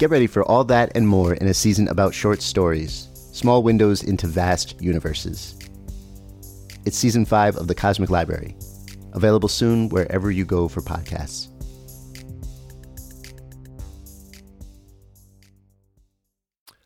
Get 0.00 0.08
ready 0.08 0.26
for 0.26 0.42
all 0.44 0.64
that 0.64 0.92
and 0.94 1.06
more 1.06 1.34
in 1.34 1.46
a 1.46 1.52
season 1.52 1.86
about 1.88 2.14
short 2.14 2.40
stories, 2.40 3.10
small 3.34 3.62
windows 3.62 4.02
into 4.02 4.26
vast 4.26 4.80
universes. 4.80 5.58
It's 6.86 6.96
season 6.96 7.26
five 7.26 7.54
of 7.56 7.68
The 7.68 7.74
Cosmic 7.74 8.08
Library, 8.08 8.56
available 9.12 9.50
soon 9.50 9.90
wherever 9.90 10.30
you 10.30 10.46
go 10.46 10.68
for 10.68 10.80
podcasts. 10.80 11.48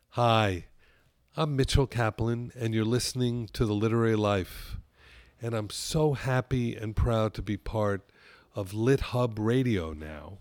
Hi, 0.09 0.65
I'm 1.37 1.55
Mitchell 1.55 1.87
Kaplan, 1.87 2.51
and 2.59 2.75
you're 2.75 2.85
listening 2.85 3.49
to 3.53 3.65
The 3.65 3.75
Literary 3.75 4.17
Life. 4.17 4.79
And 5.41 5.55
I'm 5.55 5.71
so 5.71 6.15
happy 6.15 6.75
and 6.75 6.97
proud 6.97 7.33
to 7.35 7.43
be 7.43 7.57
part 7.57 8.11
of 8.57 8.75
Lit 8.75 9.01
Hub 9.01 9.39
Radio 9.39 9.93
now, 9.93 10.39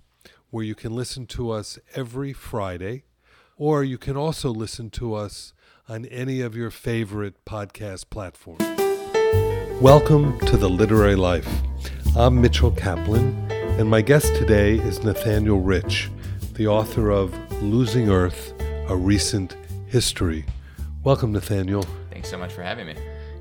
where 0.54 0.64
you 0.64 0.76
can 0.76 0.96
listen 0.96 1.26
to 1.26 1.50
us 1.50 1.80
every 1.96 2.32
Friday, 2.32 3.04
or 3.58 3.84
you 3.84 3.98
can 3.98 4.16
also 4.16 4.52
listen 4.52 4.88
to 4.88 5.16
us 5.16 5.52
on 5.90 6.06
any 6.06 6.42
of 6.42 6.56
your 6.56 6.70
favorite 6.70 7.44
podcast 7.44 8.08
platforms. 8.12 8.62
Welcome 9.82 10.38
to 10.42 10.56
The 10.56 10.70
Literary 10.70 11.16
Life. 11.16 11.50
I'm 12.16 12.40
Mitchell 12.40 12.70
Kaplan, 12.70 13.36
and 13.80 13.90
my 13.90 14.04
guest 14.04 14.28
today 14.36 14.76
is 14.76 15.04
Nathaniel 15.04 15.60
Rich, 15.60 16.12
the 16.54 16.68
author 16.68 17.10
of 17.10 17.34
Losing 17.64 18.12
Earth, 18.12 18.54
a 18.90 18.96
recent 18.96 19.58
history. 19.88 20.46
Welcome, 21.04 21.32
Nathaniel. 21.32 21.84
Thanks 22.12 22.30
so 22.30 22.38
much 22.38 22.54
for 22.54 22.62
having 22.62 22.86
me. 22.86 22.96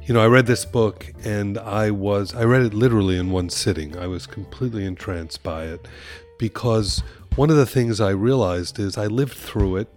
You 0.05 0.15
know, 0.15 0.21
I 0.21 0.27
read 0.27 0.47
this 0.47 0.65
book 0.65 1.13
and 1.25 1.59
I 1.59 1.93
was, 1.93 2.35
I 2.35 2.43
read 2.43 2.63
it 2.63 2.75
literally 2.75 3.19
in 3.19 3.31
one 3.31 3.51
sitting. 3.51 3.97
I 3.97 4.09
was 4.09 4.27
completely 4.27 4.85
entranced 4.85 5.45
by 5.45 5.67
it 5.67 5.87
because 6.43 7.05
one 7.37 7.51
of 7.51 7.57
the 7.57 7.65
things 7.65 8.01
I 8.01 8.11
realized 8.11 8.81
is 8.81 8.99
I 8.99 9.07
lived 9.07 9.35
through 9.35 9.77
it 9.77 9.89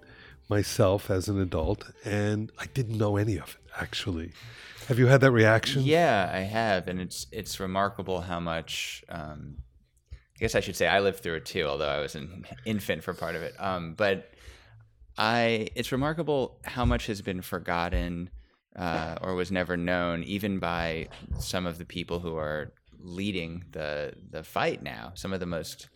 myself 0.48 1.10
as 1.10 1.28
an 1.28 1.42
adult 1.42 1.92
and 2.06 2.52
I 2.60 2.68
didn't 2.68 3.00
know 3.00 3.18
any 3.18 3.38
of 3.38 3.58
it 3.60 3.72
actually. 3.82 4.32
Have 4.88 5.00
you 5.00 5.08
had 5.08 5.22
that 5.22 5.32
reaction? 5.32 5.82
Yeah, 5.82 6.30
I 6.32 6.42
have, 6.42 6.88
and 6.88 7.02
it's 7.02 7.26
it's 7.32 7.60
remarkable 7.60 8.22
how 8.22 8.40
much. 8.40 9.04
Um, 9.10 9.58
I 10.14 10.38
guess 10.40 10.54
I 10.54 10.60
should 10.60 10.76
say 10.76 10.88
I 10.88 11.00
lived 11.00 11.22
through 11.22 11.38
it 11.38 11.46
too, 11.46 11.64
although 11.64 11.90
I 11.90 12.00
was 12.00 12.14
an 12.14 12.46
infant 12.66 13.04
for 13.04 13.16
part 13.16 13.36
of 13.36 13.42
it. 13.42 13.56
Um, 13.58 13.96
but 13.96 14.30
I 15.18 15.70
it's 15.74 15.92
remarkable 15.92 16.60
how 16.64 16.86
much 16.86 17.08
has 17.08 17.24
been 17.24 17.42
forgotten 17.42 18.30
uh, 18.76 19.16
or 19.20 19.34
was 19.34 19.52
never 19.52 19.76
known, 19.78 20.22
even 20.22 20.60
by 20.60 21.08
some 21.40 21.66
of 21.66 21.80
the 21.80 21.86
people 21.86 22.20
who 22.20 22.38
are 22.38 22.72
leading 23.00 23.64
the 23.72 24.14
the 24.30 24.44
fight 24.44 24.84
now. 24.84 25.12
Some 25.16 25.34
of 25.34 25.40
the 25.40 25.48
most 25.48 25.90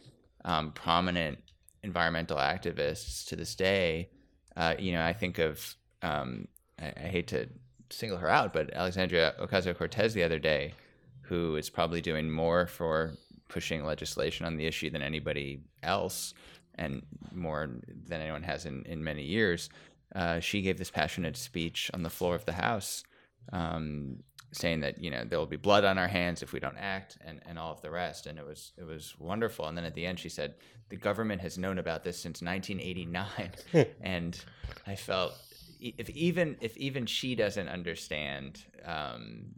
um, 0.46 0.72
prominent 0.72 1.40
environmental 1.84 2.38
activists 2.38 3.26
to 3.28 3.36
this 3.36 3.56
day. 3.56 4.10
Uh, 4.56 4.76
you 4.78 4.92
know, 4.92 5.04
I 5.04 5.14
think 5.14 5.40
of 5.40 5.76
um, 6.02 6.48
I, 6.80 6.94
I, 6.96 7.08
hate 7.08 7.28
to 7.28 7.48
single 7.90 8.18
her 8.18 8.30
out, 8.30 8.54
but 8.54 8.74
Alexandria 8.74 9.36
Ocasio 9.40 9.78
Cortez 9.78 10.14
the 10.14 10.24
other 10.24 10.40
day, 10.40 10.74
who 11.22 11.56
is 11.56 11.70
probably 11.70 12.02
doing 12.02 12.30
more 12.30 12.68
for 12.68 13.14
pushing 13.48 13.84
legislation 13.84 14.46
on 14.46 14.58
the 14.58 14.66
issue 14.66 14.90
than 14.90 15.02
anybody 15.02 15.62
else 15.84 16.34
and 16.76 17.02
more 17.34 17.70
than 18.08 18.22
anyone 18.22 18.44
has 18.44 18.66
in, 18.66 18.84
in 18.86 19.04
many 19.04 19.24
years, 19.24 19.70
uh, 20.16 20.40
she 20.40 20.62
gave 20.62 20.78
this 20.78 20.90
passionate 20.92 21.36
speech 21.36 21.92
on 21.94 22.04
the 22.04 22.10
floor 22.10 22.36
of 22.36 22.46
the 22.46 22.54
House, 22.54 23.04
um, 23.52 24.18
saying 24.52 24.82
that 24.82 25.02
you 25.04 25.12
know 25.12 25.24
there 25.24 25.40
will 25.40 25.46
be 25.46 25.58
blood 25.58 25.84
on 25.84 25.98
our 25.98 26.08
hands 26.08 26.42
if 26.42 26.54
we 26.54 26.60
don't 26.60 26.78
act, 26.78 27.18
and, 27.26 27.42
and 27.46 27.60
all 27.60 27.72
of 27.72 27.82
the 27.82 27.92
rest. 27.92 28.26
And 28.28 28.40
it 28.40 28.46
was 28.46 28.74
it 28.78 28.84
was 28.84 29.16
wonderful. 29.20 29.68
And 29.68 29.78
then 29.78 29.86
at 29.86 29.94
the 29.94 30.06
end, 30.06 30.20
she 30.20 30.30
said 30.30 30.56
the 30.90 30.98
government 30.98 31.42
has 31.42 31.58
known 31.58 31.78
about 31.78 32.04
this 32.04 32.20
since 32.20 32.42
1989, 32.42 33.86
and 34.02 34.40
I 34.88 34.96
felt 34.96 35.34
if 35.80 36.10
even 36.10 36.58
if 36.62 36.76
even 36.78 37.06
she 37.06 37.36
doesn't 37.36 37.68
understand. 37.68 38.64
Um, 38.86 39.56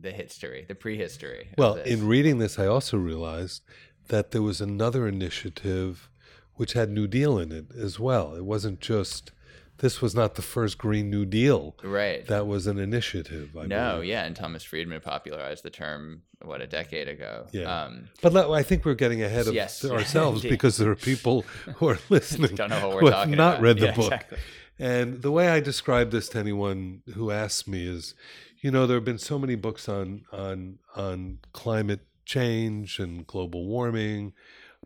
the 0.00 0.10
history, 0.10 0.64
the 0.66 0.74
prehistory. 0.74 1.50
Well, 1.56 1.76
in 1.76 2.08
reading 2.08 2.38
this, 2.38 2.58
I 2.58 2.66
also 2.66 2.96
realized 2.96 3.62
that 4.08 4.32
there 4.32 4.42
was 4.42 4.60
another 4.60 5.06
initiative 5.06 6.08
which 6.54 6.72
had 6.72 6.90
New 6.90 7.06
Deal 7.06 7.38
in 7.38 7.52
it 7.52 7.66
as 7.76 8.00
well. 8.00 8.34
It 8.34 8.44
wasn't 8.44 8.80
just 8.80 9.30
this 9.78 10.00
was 10.00 10.14
not 10.14 10.34
the 10.34 10.42
first 10.42 10.78
Green 10.78 11.10
New 11.10 11.24
Deal. 11.24 11.76
Right. 11.82 12.26
That 12.26 12.46
was 12.46 12.66
an 12.66 12.78
initiative. 12.78 13.56
I 13.56 13.66
no, 13.66 13.94
believe. 13.96 14.08
yeah, 14.08 14.24
and 14.24 14.34
Thomas 14.34 14.62
Friedman 14.62 15.00
popularized 15.00 15.62
the 15.62 15.70
term 15.70 16.22
what 16.42 16.60
a 16.60 16.66
decade 16.66 17.08
ago. 17.08 17.46
Yeah. 17.52 17.84
Um, 17.84 18.08
but 18.22 18.36
I 18.50 18.62
think 18.62 18.84
we're 18.84 18.94
getting 18.94 19.22
ahead 19.22 19.46
of 19.46 19.54
yes. 19.54 19.84
ourselves 19.90 20.42
because 20.48 20.76
there 20.76 20.90
are 20.90 20.96
people 20.96 21.42
who 21.76 21.88
are 21.88 21.98
listening 22.08 22.54
Don't 22.54 22.70
know 22.70 22.88
what 22.88 22.96
we're 22.96 23.00
who 23.02 23.10
talking 23.10 23.30
have 23.30 23.38
not 23.38 23.52
about. 23.54 23.62
read 23.62 23.78
the 23.78 23.86
Yeah, 23.86 23.94
book. 23.96 24.04
exactly. 24.06 24.38
And 24.78 25.22
the 25.22 25.30
way 25.30 25.48
I 25.48 25.60
describe 25.60 26.10
this 26.10 26.28
to 26.30 26.38
anyone 26.38 27.02
who 27.14 27.30
asks 27.30 27.66
me 27.66 27.86
is, 27.86 28.14
you 28.60 28.70
know, 28.70 28.86
there 28.86 28.96
have 28.98 29.04
been 29.04 29.18
so 29.18 29.38
many 29.38 29.54
books 29.54 29.88
on 29.88 30.24
on 30.32 30.78
on 30.94 31.38
climate 31.52 32.00
change 32.24 32.98
and 32.98 33.26
global 33.26 33.66
warming 33.66 34.32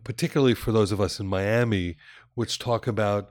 particularly 0.04 0.54
for 0.54 0.72
those 0.72 0.92
of 0.92 1.00
us 1.00 1.20
in 1.20 1.26
Miami, 1.26 1.96
which 2.34 2.58
talk 2.58 2.86
about 2.86 3.30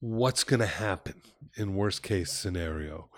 what's 0.00 0.44
going 0.44 0.60
to 0.60 0.66
happen 0.66 1.22
in 1.56 1.74
worst 1.74 2.02
case 2.02 2.32
scenario. 2.32 3.08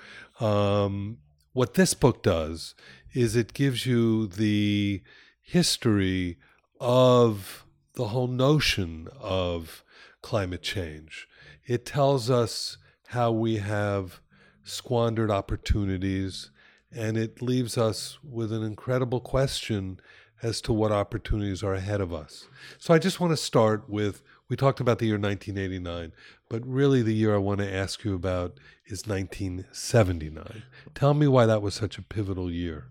Um, 0.41 1.19
what 1.53 1.75
this 1.75 1.95
book 1.95 2.23
does 2.23 2.75
is 3.13 3.35
it 3.35 3.55
gives 3.55 3.87
you 3.87 4.27
the 4.27 5.03
history 5.41 6.39
of 6.81 7.65
the 7.95 8.09
whole 8.09 8.29
notion 8.29 9.09
of 9.21 9.83
climate 10.23 10.63
change. 10.63 11.27
It 11.67 11.85
tells 11.85 12.31
us 12.31 12.77
how 13.09 13.33
we 13.33 13.57
have 13.57 14.21
squandered 14.63 15.31
opportunities, 15.31 16.51
and 16.93 17.17
it 17.17 17.43
leaves 17.43 17.77
us 17.77 18.19
with 18.23 18.53
an 18.53 18.63
incredible 18.63 19.21
question 19.21 19.99
as 20.43 20.61
to 20.61 20.73
what 20.73 20.93
opportunities 20.93 21.63
are 21.63 21.75
ahead 21.75 22.01
of 22.01 22.13
us. 22.13 22.47
So 22.79 22.95
I 22.95 22.99
just 22.99 23.19
want 23.19 23.33
to 23.33 23.37
start 23.37 23.89
with 23.89 24.23
we 24.49 24.57
talked 24.57 24.81
about 24.81 24.99
the 24.99 25.07
year 25.07 25.19
1989, 25.19 26.13
but 26.49 26.67
really 26.67 27.03
the 27.03 27.15
year 27.15 27.35
I 27.35 27.39
want 27.39 27.61
to 27.61 27.73
ask 27.73 28.05
you 28.05 28.15
about 28.15 28.59
is 28.87 29.07
1979. 29.07 30.63
Tell 30.95 31.15
me 31.15 31.27
why 31.27 31.47
that 31.47 31.63
was 31.63 31.75
such 31.75 31.99
a 31.99 32.03
pivotal 32.03 32.51
year. 32.51 32.87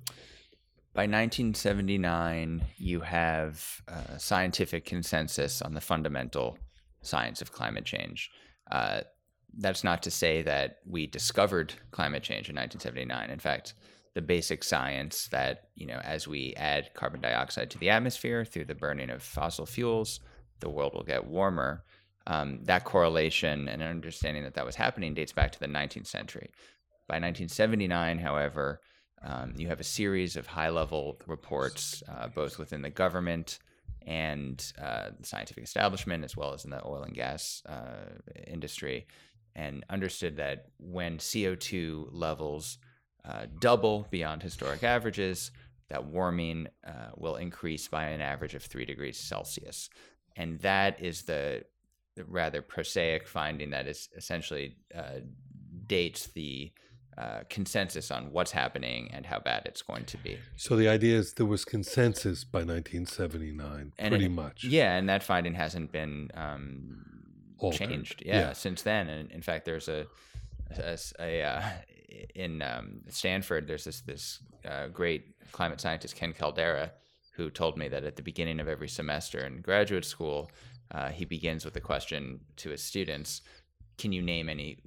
By 0.94 1.04
1979, 1.04 2.64
you 2.78 3.02
have 3.02 3.82
uh, 3.88 4.18
scientific 4.18 4.86
consensus 4.86 5.62
on 5.62 5.74
the 5.74 5.82
fundamental 5.82 6.58
science 7.02 7.42
of 7.42 7.52
climate 7.52 7.86
change. 7.86 8.32
Uh, 8.72 9.02
that's 9.60 9.84
not 9.84 10.04
to 10.04 10.12
say 10.12 10.42
that 10.42 10.78
we 10.86 11.08
discovered 11.08 11.74
climate 11.92 12.24
change 12.24 12.50
in 12.50 12.56
1979. 12.56 13.30
In 13.30 13.40
fact, 13.40 13.74
the 14.14 14.22
basic 14.22 14.64
science 14.64 15.28
that 15.28 15.70
you 15.76 15.86
know 15.86 16.00
as 16.04 16.28
we 16.28 16.54
add 16.58 16.90
carbon 16.96 17.22
dioxide 17.22 17.70
to 17.70 17.78
the 17.78 17.92
atmosphere 17.92 18.44
through 18.44 18.66
the 18.66 18.74
burning 18.74 19.12
of 19.12 19.22
fossil 19.22 19.68
fuels, 19.68 20.20
the 20.60 20.70
world 20.70 20.94
will 20.96 21.04
get 21.04 21.26
warmer. 21.26 21.84
Um, 22.30 22.60
that 22.64 22.84
correlation 22.84 23.70
and 23.70 23.82
understanding 23.82 24.44
that 24.44 24.54
that 24.56 24.66
was 24.66 24.76
happening 24.76 25.14
dates 25.14 25.32
back 25.32 25.54
to 25.54 25.60
the 25.60 25.68
19th 25.68 26.08
century. 26.08 26.52
By 27.08 27.16
1979, 27.16 28.20
however, 28.20 28.82
um, 29.22 29.54
you 29.56 29.68
have 29.70 29.80
a 29.80 29.84
series 29.84 30.36
of 30.36 30.46
high 30.46 30.70
level 30.70 31.20
reports, 31.26 32.04
uh, 32.08 32.28
both 32.28 32.60
within 32.60 32.82
the 32.82 32.90
government 32.90 33.60
and 34.06 34.74
uh, 34.82 35.12
the 35.20 35.26
scientific 35.26 35.64
establishment, 35.64 36.24
as 36.24 36.36
well 36.36 36.54
as 36.54 36.66
in 36.66 36.72
the 36.72 36.86
oil 36.86 37.04
and 37.04 37.16
gas 37.16 37.62
uh, 37.66 38.10
industry, 38.46 39.08
and 39.56 39.86
understood 39.90 40.38
that 40.38 40.66
when 40.80 41.18
CO2 41.18 42.10
levels 42.12 42.78
uh, 43.26 43.46
double 43.60 44.08
beyond 44.12 44.44
historic 44.44 44.84
averages, 44.84 45.52
that 45.90 46.06
warming 46.06 46.68
uh, 46.86 47.12
will 47.16 47.36
increase 47.36 47.88
by 47.88 48.06
an 48.06 48.22
average 48.22 48.54
of 48.54 48.64
three 48.64 48.86
degrees 48.86 49.18
Celsius. 49.18 49.90
And 50.36 50.60
that 50.60 51.02
is 51.02 51.24
the, 51.24 51.64
the 51.77 51.77
rather 52.28 52.62
prosaic 52.62 53.28
finding 53.28 53.70
that 53.72 53.88
is 53.88 54.10
essentially 54.16 54.76
uh, 54.96 55.20
dates 55.86 56.28
the 56.28 56.72
uh, 57.18 57.40
consensus 57.50 58.12
on 58.12 58.32
what's 58.32 58.52
happening 58.52 59.10
and 59.12 59.26
how 59.26 59.40
bad 59.40 59.64
it's 59.66 59.82
going 59.82 60.06
to 60.06 60.18
be. 60.18 60.38
So 60.56 60.76
the 60.76 60.88
idea 60.88 61.18
is 61.18 61.34
there 61.34 61.48
was 61.48 61.66
consensus 61.66 62.44
by 62.44 62.60
1979, 62.60 63.94
And 63.98 64.12
pretty 64.12 64.26
it- 64.26 64.30
much. 64.30 64.64
Yeah, 64.64 64.96
and 64.96 65.10
that 65.10 65.24
finding 65.24 65.56
hasn't 65.56 65.92
been 65.92 66.30
um, 66.36 67.04
changed. 67.72 68.22
Yeah, 68.26 68.40
Yeah. 68.40 68.54
since 68.54 68.84
then. 68.84 69.10
And 69.10 69.32
in 69.32 69.42
fact, 69.42 69.66
there's 69.66 69.88
a, 69.88 70.06
a, 70.78 70.98
a, 71.20 71.42
uh, 71.44 71.64
in 72.36 72.62
um, 72.62 73.02
Stanford. 73.10 73.68
There's 73.68 73.84
this 73.84 74.02
this 74.02 74.40
uh, 74.64 74.88
great 74.88 75.24
climate 75.52 75.82
scientist 75.82 76.16
Ken 76.16 76.34
Caldeira 76.34 76.92
who 77.36 77.50
told 77.50 77.78
me 77.78 77.88
that 77.88 78.04
at 78.04 78.16
the 78.16 78.24
beginning 78.24 78.60
of 78.60 78.68
every 78.68 78.88
semester 78.90 79.40
in 79.46 79.62
graduate 79.62 80.06
school, 80.06 80.50
uh, 80.92 81.10
he 81.10 81.26
begins 81.26 81.66
with 81.66 81.76
a 81.76 81.82
question 81.82 82.40
to 82.58 82.70
his 82.70 82.82
students. 82.84 83.42
Can 83.98 84.12
you 84.12 84.22
name 84.22 84.48
any 84.48 84.78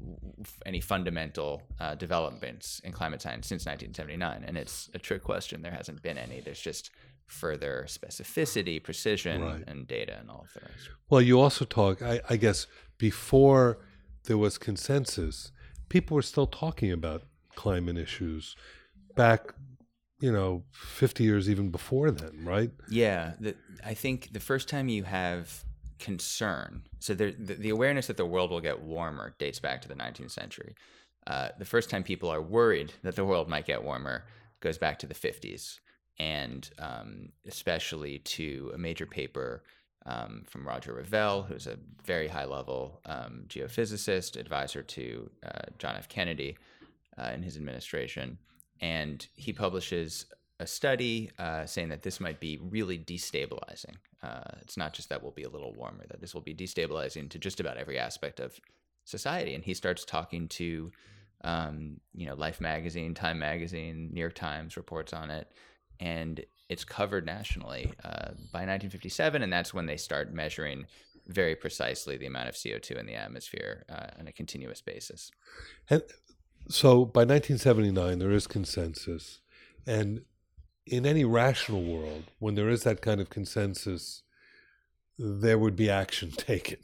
any 0.65 0.81
fundamental 0.81 1.63
uh, 1.81 1.95
developments 1.97 2.81
in 2.85 2.93
climate 2.93 3.21
science 3.21 3.49
since 3.49 3.67
1979? 3.67 4.45
And 4.47 4.57
it's 4.57 4.89
a 4.95 4.99
trick 4.99 5.23
question. 5.25 5.63
There 5.63 5.73
hasn't 5.73 6.01
been 6.03 6.17
any. 6.17 6.41
There's 6.41 6.61
just 6.61 6.91
further 7.27 7.87
specificity, 7.89 8.83
precision, 8.83 9.43
Right. 9.43 9.65
and 9.67 9.87
data, 9.87 10.17
and 10.21 10.31
all 10.31 10.43
of 10.47 10.53
the 10.55 10.61
rest. 10.61 10.91
Well, 11.09 11.21
you 11.21 11.41
also 11.41 11.65
talk, 11.65 12.03
I, 12.03 12.21
I 12.29 12.37
guess, 12.37 12.67
before 12.99 13.79
there 14.25 14.39
was 14.39 14.59
consensus, 14.59 15.53
people 15.89 16.15
were 16.15 16.23
still 16.23 16.47
talking 16.47 16.91
about 16.93 17.23
climate 17.57 17.97
issues 17.99 18.57
back, 19.17 19.55
you 20.21 20.33
know, 20.33 20.65
50 20.73 21.25
years 21.25 21.49
even 21.49 21.71
before 21.71 22.11
then, 22.11 22.45
right? 22.45 22.71
Yeah, 22.89 23.33
the, 23.41 23.55
I 23.85 23.95
think 23.95 24.33
the 24.33 24.41
first 24.41 24.69
time 24.69 24.89
you 24.89 25.05
have 25.05 25.65
concern, 26.01 26.83
so 26.99 27.15
there, 27.15 27.33
the, 27.33 27.55
the 27.55 27.71
awareness 27.71 28.07
that 28.09 28.17
the 28.17 28.27
world 28.27 28.51
will 28.51 28.61
get 28.61 28.83
warmer 28.83 29.35
dates 29.39 29.61
back 29.61 29.81
to 29.83 29.89
the 29.89 29.95
19th 29.95 30.31
century. 30.31 30.75
Uh, 31.27 31.49
the 31.59 31.65
first 31.65 31.91
time 31.91 32.03
people 32.03 32.29
are 32.29 32.43
worried 32.43 32.93
that 33.03 33.15
the 33.17 33.25
world 33.25 33.49
might 33.49 33.67
get 33.67 33.85
warmer 33.85 34.25
goes 34.61 34.79
back 34.79 34.99
to 34.99 35.07
the 35.07 35.15
50s, 35.15 35.79
and 36.19 36.71
um, 36.79 37.29
especially 37.47 38.19
to 38.21 38.71
a 38.75 38.79
major 38.79 39.07
paper 39.07 39.63
um, 40.07 40.45
from 40.47 40.67
Roger 40.67 40.93
Revelle, 40.95 41.47
who's 41.47 41.67
a 41.67 41.79
very 42.05 42.29
high 42.29 42.47
level 42.47 43.01
um, 43.07 43.45
geophysicist, 43.49 44.39
advisor 44.39 44.83
to 44.83 45.31
uh, 45.45 45.63
John 45.79 45.97
F. 45.97 46.09
Kennedy 46.09 46.57
uh, 47.19 47.31
in 47.35 47.43
his 47.43 47.57
administration. 47.57 48.39
And 48.81 49.27
he 49.35 49.53
publishes 49.53 50.27
a 50.59 50.67
study 50.67 51.31
uh, 51.39 51.67
saying 51.67 51.91
that 51.91 52.03
this 52.03 52.21
might 52.21 52.41
be 52.41 52.59
really 52.63 52.99
destabilizing. 52.99 53.97
Uh, 54.23 54.43
it's 54.61 54.77
not 54.77 54.93
just 54.93 55.09
that 55.09 55.23
we'll 55.23 55.33
be 55.33 55.45
a 55.45 55.49
little 55.49 55.73
warmer, 55.73 56.05
that 56.09 56.21
this 56.21 56.35
will 56.35 56.43
be 56.43 56.55
destabilizing 56.55 57.29
to 57.31 57.39
just 57.39 57.61
about 57.61 57.77
every 57.77 57.99
aspect 57.99 58.41
of 58.41 58.59
society. 59.05 59.55
And 59.55 59.65
he 59.65 59.75
starts 59.75 60.05
talking 60.05 60.49
to, 60.49 60.93
um, 61.43 62.01
you 62.15 62.27
know, 62.27 62.35
Life 62.35 62.61
magazine, 62.61 63.15
Time 63.15 63.39
magazine, 63.39 64.11
New 64.13 64.21
York 64.21 64.35
Times 64.35 64.77
reports 64.77 65.13
on 65.13 65.31
it, 65.31 65.51
and 66.01 66.45
it's 66.69 66.85
covered 66.85 67.27
nationally 67.27 67.93
uh, 68.05 68.33
by 68.53 68.65
1957, 68.65 69.43
and 69.43 69.53
that's 69.53 69.75
when 69.75 69.87
they 69.87 69.97
start 69.97 70.33
measuring 70.33 70.87
very 71.27 71.55
precisely 71.55 72.17
the 72.17 72.27
amount 72.27 72.49
of 72.49 72.55
CO2 72.55 72.99
in 72.99 73.07
the 73.07 73.15
atmosphere 73.15 73.85
uh, 73.89 74.07
on 74.19 74.27
a 74.27 74.33
continuous 74.33 74.81
basis. 74.81 75.31
And 75.89 76.03
so 76.69 77.05
by 77.05 77.21
1979, 77.21 78.19
there 78.19 78.31
is 78.31 78.47
consensus. 78.47 79.41
And 79.87 80.23
in 80.87 81.07
any 81.07 81.25
rational 81.25 81.83
world, 81.83 82.25
when 82.39 82.55
there 82.55 82.69
is 82.69 82.83
that 82.85 83.03
kind 83.03 83.21
of 83.21 83.31
consensus, 83.31 84.23
there 85.19 85.59
would 85.59 85.77
be 85.77 85.91
action 85.91 86.31
taken. 86.37 86.79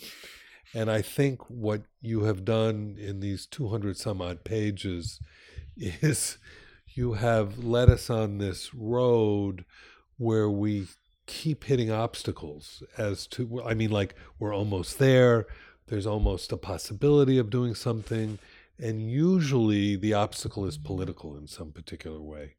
And 0.74 0.90
I 0.90 1.02
think 1.02 1.48
what 1.48 1.82
you 2.00 2.24
have 2.24 2.44
done 2.44 2.96
in 2.98 3.20
these 3.20 3.46
200 3.46 3.96
some 3.96 4.20
odd 4.20 4.44
pages 4.44 5.20
is 5.76 6.38
you 6.94 7.14
have 7.14 7.58
led 7.58 7.90
us 7.90 8.10
on 8.10 8.38
this 8.38 8.74
road 8.74 9.64
where 10.18 10.48
we 10.48 10.88
keep 11.26 11.64
hitting 11.64 11.90
obstacles 11.90 12.82
as 12.96 13.26
to, 13.26 13.62
I 13.64 13.74
mean, 13.74 13.90
like 13.90 14.14
we're 14.38 14.54
almost 14.54 14.98
there, 14.98 15.46
there's 15.88 16.06
almost 16.06 16.52
a 16.52 16.56
possibility 16.56 17.38
of 17.38 17.50
doing 17.50 17.74
something. 17.74 18.38
And 18.78 19.10
usually 19.10 19.96
the 19.96 20.14
obstacle 20.14 20.66
is 20.66 20.78
political 20.78 21.36
in 21.36 21.46
some 21.46 21.72
particular 21.72 22.20
way. 22.20 22.54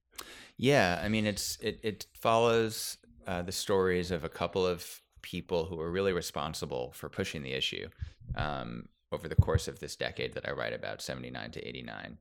Yeah, 0.58 1.00
I 1.04 1.08
mean, 1.10 1.26
it's 1.26 1.58
it 1.62 1.80
it 1.84 2.06
follows 2.14 2.98
uh, 3.28 3.42
the 3.44 3.52
stories 3.52 4.12
of 4.12 4.24
a 4.24 4.30
couple 4.30 4.66
of 4.66 5.02
people 5.22 5.66
who 5.66 5.76
were 5.76 5.92
really 5.92 6.14
responsible 6.14 6.92
for 6.96 7.10
pushing 7.10 7.44
the 7.44 7.54
issue 7.54 7.90
um, 8.36 8.88
over 9.12 9.28
the 9.28 9.36
course 9.36 9.68
of 9.68 9.80
this 9.80 9.96
decade 9.96 10.34
that 10.34 10.48
I 10.48 10.52
write 10.52 10.74
about, 10.74 11.02
seventy 11.02 11.30
nine 11.30 11.52
to 11.52 11.68
eighty 11.68 11.84
nine. 11.84 12.18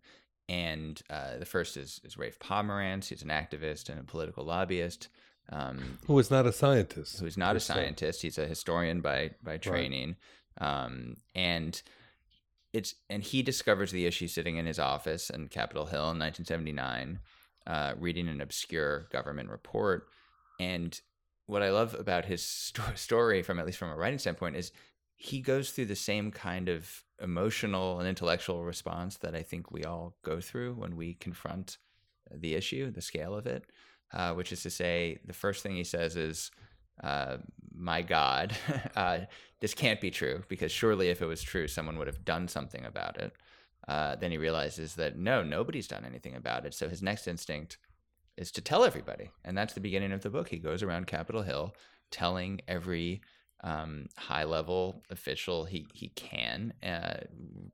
And 0.49 1.01
uh, 1.11 1.39
the 1.39 1.47
first 1.47 1.77
is 1.77 2.01
is 2.05 2.19
Rafe 2.19 2.39
Pomerantz. 2.39 3.09
He's 3.09 3.23
an 3.23 3.31
activist 3.31 3.89
and 3.89 3.99
a 3.99 4.05
political 4.05 4.45
lobbyist. 4.45 5.09
Um, 5.51 5.99
Who 6.07 6.19
is 6.19 6.31
not 6.31 6.47
a 6.47 6.53
scientist. 6.53 7.21
who's 7.21 7.37
not 7.37 7.57
a 7.57 7.61
scientist. 7.61 8.23
He's 8.23 8.39
a 8.39 8.47
historian 8.47 9.01
by 9.01 9.31
by 9.43 9.59
training, 9.59 10.17
um, 10.61 11.15
and 11.35 11.81
it's 12.73 12.95
and 13.09 13.23
he 13.23 13.43
discovers 13.43 13.93
the 13.93 14.07
issue 14.07 14.29
sitting 14.29 14.57
in 14.57 14.67
his 14.67 14.79
office 14.79 15.31
in 15.31 15.49
Capitol 15.49 15.87
Hill 15.87 16.11
in 16.11 16.19
1979, 16.19 17.21
uh, 17.67 17.95
reading 17.99 18.29
an 18.29 18.41
obscure 18.41 19.09
government 19.13 19.51
report. 19.51 20.09
And 20.61 20.99
what 21.47 21.63
I 21.63 21.71
love 21.71 21.95
about 21.95 22.25
his 22.25 22.43
sto- 22.43 22.83
story, 22.95 23.43
from 23.43 23.59
at 23.59 23.67
least 23.67 23.79
from 23.79 23.91
a 23.91 23.97
writing 23.97 24.19
standpoint, 24.19 24.57
is 24.57 24.73
he 25.17 25.41
goes 25.41 25.71
through 25.71 25.87
the 25.87 25.97
same 25.97 26.31
kind 26.31 26.69
of 26.69 27.03
emotional 27.23 27.99
and 27.99 28.09
intellectual 28.09 28.65
response 28.65 29.17
that 29.19 29.35
I 29.35 29.43
think 29.43 29.71
we 29.71 29.85
all 29.85 30.17
go 30.23 30.41
through 30.41 30.75
when 30.75 30.97
we 30.97 31.15
confront 31.15 31.79
the 32.31 32.55
issue, 32.55 32.91
the 32.91 33.01
scale 33.01 33.35
of 33.35 33.47
it, 33.47 33.65
uh, 34.13 34.35
which 34.35 34.53
is 34.53 34.63
to 34.63 34.71
say, 34.71 35.19
the 35.25 35.33
first 35.33 35.63
thing 35.63 35.75
he 35.75 35.85
says 35.85 36.17
is, 36.17 36.51
uh, 37.03 37.39
"My 37.75 38.03
God, 38.03 38.55
uh, 38.97 39.21
this 39.61 39.75
can't 39.75 40.01
be 40.01 40.11
true 40.11 40.43
because 40.49 40.71
surely 40.71 41.09
if 41.09 41.23
it 41.23 41.27
was 41.27 41.43
true, 41.43 41.67
someone 41.69 41.99
would 41.99 42.09
have 42.09 42.25
done 42.25 42.49
something 42.49 42.85
about 42.85 43.17
it." 43.19 43.33
Uh, 43.89 44.17
then 44.17 44.31
he 44.31 44.39
realizes 44.39 44.95
that 44.95 45.17
no, 45.17 45.43
nobody's 45.43 45.87
done 45.89 46.05
anything 46.05 46.35
about 46.35 46.67
it. 46.67 46.75
So 46.75 46.89
his 46.89 47.03
next 47.03 47.29
instinct 47.29 47.79
is 48.37 48.51
to 48.53 48.61
tell 48.61 48.85
everybody, 48.85 49.31
and 49.45 49.57
that's 49.57 49.75
the 49.75 49.81
beginning 49.81 50.13
of 50.13 50.23
the 50.23 50.31
book. 50.31 50.49
He 50.49 50.59
goes 50.59 50.83
around 50.83 51.07
Capitol 51.07 51.43
Hill 51.43 51.75
telling 52.11 52.61
every 52.69 53.23
um, 53.65 54.07
high 54.17 54.45
level 54.45 55.03
official 55.11 55.65
he 55.65 55.87
he 55.95 56.09
can, 56.09 56.75
uh, 56.83 57.19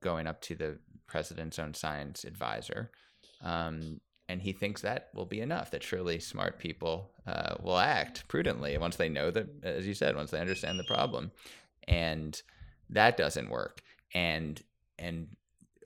going 0.01 0.27
up 0.27 0.41
to 0.43 0.55
the 0.55 0.79
president's 1.07 1.59
own 1.59 1.75
science 1.75 2.25
advisor. 2.25 2.91
Um, 3.43 4.01
and 4.29 4.41
he 4.41 4.53
thinks 4.53 4.81
that 4.81 5.09
will 5.15 5.27
be 5.27 5.41
enough. 5.41 5.71
That 5.71 5.83
surely 5.83 6.21
smart 6.21 6.59
people 6.59 7.11
uh, 7.27 7.57
will 7.61 7.79
act 7.79 8.27
prudently 8.29 8.79
once 8.79 8.97
they 8.97 9.09
know 9.09 9.31
that, 9.31 9.49
as 9.63 9.87
you 9.87 9.95
said, 9.95 10.17
once 10.17 10.31
they 10.31 10.41
understand 10.41 10.79
the 10.79 10.85
problem, 10.85 11.33
and 11.89 12.41
that 12.91 13.17
doesn't 13.17 13.51
work. 13.51 13.83
And 14.15 14.63
and 14.99 15.29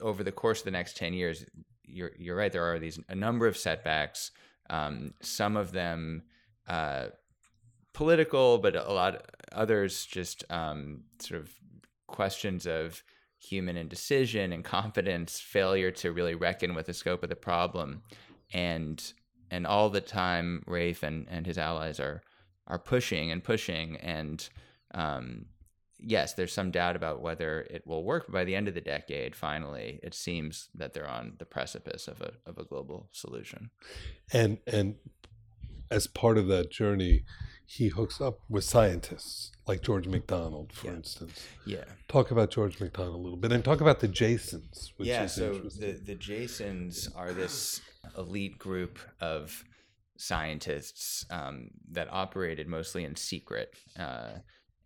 over 0.01 0.23
the 0.23 0.31
course 0.31 0.59
of 0.59 0.65
the 0.65 0.71
next 0.71 0.97
ten 0.97 1.13
years, 1.13 1.45
you're 1.83 2.11
you're 2.17 2.35
right. 2.35 2.51
There 2.51 2.63
are 2.63 2.79
these 2.79 2.99
a 3.09 3.15
number 3.15 3.47
of 3.47 3.57
setbacks. 3.57 4.31
Um, 4.69 5.13
some 5.21 5.55
of 5.55 5.71
them 5.71 6.23
uh, 6.67 7.07
political, 7.93 8.57
but 8.57 8.75
a 8.75 8.91
lot 8.91 9.25
others 9.51 10.05
just 10.05 10.43
um, 10.49 11.03
sort 11.19 11.41
of 11.41 11.51
questions 12.07 12.65
of 12.67 13.01
human 13.39 13.77
indecision, 13.77 14.51
incompetence, 14.51 15.39
failure 15.39 15.91
to 15.91 16.11
really 16.11 16.35
reckon 16.35 16.73
with 16.75 16.87
the 16.87 16.93
scope 16.93 17.23
of 17.23 17.29
the 17.29 17.35
problem, 17.35 18.03
and 18.53 19.13
and 19.49 19.65
all 19.65 19.89
the 19.89 20.01
time, 20.01 20.63
Rafe 20.67 21.03
and, 21.03 21.25
and 21.29 21.45
his 21.45 21.57
allies 21.57 21.99
are 21.99 22.21
are 22.67 22.79
pushing 22.79 23.31
and 23.31 23.43
pushing, 23.43 23.95
and 23.97 24.49
um, 24.93 25.45
yes, 25.99 26.33
there's 26.33 26.53
some 26.53 26.71
doubt 26.71 26.95
about 26.95 27.21
whether 27.21 27.61
it 27.69 27.85
will 27.85 28.03
work. 28.03 28.25
But 28.27 28.33
by 28.33 28.43
the 28.43 28.55
end 28.55 28.67
of 28.67 28.73
the 28.73 28.81
decade, 28.81 29.35
finally, 29.35 29.99
it 30.03 30.13
seems 30.13 30.69
that 30.75 30.93
they're 30.93 31.09
on 31.09 31.33
the 31.39 31.45
precipice 31.45 32.07
of 32.07 32.21
a 32.21 32.33
of 32.45 32.57
a 32.57 32.63
global 32.63 33.09
solution. 33.11 33.69
And 34.31 34.59
and 34.67 34.95
as 35.89 36.07
part 36.07 36.37
of 36.37 36.47
that 36.47 36.69
journey, 36.71 37.23
he 37.65 37.89
hooks 37.89 38.21
up 38.21 38.39
with 38.49 38.63
scientists 38.63 39.51
like 39.67 39.81
George 39.81 40.07
MacDonald, 40.07 40.71
for 40.73 40.87
Yeah. 40.87 40.93
instance. 40.95 41.45
Yeah. 41.65 41.83
Talk 42.07 42.31
about 42.31 42.51
George 42.51 42.79
MacDonald 42.79 43.15
a 43.15 43.17
little 43.17 43.37
bit, 43.37 43.51
and 43.51 43.63
talk 43.63 43.81
about 43.81 43.99
the 43.99 44.07
Jasons. 44.07 44.93
Which 44.97 45.07
yeah, 45.09 45.23
is 45.23 45.33
so 45.33 45.53
the, 45.79 45.99
the 46.03 46.15
Jasons 46.15 47.09
are 47.15 47.33
this 47.33 47.81
elite 48.17 48.57
group 48.57 48.99
of 49.19 49.63
scientists 50.17 51.25
um, 51.29 51.69
that 51.91 52.07
operated 52.11 52.67
mostly 52.67 53.03
in 53.03 53.15
secret. 53.15 53.75
Uh, 53.97 54.39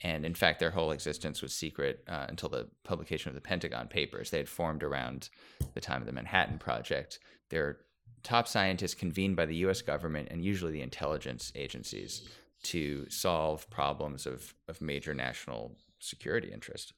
and 0.04 0.26
in 0.26 0.34
fact, 0.34 0.60
their 0.60 0.72
whole 0.72 0.92
existence 0.92 1.42
was 1.42 1.54
secret 1.54 2.04
uh, 2.08 2.26
until 2.28 2.50
the 2.50 2.68
publication 2.84 3.30
of 3.30 3.36
the 3.36 3.42
Pentagon 3.42 3.88
Papers. 3.88 4.32
They 4.32 4.38
had 4.38 4.50
formed 4.50 4.84
around 4.84 5.30
the 5.74 5.82
time 5.82 6.02
of 6.02 6.08
the 6.08 6.14
Manhattan 6.14 6.58
Project. 6.58 7.20
They're 7.50 7.78
top 8.24 8.48
scientists 8.48 8.94
convened 8.94 9.36
by 9.36 9.46
the 9.46 9.56
US 9.58 9.82
government 9.82 10.30
and 10.32 10.44
usually 10.44 10.72
the 10.72 10.82
intelligence 10.82 11.52
agencies 11.56 12.28
to 12.64 13.10
solve 13.10 13.70
problems 13.70 14.26
of, 14.26 14.54
of 14.68 14.82
major 14.82 15.14
national 15.14 15.76
security 16.00 16.52
interest. 16.52 16.94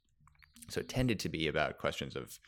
So 0.69 0.79
it 0.79 0.89
tended 0.89 1.19
to 1.19 1.29
be 1.29 1.47
about 1.47 1.77
questions 1.77 2.15
of, 2.15 2.39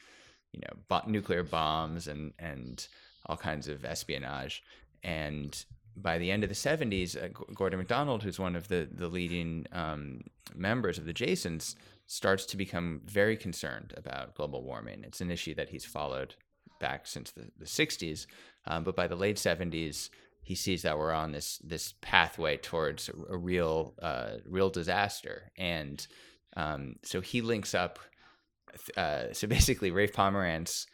you 0.52 0.62
know, 0.62 0.80
bo- 0.88 1.08
nuclear 1.08 1.44
bombs 1.44 2.08
and 2.08 2.34
and 2.40 2.88
all 3.26 3.38
kinds 3.38 3.68
of 3.68 3.84
espionage. 3.84 4.64
And 5.04 5.66
by 5.96 6.18
the 6.18 6.32
end 6.32 6.44
of 6.44 6.50
the 6.50 6.56
70s, 6.56 7.16
uh, 7.22 7.30
Gordon 7.54 7.80
MacDonald, 7.80 8.24
who's 8.24 8.40
one 8.40 8.56
of 8.56 8.68
the 8.68 8.88
the 8.92 9.08
leading 9.08 9.66
um, 9.72 10.22
members 10.56 10.98
of 10.98 11.06
the 11.06 11.14
Jasons, 11.14 11.76
starts 12.08 12.46
to 12.48 12.58
become 12.58 13.02
very 13.06 13.38
concerned 13.38 13.94
about 13.98 14.36
global 14.36 14.64
warming. 14.64 15.04
It's 15.04 15.22
an 15.22 15.32
issue 15.32 15.56
that 15.56 15.70
he's 15.70 15.86
followed 15.86 16.36
back 16.80 17.08
since 17.08 17.32
the, 17.32 17.50
the 17.58 17.66
60s, 17.66 18.28
um, 18.68 18.84
but 18.84 18.96
by 18.96 19.08
the 19.08 19.16
late 19.16 19.38
70s, 19.38 20.10
he 20.44 20.54
sees 20.54 20.84
that 20.84 20.98
we're 20.98 21.14
on 21.14 21.32
this 21.32 21.60
this 21.64 21.96
pathway 22.02 22.58
towards 22.58 23.10
a, 23.30 23.38
real 23.38 23.96
uh, 24.02 24.38
real 24.46 24.70
disaster, 24.70 25.52
and 25.58 26.06
um, 26.56 26.96
so 27.04 27.22
he 27.22 27.42
links 27.42 27.74
up. 27.74 28.00
Uh, 28.96 29.34
so 29.34 29.48
basically, 29.48 29.90
Rafe 29.90 30.14
Pomerantz 30.14 30.86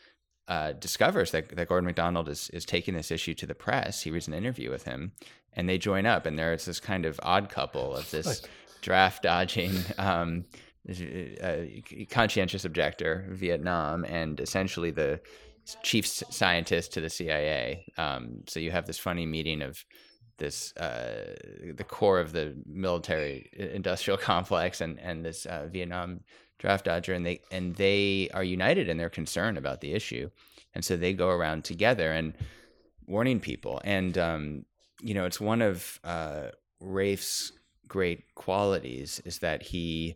uh, 0.52 0.74
discovers 0.74 1.32
that, 1.32 1.48
that 1.56 1.70
Gordon 1.70 1.86
MacDonald 1.86 2.28
is 2.28 2.50
is 2.50 2.66
taking 2.66 2.94
this 2.94 3.10
issue 3.10 3.34
to 3.36 3.46
the 3.46 3.56
press. 3.56 4.02
He 4.02 4.12
reads 4.12 4.28
an 4.28 4.34
interview 4.34 4.70
with 4.70 4.84
him, 4.84 5.14
and 5.54 5.70
they 5.70 5.78
join 5.78 6.06
up, 6.06 6.26
and 6.26 6.38
there's 6.38 6.66
this 6.66 6.82
kind 6.82 7.06
of 7.06 7.18
odd 7.24 7.48
couple 7.48 7.96
of 7.96 8.12
this 8.12 8.42
draft 8.82 9.24
dodging. 9.24 9.72
Um, 9.98 10.44
uh, 11.42 11.58
conscientious 12.10 12.66
objector, 12.66 13.28
Vietnam, 13.30 14.04
and 14.04 14.40
essentially 14.42 14.92
the 14.92 15.22
chief 15.84 16.06
scientist 16.08 16.92
to 16.94 17.02
the 17.02 17.10
CIA. 17.10 17.86
Um, 17.98 18.42
so 18.48 18.60
you 18.60 18.72
have 18.72 18.88
this 18.88 18.98
funny 18.98 19.26
meeting 19.26 19.62
of 19.62 19.86
this 20.38 20.76
uh, 20.76 21.36
the 21.76 21.86
core 21.88 22.20
of 22.20 22.34
the 22.34 22.62
military 22.66 23.50
industrial 23.54 24.18
complex 24.32 24.82
and 24.82 25.00
and 25.00 25.24
this 25.24 25.46
uh, 25.46 25.68
Vietnam 25.72 26.22
draft 26.62 26.86
dodger, 26.86 27.14
and 27.14 27.26
they 27.26 27.42
and 27.52 27.76
they 27.76 28.30
are 28.34 28.44
united 28.44 28.88
in 28.88 28.98
their 28.98 29.10
concern 29.10 29.58
about 29.58 29.82
the 29.82 29.94
issue, 29.94 30.30
and 30.76 30.86
so 30.86 30.96
they 30.96 31.12
go 31.12 31.30
around 31.30 31.66
together 31.66 32.12
and 32.12 32.34
warning 33.08 33.40
people. 33.40 33.82
And 33.84 34.18
um, 34.18 34.66
you 35.02 35.14
know, 35.16 35.26
it's 35.26 35.42
one 35.42 35.62
of 35.62 36.00
uh, 36.04 36.50
Rafe's 36.80 37.52
great 37.88 38.36
qualities 38.36 39.22
is 39.26 39.40
that 39.40 39.64
he, 39.64 40.16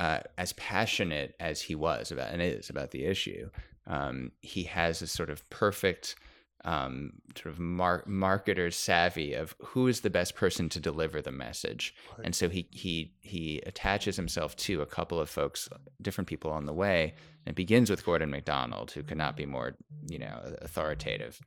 uh, 0.00 0.20
as 0.36 0.52
passionate 0.54 1.34
as 1.38 1.62
he 1.62 1.76
was 1.76 2.10
about 2.10 2.32
and 2.32 2.42
is 2.42 2.68
about 2.68 2.90
the 2.90 3.04
issue, 3.04 3.48
um, 3.86 4.32
he 4.40 4.64
has 4.64 5.00
a 5.00 5.06
sort 5.06 5.30
of 5.30 5.48
perfect 5.48 6.16
um, 6.64 7.12
sort 7.36 7.52
of 7.54 7.58
mar- 7.58 8.04
marketer's 8.06 8.76
savvy 8.76 9.34
of 9.34 9.54
who 9.62 9.86
is 9.86 10.00
the 10.00 10.10
best 10.10 10.34
person 10.34 10.68
to 10.70 10.80
deliver 10.80 11.20
the 11.20 11.32
message, 11.32 11.94
and 12.22 12.34
so 12.34 12.48
he 12.48 12.66
he 12.70 13.12
he 13.20 13.60
attaches 13.66 14.16
himself 14.16 14.56
to 14.56 14.80
a 14.80 14.86
couple 14.86 15.20
of 15.20 15.28
folks, 15.28 15.68
different 16.00 16.28
people 16.28 16.50
on 16.50 16.66
the 16.66 16.72
way. 16.72 17.14
And 17.46 17.52
it 17.52 17.56
begins 17.56 17.90
with 17.90 18.04
Gordon 18.04 18.30
MacDonald, 18.30 18.92
who 18.92 19.02
could 19.02 19.18
not 19.18 19.36
be 19.36 19.46
more 19.46 19.76
you 20.08 20.18
know 20.18 20.54
authoritative, 20.62 21.38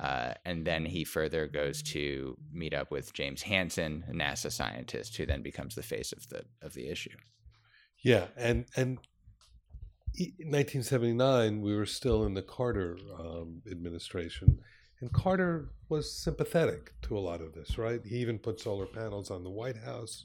uh, 0.00 0.34
and 0.44 0.66
then 0.66 0.86
he 0.86 1.04
further 1.04 1.46
goes 1.46 1.82
to 1.82 2.36
meet 2.52 2.72
up 2.72 2.90
with 2.90 3.12
James 3.12 3.42
Hansen, 3.42 4.04
a 4.08 4.12
NASA 4.12 4.50
scientist, 4.50 5.16
who 5.16 5.26
then 5.26 5.42
becomes 5.42 5.74
the 5.74 5.82
face 5.82 6.12
of 6.12 6.28
the 6.28 6.44
of 6.62 6.72
the 6.74 6.88
issue. 6.88 7.16
Yeah, 8.02 8.26
and 8.36 8.66
and 8.76 8.98
1979 10.18 11.60
we 11.60 11.74
were 11.74 11.86
still 11.86 12.24
in 12.24 12.34
the 12.34 12.42
Carter 12.42 12.96
um, 13.18 13.62
administration, 13.70 14.60
and 15.00 15.12
Carter 15.12 15.70
was 15.88 16.12
sympathetic 16.12 16.92
to 17.02 17.18
a 17.18 17.20
lot 17.20 17.40
of 17.40 17.54
this, 17.54 17.78
right? 17.78 18.00
He 18.04 18.16
even 18.16 18.38
put 18.38 18.60
solar 18.60 18.86
panels 18.86 19.30
on 19.30 19.42
the 19.42 19.50
White 19.50 19.78
House. 19.78 20.24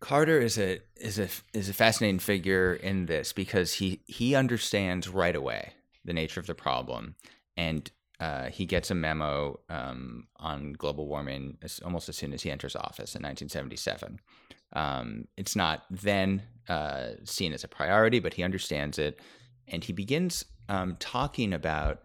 Carter 0.00 0.40
is 0.40 0.58
a 0.58 0.80
is 0.96 1.18
a 1.18 1.28
is 1.52 1.68
a 1.68 1.74
fascinating 1.74 2.18
figure 2.18 2.74
in 2.74 3.06
this 3.06 3.32
because 3.32 3.74
he 3.74 4.00
he 4.06 4.34
understands 4.34 5.08
right 5.08 5.36
away 5.36 5.72
the 6.04 6.12
nature 6.12 6.40
of 6.40 6.46
the 6.46 6.54
problem, 6.54 7.14
and 7.56 7.90
uh, 8.20 8.48
he 8.48 8.66
gets 8.66 8.90
a 8.90 8.94
memo 8.94 9.58
um, 9.70 10.26
on 10.36 10.74
global 10.74 11.06
warming 11.06 11.56
as, 11.62 11.80
almost 11.80 12.08
as 12.08 12.16
soon 12.16 12.34
as 12.34 12.42
he 12.42 12.50
enters 12.50 12.76
office 12.76 13.14
in 13.14 13.22
1977. 13.22 14.20
Um, 14.74 15.26
it's 15.36 15.56
not 15.56 15.84
then 15.90 16.42
uh, 16.70 17.14
seen 17.24 17.52
as 17.52 17.64
a 17.64 17.68
priority, 17.68 18.20
but 18.20 18.34
he 18.34 18.44
understands 18.44 18.98
it, 18.98 19.20
and 19.66 19.82
he 19.82 19.92
begins 19.92 20.44
um, 20.68 20.96
talking 21.00 21.52
about 21.52 22.02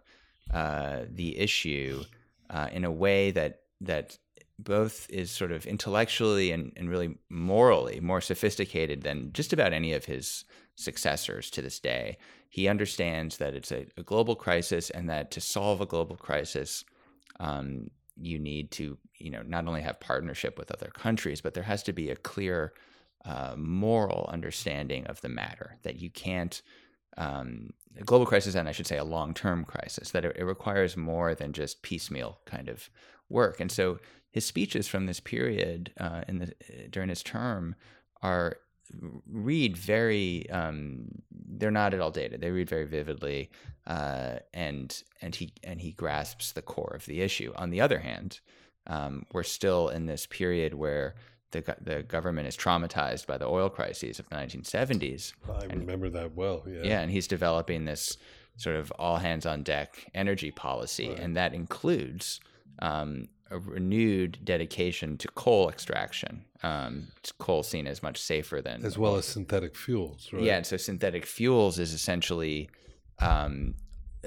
uh, 0.52 1.02
the 1.08 1.38
issue 1.38 2.02
uh, 2.50 2.68
in 2.72 2.84
a 2.84 2.90
way 2.90 3.30
that 3.30 3.60
that 3.80 4.18
both 4.58 5.06
is 5.10 5.30
sort 5.30 5.52
of 5.52 5.66
intellectually 5.66 6.50
and, 6.50 6.72
and 6.76 6.88
really 6.88 7.16
morally 7.28 8.00
more 8.00 8.20
sophisticated 8.20 9.02
than 9.02 9.30
just 9.32 9.52
about 9.52 9.72
any 9.72 9.92
of 9.92 10.06
his 10.06 10.44
successors 10.74 11.50
to 11.50 11.62
this 11.62 11.78
day. 11.78 12.16
He 12.48 12.66
understands 12.66 13.36
that 13.36 13.54
it's 13.54 13.70
a, 13.70 13.86
a 13.98 14.02
global 14.02 14.34
crisis 14.34 14.88
and 14.90 15.10
that 15.10 15.30
to 15.32 15.40
solve 15.40 15.80
a 15.82 15.86
global 15.86 16.16
crisis, 16.16 16.84
um, 17.38 17.90
you 18.18 18.38
need 18.38 18.70
to, 18.72 18.96
you 19.18 19.30
know, 19.30 19.42
not 19.42 19.68
only 19.68 19.82
have 19.82 20.00
partnership 20.00 20.58
with 20.58 20.72
other 20.72 20.90
countries, 20.94 21.42
but 21.42 21.52
there 21.52 21.62
has 21.62 21.82
to 21.82 21.92
be 21.92 22.08
a 22.08 22.16
clear 22.16 22.72
uh, 23.26 23.54
moral 23.56 24.28
understanding 24.32 25.06
of 25.06 25.20
the 25.20 25.28
matter 25.28 25.76
that 25.82 26.00
you 26.00 26.10
can't 26.10 26.62
um, 27.16 27.70
global 28.04 28.26
crisis 28.26 28.54
and 28.54 28.68
I 28.68 28.72
should 28.72 28.86
say 28.86 28.98
a 28.98 29.04
long 29.04 29.34
term 29.34 29.64
crisis, 29.64 30.10
that 30.10 30.24
it, 30.24 30.36
it 30.36 30.44
requires 30.44 30.96
more 30.96 31.34
than 31.34 31.52
just 31.52 31.82
piecemeal 31.82 32.38
kind 32.44 32.68
of 32.68 32.90
work. 33.28 33.60
And 33.60 33.72
so 33.72 33.98
his 34.30 34.44
speeches 34.44 34.86
from 34.86 35.06
this 35.06 35.20
period 35.20 35.92
uh, 35.98 36.22
in 36.28 36.38
the 36.38 36.52
during 36.90 37.08
his 37.08 37.22
term 37.22 37.74
are 38.22 38.58
read 39.26 39.76
very 39.76 40.48
um, 40.50 41.06
they're 41.30 41.70
not 41.70 41.94
at 41.94 42.00
all 42.00 42.10
dated 42.10 42.40
they 42.40 42.50
read 42.50 42.68
very 42.68 42.84
vividly 42.84 43.50
uh, 43.86 44.36
and 44.54 45.02
and 45.22 45.34
he 45.34 45.52
and 45.64 45.80
he 45.80 45.92
grasps 45.92 46.52
the 46.52 46.62
core 46.62 46.92
of 46.94 47.06
the 47.06 47.20
issue 47.20 47.52
on 47.56 47.70
the 47.70 47.80
other 47.80 47.98
hand 47.98 48.40
um, 48.86 49.24
we're 49.32 49.42
still 49.42 49.88
in 49.88 50.06
this 50.06 50.26
period 50.26 50.74
where 50.74 51.14
the, 51.52 51.76
the 51.80 52.02
government 52.02 52.48
is 52.48 52.56
traumatized 52.56 53.26
by 53.26 53.38
the 53.38 53.46
oil 53.46 53.68
crises 53.68 54.18
of 54.18 54.28
the 54.28 54.36
1970s 54.36 55.32
I 55.48 55.64
remember 55.66 56.10
that 56.10 56.34
well. 56.34 56.64
Yeah. 56.66 56.80
yeah, 56.82 57.00
and 57.00 57.10
he's 57.10 57.26
developing 57.26 57.84
this 57.84 58.16
sort 58.56 58.76
of 58.76 58.90
all 58.98 59.18
hands 59.18 59.46
on 59.46 59.62
deck 59.62 60.06
energy 60.14 60.50
policy, 60.50 61.08
and 61.10 61.36
that 61.36 61.52
includes 61.54 62.40
um, 62.80 63.28
a 63.50 63.58
renewed 63.58 64.38
dedication 64.44 65.16
to 65.18 65.28
coal 65.28 65.68
extraction. 65.68 66.44
Um, 66.62 67.08
coal 67.38 67.62
seen 67.62 67.86
as 67.86 68.02
much 68.02 68.20
safer 68.20 68.60
than 68.60 68.84
As 68.84 68.98
well 68.98 69.16
as 69.16 69.26
synthetic 69.26 69.76
fuels, 69.76 70.30
right? 70.32 70.42
yeah, 70.42 70.56
and 70.56 70.66
so 70.66 70.76
synthetic 70.76 71.26
fuels 71.26 71.78
is 71.78 71.92
essentially 71.92 72.70
um, 73.20 73.74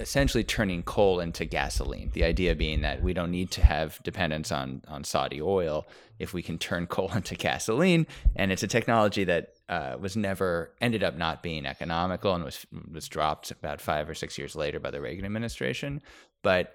essentially 0.00 0.42
turning 0.42 0.82
coal 0.82 1.20
into 1.20 1.44
gasoline. 1.44 2.10
The 2.14 2.24
idea 2.24 2.54
being 2.54 2.80
that 2.80 3.02
we 3.02 3.12
don't 3.12 3.30
need 3.30 3.50
to 3.52 3.64
have 3.64 4.02
dependence 4.02 4.50
on 4.50 4.82
on 4.88 5.04
Saudi 5.04 5.40
oil 5.40 5.86
if 6.18 6.32
we 6.34 6.42
can 6.42 6.58
turn 6.58 6.86
coal 6.96 7.10
into 7.14 7.34
gasoline, 7.34 8.06
and 8.34 8.50
it's 8.50 8.62
a 8.62 8.68
technology 8.68 9.24
that 9.24 9.52
uh, 9.68 9.96
was 10.00 10.16
never 10.16 10.72
ended 10.80 11.04
up 11.04 11.16
not 11.16 11.42
being 11.42 11.66
economical 11.66 12.34
and 12.34 12.44
was 12.44 12.66
was 12.90 13.08
dropped 13.08 13.50
about 13.50 13.80
five 13.80 14.08
or 14.08 14.14
six 14.14 14.38
years 14.38 14.56
later 14.56 14.80
by 14.80 14.90
the 14.90 15.00
Reagan 15.00 15.24
administration. 15.24 16.02
But 16.42 16.74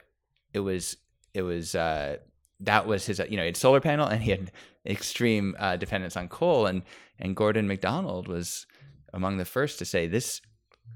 it 0.54 0.60
was 0.60 0.98
it 1.34 1.42
was 1.42 1.76
uh, 1.76 2.18
that 2.62 2.88
was 2.88 3.06
his 3.06 3.20
you 3.30 3.38
know 3.38 3.44
he 3.44 3.48
had 3.48 3.58
solar 3.58 3.82
panel 3.82 4.08
and 4.08 4.22
he 4.22 4.32
had 4.32 4.52
extreme 4.86 5.56
uh, 5.60 5.76
dependence 5.76 6.16
on 6.16 6.28
coal 6.28 6.66
and 6.66 6.84
and 7.20 7.36
Gordon 7.36 7.68
MacDonald 7.68 8.28
was 8.28 8.68
among 9.14 9.38
the 9.38 9.46
first 9.46 9.80
to 9.80 9.86
say 9.86 10.08
this 10.08 10.42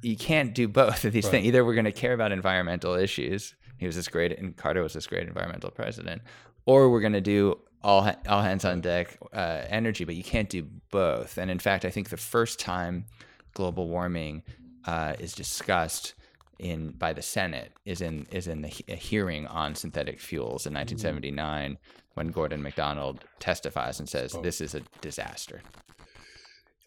you 0.01 0.15
can't 0.15 0.53
do 0.55 0.67
both 0.67 1.05
of 1.05 1.13
these 1.13 1.25
Right. 1.25 1.31
things 1.31 1.46
either 1.48 1.63
we're 1.65 1.74
going 1.74 1.86
to 1.86 1.91
care 1.91 2.13
about 2.13 2.31
environmental 2.31 2.93
issues 2.96 3.55
he 3.77 3.86
was 3.86 3.96
this 3.96 4.08
great 4.08 4.38
and 4.38 4.55
Carter 4.55 4.84
was 4.84 4.93
this 4.93 5.08
great 5.08 5.27
environmental 5.27 5.72
president 5.72 6.22
or 6.65 6.89
we're 6.89 7.01
going 7.01 7.13
to 7.13 7.22
do 7.22 7.60
all 7.81 8.12
all 8.27 8.41
hands 8.41 8.65
on 8.65 8.81
deck 8.81 9.17
uh, 9.34 9.62
energy, 9.69 10.03
but 10.03 10.15
you 10.15 10.24
can't 10.24 10.50
do 10.50 10.67
both. 10.91 11.38
And 11.38 11.50
in 11.50 11.60
fact, 11.60 11.86
I 11.86 11.89
think 11.89 12.10
the 12.10 12.17
first 12.17 12.60
time 12.60 13.05
global 13.53 13.88
warming 13.88 14.43
uh, 14.86 15.13
is 15.17 15.34
discussed 15.34 16.13
in 16.60 16.91
by 16.91 17.13
the 17.13 17.22
Senate 17.22 17.72
is 17.86 18.01
in 18.01 18.27
is 18.31 18.48
in 18.48 18.62
the 18.62 18.72
a 18.89 18.96
hearing 18.96 19.48
on 19.48 19.75
synthetic 19.75 20.19
fuels 20.19 20.65
in 20.67 20.74
1979 20.74 21.77
when 22.15 22.27
Gordon 22.27 22.62
MacDonald 22.62 23.24
testifies 23.39 24.00
and 24.00 24.10
says 24.10 24.36
this 24.43 24.60
is 24.60 24.75
a 24.75 24.81
disaster. 25.00 25.62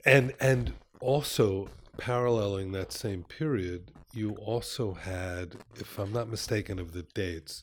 And 0.04 0.35
and 0.40 0.75
also 1.00 1.68
paralleling 1.99 2.72
that 2.72 2.92
same 2.92 3.25
period, 3.25 3.90
you 4.12 4.32
also 4.32 4.94
had, 4.94 5.56
if 5.76 5.99
I'm 5.99 6.12
not 6.12 6.28
mistaken 6.28 6.78
of 6.78 6.92
the 6.92 7.02
dates, 7.14 7.62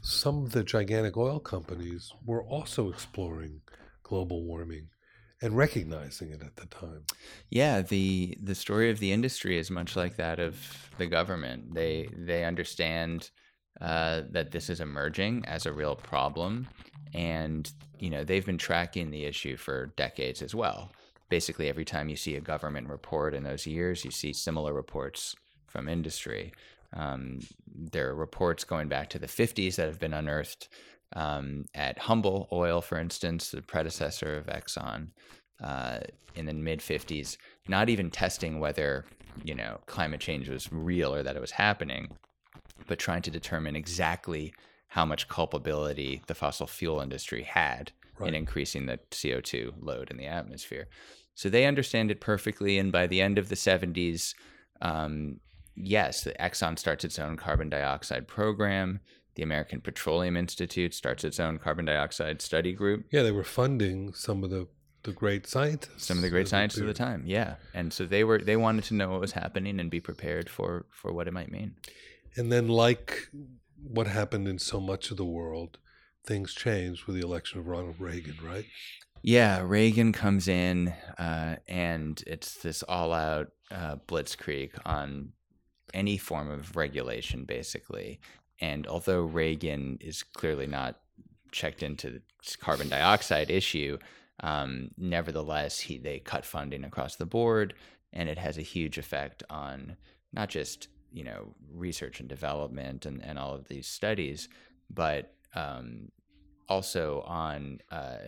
some 0.00 0.44
of 0.44 0.52
the 0.52 0.64
gigantic 0.64 1.16
oil 1.16 1.40
companies 1.40 2.12
were 2.24 2.42
also 2.42 2.88
exploring 2.88 3.60
global 4.02 4.44
warming 4.44 4.88
and 5.40 5.56
recognizing 5.56 6.30
it 6.30 6.42
at 6.42 6.56
the 6.56 6.66
time. 6.66 7.04
Yeah, 7.50 7.82
the 7.82 8.36
the 8.42 8.54
story 8.54 8.90
of 8.90 8.98
the 8.98 9.12
industry 9.12 9.56
is 9.58 9.70
much 9.70 9.96
like 9.96 10.16
that 10.16 10.40
of 10.40 10.56
the 10.98 11.06
government. 11.06 11.74
They 11.74 12.08
they 12.16 12.44
understand 12.44 13.30
uh, 13.80 14.22
that 14.30 14.50
this 14.50 14.68
is 14.68 14.80
emerging 14.80 15.44
as 15.46 15.66
a 15.66 15.72
real 15.72 15.94
problem, 15.94 16.66
and 17.14 17.70
you 17.98 18.10
know 18.10 18.24
they've 18.24 18.46
been 18.46 18.58
tracking 18.58 19.10
the 19.10 19.24
issue 19.24 19.56
for 19.56 19.92
decades 19.96 20.42
as 20.42 20.54
well. 20.54 20.90
Basically, 21.28 21.68
every 21.68 21.84
time 21.84 22.08
you 22.08 22.16
see 22.16 22.36
a 22.36 22.40
government 22.40 22.88
report 22.88 23.34
in 23.34 23.42
those 23.42 23.66
years, 23.66 24.04
you 24.04 24.10
see 24.10 24.32
similar 24.32 24.72
reports 24.72 25.34
from 25.66 25.88
industry. 25.88 26.52
Um, 26.94 27.40
there 27.74 28.08
are 28.08 28.14
reports 28.14 28.64
going 28.64 28.88
back 28.88 29.10
to 29.10 29.18
the 29.18 29.26
50s 29.26 29.76
that 29.76 29.86
have 29.86 29.98
been 29.98 30.14
unearthed 30.14 30.68
um, 31.14 31.66
at 31.74 31.98
Humble 31.98 32.48
Oil, 32.52 32.80
for 32.80 32.98
instance, 32.98 33.50
the 33.50 33.62
predecessor 33.62 34.36
of 34.36 34.46
Exxon, 34.46 35.08
uh, 35.62 36.00
in 36.34 36.46
the 36.46 36.52
mid 36.52 36.80
50s, 36.80 37.36
not 37.66 37.88
even 37.88 38.10
testing 38.10 38.60
whether 38.60 39.04
you 39.44 39.54
know 39.54 39.78
climate 39.86 40.20
change 40.20 40.48
was 40.48 40.72
real 40.72 41.14
or 41.14 41.22
that 41.22 41.36
it 41.36 41.40
was 41.40 41.50
happening, 41.50 42.08
but 42.86 42.98
trying 42.98 43.22
to 43.22 43.30
determine 43.30 43.76
exactly 43.76 44.52
how 44.88 45.04
much 45.04 45.28
culpability 45.28 46.22
the 46.26 46.34
fossil 46.34 46.66
fuel 46.66 47.00
industry 47.00 47.42
had 47.42 47.92
Right. 48.20 48.28
in 48.28 48.34
increasing 48.34 48.86
the 48.86 48.98
CO2 49.10 49.74
load 49.80 50.10
in 50.10 50.16
the 50.16 50.26
atmosphere. 50.26 50.88
So 51.34 51.48
they 51.48 51.66
understand 51.66 52.10
it 52.10 52.20
perfectly, 52.20 52.78
and 52.78 52.90
by 52.90 53.06
the 53.06 53.20
end 53.20 53.38
of 53.38 53.48
the 53.48 53.54
70s, 53.54 54.34
um, 54.80 55.40
yes, 55.76 56.22
the 56.22 56.32
Exxon 56.32 56.78
starts 56.78 57.04
its 57.04 57.18
own 57.18 57.36
carbon 57.36 57.68
dioxide 57.68 58.26
program. 58.26 59.00
The 59.36 59.42
American 59.44 59.80
Petroleum 59.80 60.36
Institute 60.36 60.94
starts 60.94 61.22
its 61.22 61.38
own 61.38 61.58
carbon 61.58 61.84
dioxide 61.84 62.42
study 62.42 62.72
group. 62.72 63.06
Yeah, 63.12 63.22
they 63.22 63.30
were 63.30 63.44
funding 63.44 64.12
some 64.14 64.42
of 64.42 64.50
the, 64.50 64.66
the 65.04 65.12
great 65.12 65.46
scientists. 65.46 66.06
Some 66.06 66.18
of 66.18 66.22
the 66.22 66.30
great 66.30 66.48
scientists 66.48 66.80
of 66.80 66.88
the 66.88 66.94
time, 66.94 67.22
yeah, 67.24 67.54
and 67.72 67.92
so 67.92 68.04
they 68.04 68.24
were 68.24 68.38
they 68.38 68.56
wanted 68.56 68.84
to 68.84 68.94
know 68.94 69.10
what 69.10 69.20
was 69.20 69.32
happening 69.32 69.78
and 69.78 69.90
be 69.90 70.00
prepared 70.00 70.50
for 70.50 70.86
for 70.90 71.12
what 71.12 71.28
it 71.28 71.32
might 71.32 71.52
mean. 71.52 71.76
And 72.36 72.50
then, 72.50 72.66
like 72.66 73.28
what 73.80 74.08
happened 74.08 74.48
in 74.48 74.58
so 74.58 74.80
much 74.80 75.12
of 75.12 75.16
the 75.16 75.24
world, 75.24 75.78
things 76.24 76.54
changed 76.54 77.06
with 77.06 77.16
the 77.16 77.26
election 77.26 77.58
of 77.58 77.66
Ronald 77.66 77.96
Reagan, 77.98 78.36
right? 78.44 78.66
Yeah, 79.22 79.62
Reagan 79.64 80.12
comes 80.12 80.46
in, 80.46 80.88
uh, 81.18 81.56
and 81.66 82.22
it's 82.26 82.54
this 82.62 82.82
all-out 82.84 83.48
uh, 83.70 83.96
blitzkrieg 84.06 84.70
on 84.86 85.32
any 85.92 86.18
form 86.18 86.50
of 86.50 86.76
regulation, 86.76 87.44
basically. 87.44 88.20
And 88.60 88.86
although 88.86 89.22
Reagan 89.22 89.98
is 90.00 90.22
clearly 90.22 90.66
not 90.66 91.00
checked 91.50 91.82
into 91.82 92.10
the 92.10 92.22
carbon 92.60 92.88
dioxide 92.88 93.50
issue, 93.50 93.98
um, 94.40 94.90
nevertheless, 94.96 95.80
he 95.80 95.98
they 95.98 96.20
cut 96.20 96.44
funding 96.44 96.84
across 96.84 97.16
the 97.16 97.26
board, 97.26 97.74
and 98.12 98.28
it 98.28 98.38
has 98.38 98.58
a 98.58 98.62
huge 98.62 98.98
effect 98.98 99.42
on 99.50 99.96
not 100.32 100.48
just 100.48 100.88
you 101.12 101.24
know 101.24 101.54
research 101.72 102.20
and 102.20 102.28
development 102.28 103.06
and, 103.06 103.24
and 103.24 103.38
all 103.38 103.54
of 103.54 103.68
these 103.68 103.86
studies, 103.86 104.48
but 104.90 105.34
um, 105.58 106.08
also 106.68 107.22
on 107.26 107.80
uh, 107.90 108.18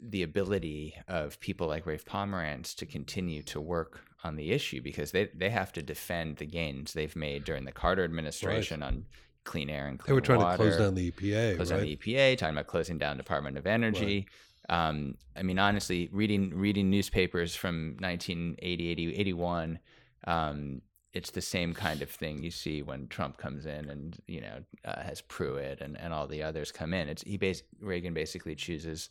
the 0.00 0.22
ability 0.22 0.94
of 1.06 1.40
people 1.40 1.66
like 1.66 1.86
Rafe 1.86 2.04
Pomerantz 2.04 2.74
to 2.76 2.86
continue 2.86 3.42
to 3.44 3.60
work 3.60 4.00
on 4.24 4.36
the 4.36 4.50
issue 4.50 4.82
because 4.82 5.12
they, 5.12 5.28
they 5.34 5.50
have 5.50 5.72
to 5.72 5.82
defend 5.82 6.36
the 6.36 6.46
gains 6.46 6.92
they've 6.92 7.14
made 7.16 7.44
during 7.44 7.64
the 7.64 7.72
Carter 7.72 8.04
administration 8.04 8.82
on 8.82 9.04
clean 9.44 9.70
air 9.70 9.86
and 9.86 9.98
clean 9.98 10.14
water. 10.16 10.20
They 10.26 10.32
were 10.32 10.38
trying 10.38 10.38
water, 10.40 10.56
to 10.56 10.70
close 10.70 10.76
down 10.78 10.94
the 10.94 11.10
EPA, 11.10 11.56
close 11.56 11.70
right? 11.70 11.78
down 11.78 11.86
the 11.86 11.96
EPA, 11.96 12.38
talking 12.38 12.54
about 12.54 12.66
closing 12.66 12.98
down 12.98 13.16
Department 13.16 13.56
of 13.56 13.66
Energy. 13.66 14.26
Um, 14.68 15.14
I 15.36 15.42
mean, 15.42 15.58
honestly, 15.58 16.10
reading 16.12 16.52
reading 16.54 16.90
newspapers 16.90 17.54
from 17.54 17.96
1980, 18.00 18.90
80, 18.90 19.14
81, 19.14 19.78
um, 20.26 20.82
it's 21.12 21.30
the 21.30 21.40
same 21.40 21.72
kind 21.72 22.02
of 22.02 22.10
thing 22.10 22.42
you 22.42 22.50
see 22.50 22.82
when 22.82 23.08
Trump 23.08 23.38
comes 23.38 23.66
in 23.66 23.88
and 23.88 24.18
you 24.26 24.40
know 24.40 24.62
uh, 24.84 25.00
has 25.00 25.20
Pruitt 25.22 25.80
and, 25.80 25.98
and 25.98 26.12
all 26.12 26.26
the 26.26 26.42
others 26.42 26.70
come 26.70 26.92
in. 26.92 27.08
It's 27.08 27.22
he 27.22 27.36
bas- 27.36 27.62
Reagan 27.80 28.14
basically 28.14 28.54
chooses 28.54 29.10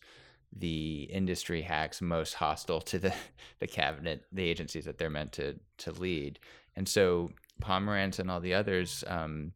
the 0.55 1.03
industry 1.11 1.61
hacks 1.61 2.01
most 2.01 2.33
hostile 2.35 2.81
to 2.81 2.99
the 2.99 3.13
the 3.59 3.67
cabinet, 3.67 4.25
the 4.31 4.43
agencies 4.43 4.85
that 4.85 4.97
they're 4.97 5.09
meant 5.09 5.31
to 5.33 5.55
to 5.79 5.91
lead, 5.91 6.39
and 6.75 6.87
so 6.87 7.31
Pomerantz 7.61 8.19
and 8.19 8.29
all 8.29 8.39
the 8.39 8.53
others. 8.53 9.03
Um, 9.07 9.53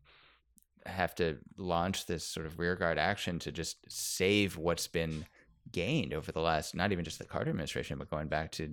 have 0.88 1.14
to 1.14 1.38
launch 1.58 2.08
this 2.08 2.24
sort 2.24 2.48
of 2.48 2.58
rearguard 2.58 2.98
action 2.98 3.38
to 3.38 3.52
just 3.52 3.78
save 3.88 4.58
what's 4.58 4.88
been 4.88 5.24
gained 5.72 6.12
over 6.12 6.32
the 6.32 6.42
last 6.42 6.76
not 6.76 6.92
even 6.92 7.06
just 7.06 7.20
the 7.20 7.26
Carter 7.26 7.52
administration, 7.52 8.00
but 8.00 8.10
going 8.10 8.28
back 8.28 8.52
to 8.52 8.72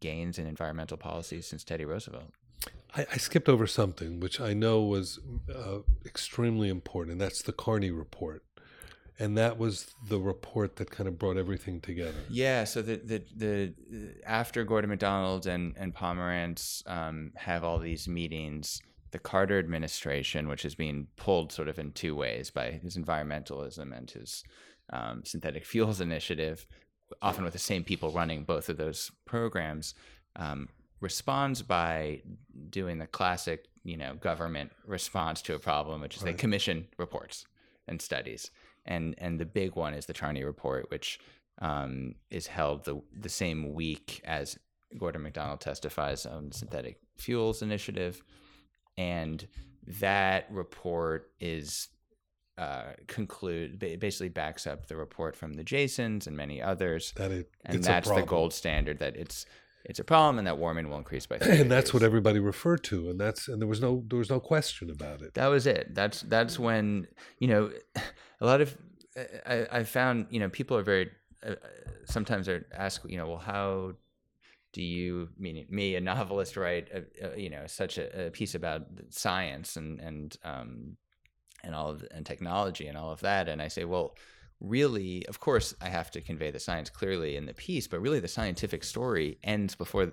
gains 0.00 0.38
in 0.38 0.46
environmental 0.46 0.96
policies 0.96 1.46
since 1.46 1.64
Teddy 1.64 1.84
Roosevelt. 1.84 2.32
I, 2.94 3.06
I 3.12 3.16
skipped 3.16 3.48
over 3.48 3.66
something 3.66 4.20
which 4.20 4.40
I 4.40 4.52
know 4.52 4.82
was 4.82 5.18
uh, 5.54 5.78
extremely 6.04 6.68
important, 6.68 7.12
and 7.12 7.20
that's 7.20 7.42
the 7.42 7.52
Charney 7.52 7.90
report. 7.90 8.44
And 9.18 9.36
that 9.38 9.58
was 9.58 9.94
the 10.08 10.18
report 10.18 10.76
that 10.76 10.90
kind 10.90 11.06
of 11.06 11.18
brought 11.18 11.36
everything 11.36 11.80
together. 11.80 12.18
Yeah, 12.28 12.64
so 12.64 12.82
the 12.82 12.96
the, 12.96 13.22
the 13.36 13.74
after 14.26 14.64
Gordon 14.64 14.90
MacDonald 14.90 15.46
and 15.46 15.74
and 15.76 15.94
Pomerantz 15.94 16.82
um, 16.90 17.32
have 17.36 17.62
all 17.62 17.78
these 17.78 18.08
meetings, 18.08 18.80
the 19.12 19.18
Carter 19.18 19.58
administration, 19.58 20.48
which 20.48 20.64
is 20.64 20.74
being 20.74 21.06
pulled 21.16 21.52
sort 21.52 21.68
of 21.68 21.78
in 21.78 21.92
two 21.92 22.16
ways 22.16 22.50
by 22.50 22.72
his 22.72 22.96
environmentalism 22.96 23.96
and 23.96 24.10
his 24.10 24.42
um, 24.92 25.22
synthetic 25.24 25.64
fuels 25.64 26.00
initiative, 26.00 26.66
often 27.20 27.44
with 27.44 27.52
the 27.52 27.58
same 27.58 27.84
people 27.84 28.10
running 28.10 28.44
both 28.44 28.68
of 28.68 28.76
those 28.78 29.10
programs, 29.26 29.94
um, 30.36 30.68
responds 31.02 31.60
by 31.60 32.22
doing 32.70 32.98
the 32.98 33.06
classic, 33.06 33.66
you 33.84 33.98
know, 33.98 34.14
government 34.14 34.72
response 34.86 35.42
to 35.42 35.54
a 35.54 35.58
problem, 35.58 36.00
which 36.00 36.16
is 36.16 36.22
they 36.22 36.32
commission 36.32 36.86
reports 36.96 37.44
and 37.86 38.00
studies, 38.00 38.50
and 38.86 39.14
and 39.18 39.38
the 39.38 39.44
big 39.44 39.76
one 39.76 39.92
is 39.92 40.06
the 40.06 40.14
Charney 40.14 40.44
report, 40.44 40.90
which 40.90 41.18
um, 41.60 42.14
is 42.30 42.46
held 42.46 42.84
the 42.84 43.02
the 43.12 43.28
same 43.28 43.74
week 43.74 44.22
as 44.24 44.58
Gordon 44.96 45.22
MacDonald 45.22 45.60
testifies 45.60 46.24
on 46.24 46.48
the 46.48 46.54
synthetic 46.54 47.00
fuels 47.18 47.60
initiative, 47.60 48.22
and 48.96 49.46
that 49.98 50.46
report 50.50 51.32
is 51.40 51.88
uh, 52.56 52.92
conclude 53.08 53.78
ba- 53.78 53.96
basically 53.98 54.28
backs 54.28 54.66
up 54.66 54.86
the 54.86 54.96
report 54.96 55.34
from 55.34 55.54
the 55.54 55.64
Jasons 55.64 56.28
and 56.28 56.36
many 56.36 56.62
others, 56.62 57.12
That 57.16 57.32
it, 57.32 57.50
and 57.64 57.82
that's 57.82 58.08
the 58.08 58.22
gold 58.22 58.52
standard 58.52 59.00
that 59.00 59.16
it's 59.16 59.46
it's 59.84 59.98
a 59.98 60.04
problem 60.04 60.38
and 60.38 60.46
that 60.46 60.58
warming 60.58 60.88
will 60.88 60.98
increase 60.98 61.26
by. 61.26 61.36
and 61.40 61.70
that's 61.70 61.92
what 61.92 62.02
everybody 62.02 62.38
referred 62.38 62.84
to, 62.84 63.10
and 63.10 63.20
that's 63.20 63.48
and 63.48 63.60
there 63.60 63.68
was 63.68 63.80
no 63.80 64.04
there 64.08 64.18
was 64.18 64.30
no 64.30 64.40
question 64.40 64.90
about 64.90 65.22
it. 65.22 65.34
that 65.34 65.48
was 65.48 65.66
it. 65.66 65.94
That's 65.94 66.22
that's 66.22 66.58
when 66.58 67.08
you 67.38 67.48
know 67.48 67.70
a 68.40 68.46
lot 68.46 68.60
of 68.60 68.76
I, 69.46 69.66
I 69.70 69.84
found 69.84 70.26
you 70.30 70.40
know 70.40 70.48
people 70.48 70.76
are 70.76 70.82
very 70.82 71.10
uh, 71.46 71.54
sometimes 72.06 72.48
are 72.48 72.66
ask 72.74 73.02
you 73.06 73.16
know 73.16 73.26
well 73.26 73.38
how 73.38 73.92
do 74.72 74.82
you 74.82 75.28
meaning 75.38 75.66
me 75.68 75.96
a 75.96 76.00
novelist 76.00 76.56
write 76.56 76.88
a, 76.92 77.34
a, 77.34 77.38
you 77.38 77.50
know 77.50 77.66
such 77.66 77.98
a, 77.98 78.26
a 78.26 78.30
piece 78.30 78.54
about 78.54 78.82
science 79.10 79.76
and 79.76 80.00
and 80.00 80.36
um 80.44 80.96
and 81.62 81.74
all 81.74 81.90
of 81.90 82.04
and 82.10 82.24
technology 82.24 82.86
and 82.86 82.96
all 82.96 83.10
of 83.10 83.20
that 83.20 83.48
and 83.48 83.60
I 83.60 83.68
say 83.68 83.84
well 83.84 84.14
really 84.62 85.26
of 85.26 85.40
course 85.40 85.74
I 85.80 85.88
have 85.88 86.10
to 86.12 86.20
convey 86.20 86.50
the 86.52 86.60
science 86.60 86.88
clearly 86.88 87.36
in 87.36 87.46
the 87.46 87.54
piece 87.54 87.88
but 87.88 88.00
really 88.00 88.20
the 88.20 88.28
scientific 88.28 88.84
story 88.84 89.38
ends 89.42 89.74
before 89.74 90.12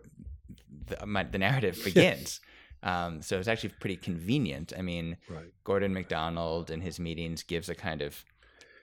the, 0.87 1.05
my, 1.05 1.23
the 1.23 1.37
narrative 1.37 1.79
begins. 1.85 2.41
Um, 2.81 3.21
so 3.21 3.37
it's 3.37 3.47
actually 3.47 3.73
pretty 3.79 3.97
convenient. 3.97 4.73
I 4.77 4.81
mean, 4.81 5.17
Right. 5.29 5.51
Gordon 5.63 5.93
MacDonald 5.93 6.71
in 6.71 6.81
his 6.81 6.99
meetings 6.99 7.43
gives 7.43 7.69
a 7.69 7.75
kind 7.75 8.01
of 8.01 8.23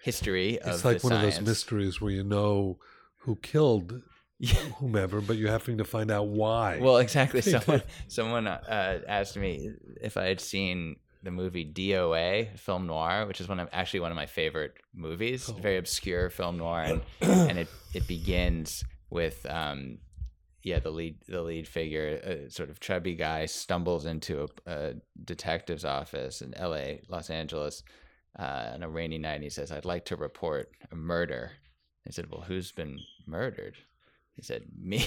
history 0.02 0.58
of 0.60 0.74
It's 0.74 0.84
like 0.84 1.02
one 1.02 1.12
of 1.14 1.22
those 1.22 1.40
mysteries 1.40 2.00
where 2.00 2.12
you 2.12 2.22
know 2.22 2.78
who 3.20 3.36
killed 3.36 4.02
whomever, 4.76 5.20
but 5.20 5.36
you're 5.36 5.50
having 5.50 5.78
to 5.78 5.84
find 5.84 6.10
out 6.10 6.28
why. 6.28 6.78
Well, 6.80 6.98
exactly. 6.98 7.40
Someone 7.42 7.82
someone 8.06 8.46
uh, 8.46 9.00
asked 9.08 9.36
me 9.36 9.72
if 10.00 10.16
I 10.16 10.26
had 10.26 10.40
seen 10.40 10.96
the 11.26 11.32
movie 11.32 11.70
DOA, 11.70 12.56
film 12.56 12.86
noir, 12.86 13.26
which 13.26 13.40
is 13.40 13.48
one 13.48 13.58
of 13.58 13.68
actually 13.72 14.00
one 14.00 14.12
of 14.12 14.16
my 14.16 14.26
favorite 14.26 14.74
movies. 14.94 15.48
Very 15.48 15.76
obscure 15.76 16.30
film 16.30 16.56
noir, 16.58 16.82
and 16.82 17.02
and 17.20 17.58
it 17.58 17.68
it 17.92 18.06
begins 18.06 18.84
with 19.10 19.44
um, 19.50 19.98
yeah, 20.62 20.78
the 20.78 20.90
lead 20.90 21.16
the 21.28 21.42
lead 21.42 21.66
figure, 21.66 22.06
a 22.06 22.50
sort 22.50 22.70
of 22.70 22.78
chubby 22.78 23.16
guy, 23.16 23.46
stumbles 23.46 24.06
into 24.06 24.48
a, 24.66 24.70
a 24.70 24.94
detective's 25.24 25.84
office 25.84 26.42
in 26.42 26.54
L.A., 26.54 27.02
Los 27.08 27.28
Angeles, 27.28 27.82
uh, 28.38 28.70
on 28.74 28.84
a 28.84 28.88
rainy 28.88 29.18
night. 29.18 29.34
And 29.34 29.44
he 29.44 29.50
says, 29.50 29.72
"I'd 29.72 29.84
like 29.84 30.04
to 30.06 30.16
report 30.16 30.70
a 30.92 30.94
murder." 30.94 31.50
He 32.04 32.12
said, 32.12 32.30
"Well, 32.30 32.42
who's 32.42 32.70
been 32.70 33.00
murdered?" 33.26 33.74
He 34.34 34.42
said, 34.42 34.62
"Me," 34.78 35.04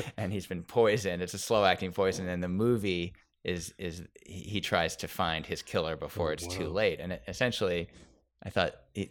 and 0.16 0.32
he's 0.32 0.46
been 0.46 0.62
poisoned. 0.62 1.20
It's 1.20 1.34
a 1.34 1.38
slow 1.38 1.66
acting 1.66 1.92
poison, 1.92 2.28
and 2.30 2.42
the 2.42 2.48
movie 2.48 3.12
is 3.44 3.74
is 3.78 4.02
he 4.24 4.60
tries 4.60 4.96
to 4.96 5.08
find 5.08 5.46
his 5.46 5.62
killer 5.62 5.94
oh, 5.94 5.96
before 5.96 6.30
Oh, 6.30 6.32
it's 6.32 6.46
too 6.46 6.68
late, 6.68 7.00
and 7.00 7.18
essentially. 7.28 7.88
I 8.42 8.48
thought 8.48 8.72
he, 8.94 9.04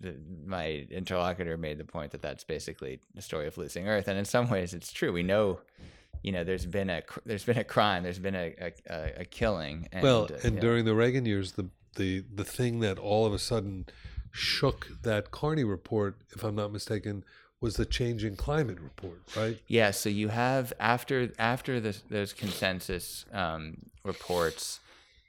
the, 0.00 0.14
my 0.46 0.86
interlocutor 0.88 1.56
made 1.56 1.78
the 1.78 1.84
point 1.84 2.12
that 2.12 2.22
that's 2.22 2.44
basically 2.44 3.00
the 3.12 3.20
story 3.20 3.48
of 3.48 3.58
losing 3.58 3.88
Earth, 3.88 4.06
and 4.06 4.16
in 4.16 4.24
some 4.24 4.48
ways, 4.48 4.72
it's 4.72 4.92
true. 4.92 5.12
We 5.12 5.24
know, 5.24 5.58
you 6.22 6.30
know, 6.30 6.44
there's 6.44 6.64
been 6.64 6.88
a 6.88 7.02
there's 7.26 7.42
been 7.42 7.58
a 7.58 7.64
crime, 7.64 8.04
there's 8.04 8.20
been 8.20 8.36
a 8.36 8.54
a, 8.88 9.12
a, 9.22 9.24
killing. 9.24 9.88
And, 9.90 10.04
well, 10.04 10.28
uh, 10.30 10.36
and 10.44 10.60
during 10.60 10.84
the 10.84 10.94
Reagan 10.94 11.26
years, 11.26 11.52
the 11.52 11.70
the 11.96 12.22
the 12.32 12.44
thing 12.44 12.78
that 12.80 13.00
all 13.00 13.26
of 13.26 13.34
a 13.34 13.38
sudden 13.40 13.86
shook 14.30 14.88
that 15.02 15.32
Charney 15.32 15.64
report, 15.64 16.16
if 16.30 16.44
I'm 16.44 16.54
not 16.54 16.72
mistaken, 16.72 17.24
was 17.62 17.76
the 17.76 17.86
changing 17.86 18.36
climate 18.36 18.80
report, 18.80 19.22
right? 19.36 19.58
Yeah, 19.68 19.92
so 19.92 20.08
you 20.08 20.28
have 20.28 20.72
after 20.80 21.30
after 21.38 21.80
this, 21.80 22.02
those 22.10 22.32
consensus 22.32 23.24
um, 23.32 23.76
reports, 24.04 24.80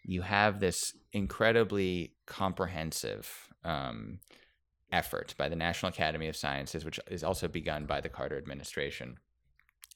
you 0.03 0.23
have 0.23 0.59
this 0.59 0.93
incredibly 1.13 2.13
comprehensive 2.25 3.31
um, 3.63 4.19
effort 4.91 5.35
by 5.37 5.47
the 5.47 5.55
National 5.55 5.91
Academy 5.91 6.27
of 6.27 6.35
Sciences, 6.35 6.83
which 6.83 6.99
is 7.07 7.23
also 7.23 7.47
begun 7.47 7.85
by 7.85 8.01
the 8.01 8.09
Carter 8.09 8.37
administration. 8.37 9.17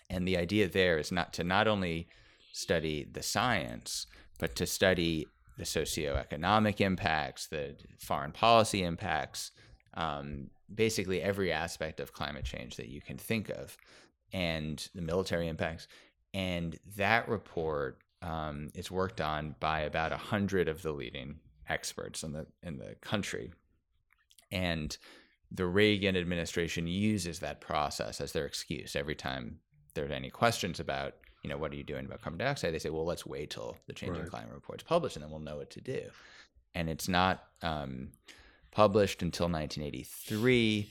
And 0.10 0.28
the 0.28 0.38
idea 0.38 0.70
there 0.70 1.00
is 1.00 1.12
not 1.12 1.34
to 1.34 1.44
not 1.44 1.68
only 1.68 2.08
study 2.54 3.08
the 3.12 3.24
science, 3.24 4.06
but 4.40 4.56
to 4.56 4.66
study 4.66 5.28
the 5.58 5.64
socioeconomic 5.64 6.80
impacts, 6.82 7.48
the 7.48 7.76
foreign 8.00 8.32
policy 8.32 8.84
impacts, 8.84 9.52
um, 9.96 10.52
basically 10.74 11.22
every 11.22 11.52
aspect 11.52 12.00
of 12.00 12.14
climate 12.14 12.46
change 12.46 12.76
that 12.78 12.90
you 12.90 13.02
can 13.02 13.18
think 13.18 13.50
of, 13.50 13.78
and 14.34 14.88
the 14.94 15.02
military 15.02 15.48
impacts. 15.48 15.88
And 16.34 16.78
that 16.98 17.28
report 17.30 18.00
um, 18.22 18.70
is 18.76 18.92
worked 18.92 19.22
on 19.22 19.56
by 19.60 19.82
about 19.82 20.12
a 20.12 20.18
hundred 20.18 20.68
of 20.68 20.82
the 20.82 20.92
leading 20.92 21.40
experts 21.70 22.24
in 22.24 22.34
the 22.34 22.46
in 22.64 22.78
the 22.78 22.96
country, 23.02 23.52
and 24.52 24.98
the 25.52 25.66
Reagan 25.66 26.18
administration 26.18 26.88
uses 26.88 27.40
that 27.40 27.62
process 27.62 28.20
as 28.20 28.34
their 28.34 28.46
excuse 28.46 28.96
every 28.96 29.16
time 29.16 29.60
there 29.94 30.06
are 30.06 30.12
any 30.12 30.30
questions 30.30 30.80
about 30.80 31.14
you 31.44 31.50
know 31.50 31.58
what 31.58 31.72
are 31.72 31.76
you 31.76 31.84
doing 31.84 32.06
about 32.06 32.22
carbon 32.22 32.38
dioxide 32.38 32.74
they 32.74 32.80
say 32.80 32.90
well 32.90 33.06
let's 33.06 33.26
wait 33.26 33.50
till 33.50 33.78
the 33.88 33.94
changing 33.94 34.22
Right. 34.24 34.30
climate 34.30 34.54
report's 34.54 34.84
published 34.84 35.16
and 35.16 35.24
then 35.24 35.32
we'll 35.32 35.40
know 35.40 35.58
what 35.58 35.70
to 35.72 35.82
do 35.82 36.02
and 36.76 36.90
it's 36.90 37.08
not 37.08 37.46
um, 37.62 38.10
published 38.72 39.22
until 39.22 39.46
1983 39.46 40.90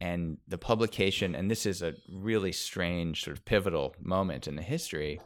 and 0.00 0.38
the 0.46 0.58
publication 0.58 1.34
and 1.34 1.50
this 1.50 1.66
is 1.66 1.82
a 1.82 1.94
really 2.10 2.52
strange 2.52 3.24
sort 3.24 3.36
of 3.36 3.44
pivotal 3.44 3.94
moment 4.00 4.46
in 4.46 4.56
the 4.56 4.62
history 4.62 5.20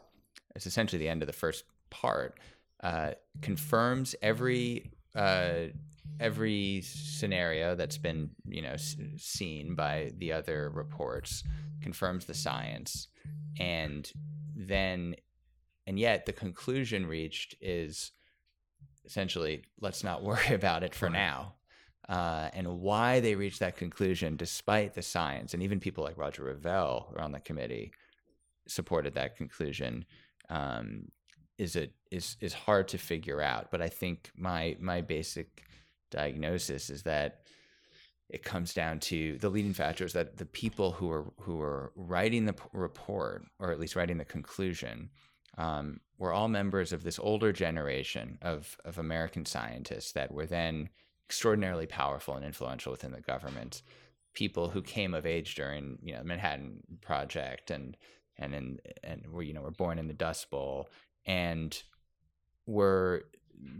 it's 0.55 0.65
essentially 0.65 0.99
the 0.99 1.09
end 1.09 1.21
of 1.21 1.27
the 1.27 1.33
first 1.33 1.65
part 1.89 2.39
uh, 2.83 3.11
confirms 3.41 4.15
every 4.21 4.91
uh, 5.15 5.65
every 6.19 6.81
scenario 6.83 7.75
that's 7.75 7.97
been 7.97 8.29
you 8.47 8.61
know 8.61 8.71
s- 8.73 8.95
seen 9.17 9.75
by 9.75 10.11
the 10.17 10.31
other 10.31 10.69
reports 10.73 11.43
confirms 11.81 12.25
the 12.25 12.33
science 12.33 13.07
and 13.59 14.11
then 14.55 15.15
and 15.87 15.99
yet 15.99 16.25
the 16.25 16.33
conclusion 16.33 17.05
reached 17.05 17.55
is 17.61 18.11
essentially 19.05 19.63
let's 19.79 20.03
not 20.03 20.23
worry 20.29 20.53
about 20.53 20.83
it 20.83 20.95
for 20.95 21.09
now 21.09 21.53
uh, 22.09 22.49
and 22.53 22.67
why 22.79 23.19
they 23.19 23.35
reached 23.35 23.59
that 23.59 23.77
conclusion 23.77 24.35
despite 24.35 24.93
the 24.93 25.01
science 25.01 25.53
and 25.53 25.63
even 25.63 25.79
people 25.79 26.03
like 26.03 26.17
roger 26.17 26.43
revelle 26.43 27.15
are 27.15 27.21
on 27.21 27.31
the 27.31 27.39
committee 27.39 27.91
supported 28.67 29.13
that 29.13 29.37
conclusion 29.37 30.05
um, 30.49 31.07
is 31.57 31.75
a 31.75 31.89
is 32.09 32.37
is 32.41 32.53
hard 32.53 32.87
to 32.89 32.97
figure 32.97 33.41
out. 33.41 33.69
But 33.71 33.81
i 33.81 33.87
think 33.87 34.31
my 34.35 34.75
my 34.79 35.01
basic 35.01 35.63
diagnosis 36.09 36.89
is 36.89 37.03
that 37.03 37.41
it 38.29 38.43
comes 38.43 38.73
down 38.73 38.99
to 38.99 39.37
the 39.37 39.49
leading 39.49 39.73
factors 39.73 40.13
that 40.13 40.37
the 40.37 40.45
people 40.45 40.91
who 40.91 41.11
are 41.11 41.31
who 41.39 41.61
are 41.61 41.91
writing 41.95 42.45
the 42.45 42.55
report 42.73 43.45
or 43.59 43.71
at 43.71 43.79
least 43.79 43.95
writing 43.95 44.17
the 44.17 44.25
conclusion 44.25 45.09
um, 45.57 45.99
were 46.17 46.31
all 46.31 46.47
members 46.47 46.93
of 46.93 47.03
this 47.03 47.19
older 47.19 47.51
generation 47.51 48.37
of 48.41 48.77
of 48.85 48.97
American 48.97 49.45
scientists 49.45 50.13
that 50.13 50.31
were 50.31 50.45
then 50.45 50.89
extraordinarily 51.31 51.87
powerful 51.87 52.35
and 52.35 52.43
influential 52.43 52.91
within 52.91 53.13
the 53.13 53.21
government. 53.21 53.83
People 54.33 54.67
who 54.67 54.81
came 54.81 55.13
of 55.13 55.25
age 55.25 55.55
during 55.55 55.97
you 56.03 56.11
know 56.11 56.19
the 56.19 56.25
Manhattan 56.25 56.83
Project 56.99 57.71
and 57.71 57.95
and 58.37 58.53
in, 58.53 58.79
and 59.01 59.25
were 59.31 59.41
you 59.41 59.53
know 59.53 59.61
were 59.61 59.71
born 59.71 59.97
in 59.97 60.09
the 60.09 60.13
Dust 60.13 60.51
Bowl 60.51 60.89
and 61.25 61.81
were 62.65 63.27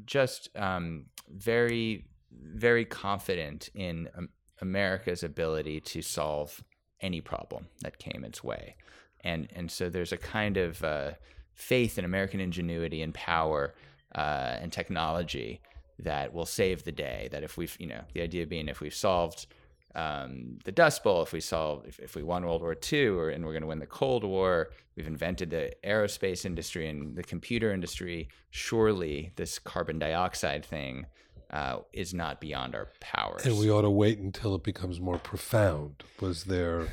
just 0.05 0.47
um, 0.55 1.07
very 1.27 2.05
very 2.31 2.85
confident 2.85 3.67
in 3.75 4.07
um, 4.15 4.29
America's 4.61 5.21
ability 5.21 5.81
to 5.81 6.01
solve 6.01 6.63
any 7.01 7.19
problem 7.19 7.67
that 7.81 7.97
came 7.97 8.23
its 8.23 8.41
way, 8.41 8.77
and 9.25 9.49
and 9.53 9.69
so 9.69 9.89
there's 9.89 10.13
a 10.13 10.17
kind 10.17 10.55
of 10.55 10.81
uh, 10.85 11.11
faith 11.53 11.97
in 11.97 12.05
American 12.05 12.39
ingenuity 12.39 13.01
and 13.01 13.13
power 13.13 13.73
uh, 14.15 14.55
and 14.61 14.71
technology 14.71 15.59
that 16.01 16.33
will 16.33 16.45
save 16.45 16.83
the 16.83 16.91
day. 16.91 17.29
That 17.31 17.43
if 17.43 17.57
we've 17.57 17.75
you 17.79 17.87
know 17.87 18.01
the 18.13 18.21
idea 18.21 18.45
being 18.47 18.67
if 18.67 18.81
we've 18.81 18.93
solved 18.93 19.47
um, 19.95 20.59
the 20.63 20.71
Dust 20.71 21.03
Bowl, 21.03 21.21
if 21.21 21.33
we 21.33 21.41
solve, 21.41 21.85
if, 21.85 21.99
if 21.99 22.15
we 22.15 22.23
won 22.23 22.45
World 22.45 22.61
War 22.61 22.75
II, 22.91 23.07
or 23.07 23.29
and 23.29 23.45
we're 23.45 23.51
going 23.51 23.63
to 23.63 23.67
win 23.67 23.79
the 23.79 23.85
Cold 23.85 24.23
War, 24.23 24.71
we've 24.95 25.07
invented 25.07 25.49
the 25.49 25.73
aerospace 25.83 26.45
industry 26.45 26.87
and 26.87 27.15
the 27.15 27.23
computer 27.23 27.73
industry. 27.73 28.29
Surely, 28.51 29.33
this 29.35 29.59
carbon 29.59 29.99
dioxide 29.99 30.65
thing 30.65 31.05
uh, 31.51 31.79
is 31.91 32.13
not 32.13 32.39
beyond 32.39 32.75
our 32.75 32.87
powers. 32.99 33.45
And 33.45 33.57
we 33.59 33.69
ought 33.69 33.81
to 33.81 33.89
wait 33.89 34.19
until 34.19 34.55
it 34.55 34.63
becomes 34.63 35.01
more 35.01 35.17
profound. 35.17 36.03
Was 36.21 36.45
their 36.45 36.87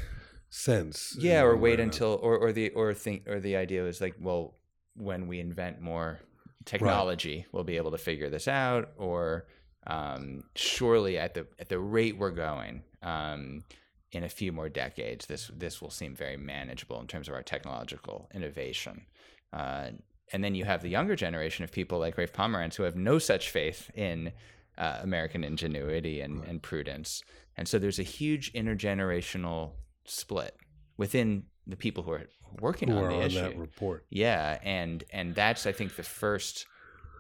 sense? 0.51 1.17
yeah, 1.19 1.43
or 1.43 1.57
wait 1.57 1.79
until, 1.79 2.19
or 2.21 2.37
or 2.37 2.53
the 2.53 2.71
or 2.71 2.95
think, 2.95 3.29
or 3.29 3.39
the 3.39 3.57
idea 3.57 3.83
was 3.83 4.01
like, 4.01 4.17
well, 4.19 4.55
when 4.95 5.29
we 5.29 5.39
invent 5.39 5.81
more 5.81 6.19
technology, 6.65 7.47
we'll 7.53 7.65
be 7.65 7.77
able 7.77 7.91
to 7.91 7.99
figure 7.99 8.31
this 8.31 8.49
out, 8.49 8.91
or 8.97 9.47
um, 9.87 10.43
surely 10.55 11.19
at 11.19 11.35
the 11.35 11.47
at 11.59 11.69
the 11.69 11.79
rate 11.79 12.19
we're 12.19 12.31
going. 12.31 12.83
Um, 13.03 13.65
in 14.11 14.25
a 14.25 14.29
few 14.29 14.53
more 14.53 14.69
decades, 14.71 15.27
this 15.27 15.51
this 15.55 15.83
will 15.83 15.91
seem 15.91 16.15
very 16.15 16.37
manageable 16.37 17.01
in 17.01 17.07
terms 17.07 17.29
of 17.29 17.35
our 17.35 17.43
technological 17.43 18.31
innovation. 18.35 19.05
Uh, 19.53 19.91
and 20.33 20.45
then 20.45 20.55
you 20.55 20.65
have 20.65 20.83
the 20.83 20.89
younger 20.89 21.17
generation 21.17 21.65
of 21.65 21.73
people 21.73 21.99
like 21.99 22.17
Rafe 22.17 22.33
Pomerantz 22.33 22.77
who 22.77 22.83
have 22.85 22.97
no 22.97 23.19
such 23.19 23.51
faith 23.51 23.91
in 23.95 24.33
uh, 24.77 24.99
American 25.03 25.45
ingenuity 25.45 26.21
and, 26.21 26.45
and 26.45 26.63
prudence. 26.63 27.23
And 27.57 27.67
so 27.67 27.79
there's 27.79 27.99
a 27.99 28.05
huge 28.05 28.53
intergenerational 28.53 29.73
split 30.05 30.57
within 30.97 31.45
the 31.67 31.77
people 31.77 32.03
who 32.03 32.13
are 32.13 32.27
working 32.61 32.91
on 32.93 33.09
the 33.09 33.17
on 33.17 33.23
issue. 33.23 33.41
that 33.41 33.57
report? 33.59 34.05
Yeah, 34.11 34.59
and 34.63 35.05
and 35.13 35.35
that's 35.35 35.67
I 35.67 35.73
think 35.73 35.97
the 35.97 36.03
first 36.03 36.67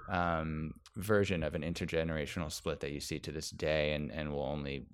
um, 0.09 0.75
version 0.97 1.43
of 1.43 1.55
an 1.55 1.63
intergenerational 1.63 2.51
split 2.51 2.81
that 2.81 2.93
you 2.93 3.01
see 3.01 3.19
to 3.21 3.33
this 3.33 3.51
day, 3.51 3.93
and 3.93 4.11
and 4.11 4.33
will 4.33 4.45
only 4.45 4.87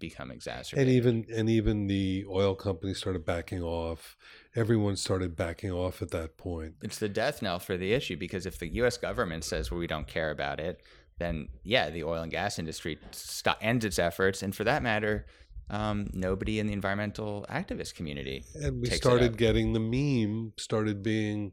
become 0.00 0.30
exacerbated. 0.30 0.88
And 0.88 0.96
even 0.96 1.26
and 1.32 1.50
even 1.50 1.86
the 1.86 2.24
oil 2.28 2.54
companies 2.54 2.98
started 2.98 3.24
backing 3.24 3.62
off. 3.62 4.16
Everyone 4.56 4.96
started 4.96 5.36
backing 5.36 5.70
off 5.70 6.02
at 6.02 6.10
that 6.10 6.36
point. 6.36 6.74
it's 6.82 6.98
the 6.98 7.08
death 7.08 7.42
knell 7.42 7.60
for 7.60 7.76
the 7.76 7.92
issue 7.92 8.16
because 8.16 8.46
if 8.46 8.58
the 8.58 8.66
U.S. 8.74 8.96
government 8.96 9.44
says 9.44 9.70
well, 9.70 9.78
we 9.78 9.86
don't 9.86 10.08
care 10.08 10.30
about 10.30 10.58
it, 10.58 10.82
then 11.18 11.48
yeah, 11.62 11.90
the 11.90 12.02
oil 12.02 12.22
and 12.22 12.32
gas 12.32 12.58
industry 12.58 12.98
st- 13.12 13.56
ends 13.60 13.84
its 13.84 13.98
efforts, 13.98 14.42
and 14.42 14.56
for 14.56 14.64
that 14.64 14.82
matter, 14.82 15.26
um, 15.70 16.10
nobody 16.12 16.58
in 16.58 16.66
the 16.66 16.72
environmental 16.72 17.46
activist 17.48 17.94
community. 17.94 18.44
And 18.54 18.82
we 18.82 18.90
started 18.90 19.38
getting 19.38 19.72
the 19.72 19.80
meme 19.80 20.52
started 20.58 21.02
being 21.02 21.52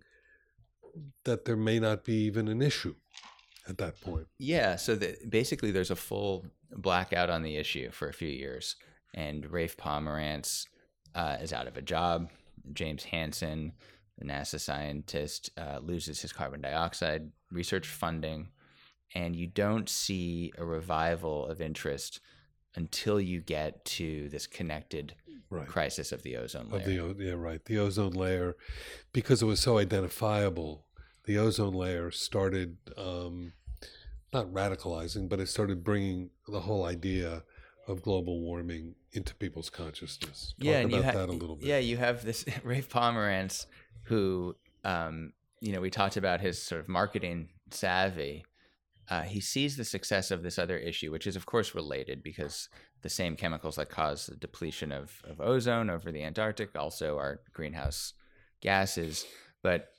that 1.24 1.46
there 1.46 1.56
may 1.56 1.80
not 1.80 2.04
be 2.04 2.16
even 2.26 2.48
an 2.48 2.62
issue 2.62 2.96
at 3.70 3.78
that 3.78 4.02
point. 4.02 4.26
Yeah, 4.40 4.76
so 4.76 4.96
the, 4.96 5.16
basically, 5.30 5.72
there's 5.72 5.92
a 5.92 5.96
full 5.96 6.46
blackout 6.72 7.30
on 7.30 7.44
the 7.44 7.56
issue 7.58 7.92
for 7.92 8.10
a 8.10 8.14
few 8.14 8.28
years, 8.28 8.76
and 9.14 9.50
Rafe 9.52 9.78
Pomerantz 9.78 10.66
uh, 11.14 11.38
is 11.40 11.54
out 11.54 11.68
of 11.68 11.78
a 11.78 11.82
job. 11.82 12.30
James 12.74 13.04
Hansen, 13.04 13.74
the 14.18 14.26
NASA 14.26 14.60
scientist, 14.60 15.52
uh, 15.58 15.78
loses 15.82 16.20
his 16.20 16.34
carbon 16.34 16.62
dioxide 16.62 17.30
research 17.52 17.88
funding, 17.88 18.48
and 19.14 19.36
you 19.36 19.46
don't 19.46 19.88
see 19.88 20.52
a 20.58 20.66
revival 20.66 21.46
of 21.46 21.62
interest 21.62 22.20
until 22.78 23.20
you 23.20 23.42
get 23.42 23.84
to 23.84 24.30
this 24.30 24.48
connected 24.48 25.16
Right. 25.50 25.66
crisis 25.68 26.12
of 26.12 26.24
the 26.24 26.36
ozone 26.36 26.70
layer. 26.70 27.02
Of 27.02 27.18
the 27.18 27.24
yeah, 27.24 27.32
right. 27.32 27.64
The 27.64 27.80
ozone 27.80 28.12
layer, 28.12 28.58
because 29.14 29.42
it 29.42 29.46
was 29.46 29.62
so 29.62 29.78
identifiable, 29.78 30.86
the 31.24 31.38
ozone 31.38 31.74
layer 31.74 32.12
started 32.12 32.76
um, 32.98 33.54
not 34.34 34.48
radicalizing, 34.48 35.30
but 35.30 35.40
it 35.40 35.48
started 35.48 35.86
bringing 35.86 36.32
the 36.50 36.60
whole 36.62 36.86
idea 36.86 37.44
of 37.88 38.02
global 38.02 38.42
warming 38.42 38.96
into 39.14 39.34
people's 39.36 39.70
consciousness. 39.70 40.54
Talk 40.60 40.66
yeah, 40.66 40.80
about 40.80 40.92
you 40.92 41.04
ha- 41.04 41.12
that 41.14 41.30
a 41.30 41.32
little 41.32 41.56
bit. 41.56 41.66
Yeah, 41.66 41.78
you 41.78 41.96
have 41.96 42.26
this 42.26 42.44
Rafe 42.64 42.90
Pomerantz 42.90 43.68
who, 44.04 44.56
um, 44.84 45.32
you 45.62 45.72
know, 45.72 45.80
we 45.80 45.90
talked 45.90 46.18
about 46.18 46.42
his 46.42 46.62
sort 46.62 46.82
of 46.82 46.90
marketing 46.90 47.50
savvy. 47.72 48.46
Uh, 49.10 49.22
he 49.22 49.40
sees 49.40 49.78
the 49.78 49.86
success 49.86 50.32
of 50.32 50.44
this 50.44 50.60
other 50.60 50.78
issue, 50.78 51.12
which 51.12 51.28
is 51.28 51.36
of 51.36 51.46
course 51.46 51.74
related 51.74 52.22
because 52.22 52.70
the 53.02 53.10
same 53.10 53.36
chemicals 53.36 53.78
that 53.78 53.90
cause 53.90 54.26
the 54.26 54.36
depletion 54.36 54.92
of, 54.92 55.22
of 55.24 55.40
ozone 55.40 55.90
over 55.90 56.12
the 56.12 56.24
Antarctic 56.24 56.76
also 56.78 57.18
are 57.18 57.40
greenhouse 57.54 58.14
gases. 58.62 59.26
But 59.64 59.90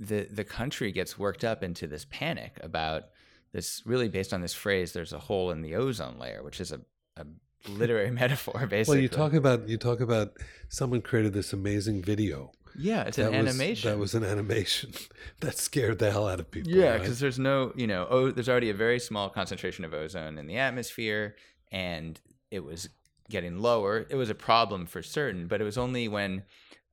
the 0.00 0.28
the 0.30 0.44
country 0.44 0.92
gets 0.92 1.18
worked 1.18 1.44
up 1.44 1.62
into 1.62 1.86
this 1.86 2.06
panic 2.10 2.58
about 2.62 3.04
this 3.52 3.82
really 3.84 4.08
based 4.08 4.32
on 4.32 4.40
this 4.40 4.54
phrase 4.54 4.92
there's 4.92 5.12
a 5.12 5.18
hole 5.18 5.50
in 5.50 5.62
the 5.62 5.74
ozone 5.74 6.18
layer 6.18 6.42
which 6.42 6.60
is 6.60 6.70
a, 6.70 6.80
a 7.16 7.26
literary 7.68 8.10
metaphor 8.22 8.66
basically 8.66 8.96
Well, 8.96 9.02
you 9.02 9.08
talk 9.08 9.32
about 9.32 9.68
you 9.68 9.76
talk 9.76 10.00
about 10.00 10.36
someone 10.68 11.02
created 11.02 11.32
this 11.32 11.52
amazing 11.52 12.02
video. 12.02 12.52
Yeah 12.76 13.02
it's 13.04 13.18
an 13.18 13.24
That 13.32 13.42
was- 13.44 13.48
animation 13.50 13.90
That 13.90 13.98
was 13.98 14.14
an 14.14 14.24
animation 14.24 14.92
that 15.40 15.58
scared 15.58 15.98
the 15.98 16.10
hell 16.10 16.28
out 16.28 16.40
of 16.40 16.50
people. 16.50 16.72
yeah 16.72 16.90
right? 16.92 17.00
because 17.00 17.20
there's 17.20 17.38
no 17.38 17.72
you 17.76 17.86
know 17.86 18.06
oh 18.10 18.30
there's 18.30 18.48
already 18.48 18.70
a 18.70 18.74
very 18.74 18.98
small 19.00 19.28
concentration 19.30 19.84
of 19.84 19.94
ozone 19.94 20.38
in 20.38 20.46
the 20.46 20.56
atmosphere 20.56 21.36
and 21.72 22.20
it 22.50 22.60
was 22.64 22.88
getting 23.30 23.58
lower 23.58 24.06
it 24.10 24.16
was 24.16 24.30
a 24.30 24.34
problem 24.34 24.86
for 24.86 25.02
certain 25.02 25.46
but 25.46 25.60
it 25.60 25.64
was 25.64 25.76
only 25.78 26.08
when 26.08 26.42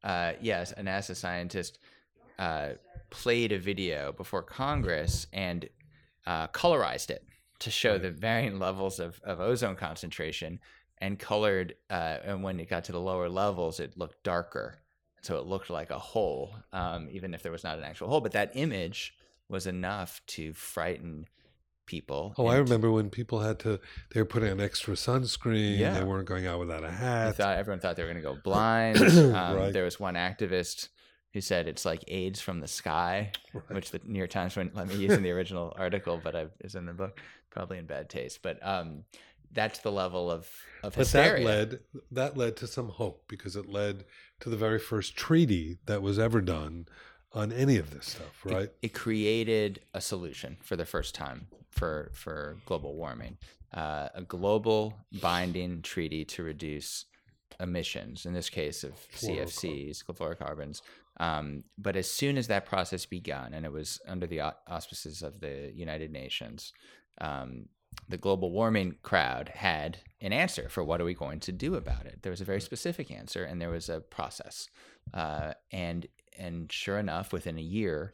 uh, 0.04 0.34
yes 0.42 0.72
a 0.78 0.82
nasa 0.82 1.16
scientist 1.16 1.80
uh, 2.40 2.70
played 3.10 3.52
a 3.52 3.58
video 3.60 4.12
before 4.12 4.44
congress 4.44 5.28
and 5.34 5.70
uh, 6.28 6.48
colorized 6.48 7.10
it 7.10 7.24
to 7.60 7.72
show 7.72 7.98
the 7.98 8.12
varying 8.12 8.60
levels 8.60 9.00
of, 9.00 9.22
of 9.24 9.40
ozone 9.40 9.76
concentration 9.76 10.60
and 11.00 11.20
colored 11.20 11.76
uh, 11.90 12.18
and 12.26 12.44
when 12.44 12.60
it 12.60 12.70
got 12.70 12.84
to 12.84 12.92
the 12.92 13.00
lower 13.00 13.30
levels 13.30 13.80
it 13.80 13.98
looked 13.98 14.22
darker 14.24 14.78
so 15.26 15.38
it 15.38 15.46
looked 15.46 15.70
like 15.70 15.90
a 15.90 16.00
hole 16.00 16.56
um, 16.74 17.08
even 17.12 17.34
if 17.34 17.42
there 17.44 17.52
was 17.52 17.64
not 17.64 17.78
an 17.78 17.84
actual 17.84 18.08
hole 18.08 18.22
but 18.22 18.32
that 18.34 18.52
image 18.56 19.14
was 19.50 19.68
enough 19.68 20.22
to 20.28 20.54
frighten 20.54 21.26
people 21.86 22.34
Oh, 22.38 22.48
I 22.48 22.58
remember 22.58 22.90
when 22.92 23.10
people 23.12 23.40
had 23.42 23.60
to, 23.60 23.80
they 24.12 24.20
were 24.20 24.26
putting 24.26 24.50
on 24.52 24.60
extra 24.60 24.96
sunscreen. 24.96 25.78
Yeah. 25.78 26.00
They 26.00 26.04
weren't 26.04 26.26
going 26.28 26.48
out 26.48 26.60
without 26.60 26.84
a 26.84 26.90
hat. 26.90 27.36
thought 27.36 27.58
everyone 27.58 27.80
thought 27.80 27.96
they 27.96 28.02
were 28.04 28.10
going 28.12 28.24
to 28.24 28.28
go 28.34 28.38
blind 28.44 28.98
um, 28.98 29.56
Right. 29.56 29.72
there 29.72 29.84
was 29.84 30.00
one 30.00 30.16
activist 30.16 30.90
who 31.34 31.42
said 31.42 31.68
it's 31.68 31.86
like 31.86 32.04
AIDS 32.08 32.42
from 32.42 32.60
the 32.60 32.68
sky, 32.68 33.32
which 33.68 33.92
the 33.92 34.02
New 34.04 34.18
York 34.18 34.32
Times 34.32 34.56
wouldn't 34.56 34.76
let 34.76 34.88
me 34.88 34.96
use 34.96 35.12
in 35.14 35.22
the 35.22 35.30
original 35.32 35.74
article, 35.78 36.20
but 36.24 36.36
I 36.36 36.48
is 36.62 36.74
in 36.76 36.86
the 36.88 36.94
book, 36.94 37.20
probably 37.52 37.78
in 37.78 37.86
bad 37.86 38.10
taste. 38.10 38.40
But 38.42 38.58
um, 38.66 39.04
that's 39.52 39.80
the 39.80 39.92
level 39.92 40.32
of 40.32 40.50
of 40.82 40.96
but 40.96 41.08
that 41.10 41.42
led 41.42 41.80
that 42.12 42.38
led 42.38 42.56
to 42.58 42.68
some 42.68 42.88
hope 42.90 43.26
because 43.28 43.56
it 43.58 43.68
led 43.70 44.06
to 44.42 44.50
the 44.50 44.58
very 44.58 44.80
first 44.80 45.16
treaty 45.16 45.78
that 45.86 46.02
was 46.02 46.20
ever 46.20 46.42
done 46.42 46.88
on 47.34 47.52
any 47.52 47.78
of 47.78 47.92
this 47.92 48.08
stuff, 48.08 48.46
right? 48.46 48.64
It, 48.64 48.78
it 48.82 48.94
created 48.94 49.82
a 49.94 50.02
solution 50.02 50.58
for 50.62 50.76
the 50.76 50.86
first 50.86 51.14
time 51.16 51.48
for 51.70 52.12
for 52.14 52.58
global 52.66 52.96
warming, 52.96 53.38
uh, 53.74 54.10
a 54.14 54.22
global 54.22 54.94
binding 55.22 55.82
treaty 55.82 56.26
to 56.26 56.44
reduce 56.44 57.06
emissions. 57.60 58.26
In 58.26 58.34
this 58.34 58.50
case, 58.50 58.84
of 58.84 58.94
CFCs, 59.16 60.04
fluorocarbons. 60.06 60.82
Um, 61.18 61.64
but 61.78 61.96
as 61.96 62.10
soon 62.10 62.38
as 62.38 62.48
that 62.48 62.66
process 62.66 63.06
began, 63.06 63.54
and 63.54 63.66
it 63.66 63.72
was 63.72 64.02
under 64.08 64.28
the 64.28 64.42
auspices 64.68 65.22
of 65.22 65.40
the 65.40 65.72
United 65.74 66.12
Nations, 66.12 66.74
um, 67.22 67.70
the 68.08 68.18
global 68.18 68.52
warming 68.52 68.96
crowd 69.04 69.50
had 69.56 70.00
an 70.22 70.34
answer 70.34 70.70
for 70.70 70.84
what 70.84 71.02
are 71.02 71.06
we 71.06 71.14
going 71.14 71.40
to 71.42 71.52
do 71.52 71.76
about 71.76 72.06
it. 72.06 72.20
There 72.22 72.32
was 72.32 72.42
a 72.42 72.46
very 72.46 72.62
specific 72.62 73.12
answer, 73.12 73.44
and 73.44 73.62
there 73.62 73.70
was 73.70 73.90
a 73.90 74.02
process. 74.02 74.70
Uh, 75.14 75.54
and 75.72 76.08
and 76.38 76.72
sure 76.72 76.98
enough, 76.98 77.32
within 77.32 77.58
a 77.58 77.62
year, 77.62 78.14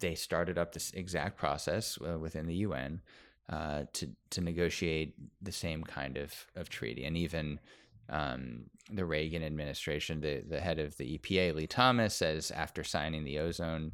they 0.00 0.14
started 0.14 0.58
up 0.58 0.72
this 0.72 0.90
exact 0.92 1.36
process 1.36 1.98
uh, 2.06 2.18
within 2.18 2.46
the 2.46 2.56
UN 2.56 3.02
uh, 3.48 3.84
to 3.92 4.08
to 4.30 4.40
negotiate 4.40 5.14
the 5.42 5.52
same 5.52 5.82
kind 5.84 6.16
of, 6.16 6.32
of 6.56 6.68
treaty, 6.68 7.04
and 7.04 7.16
even 7.16 7.60
um, 8.08 8.64
the 8.90 9.04
Reagan 9.04 9.42
administration, 9.42 10.20
the 10.20 10.42
the 10.48 10.60
head 10.60 10.78
of 10.78 10.96
the 10.96 11.18
EPA, 11.18 11.54
Lee 11.54 11.66
Thomas, 11.66 12.14
says 12.14 12.50
after 12.50 12.84
signing 12.84 13.24
the 13.24 13.38
ozone, 13.38 13.92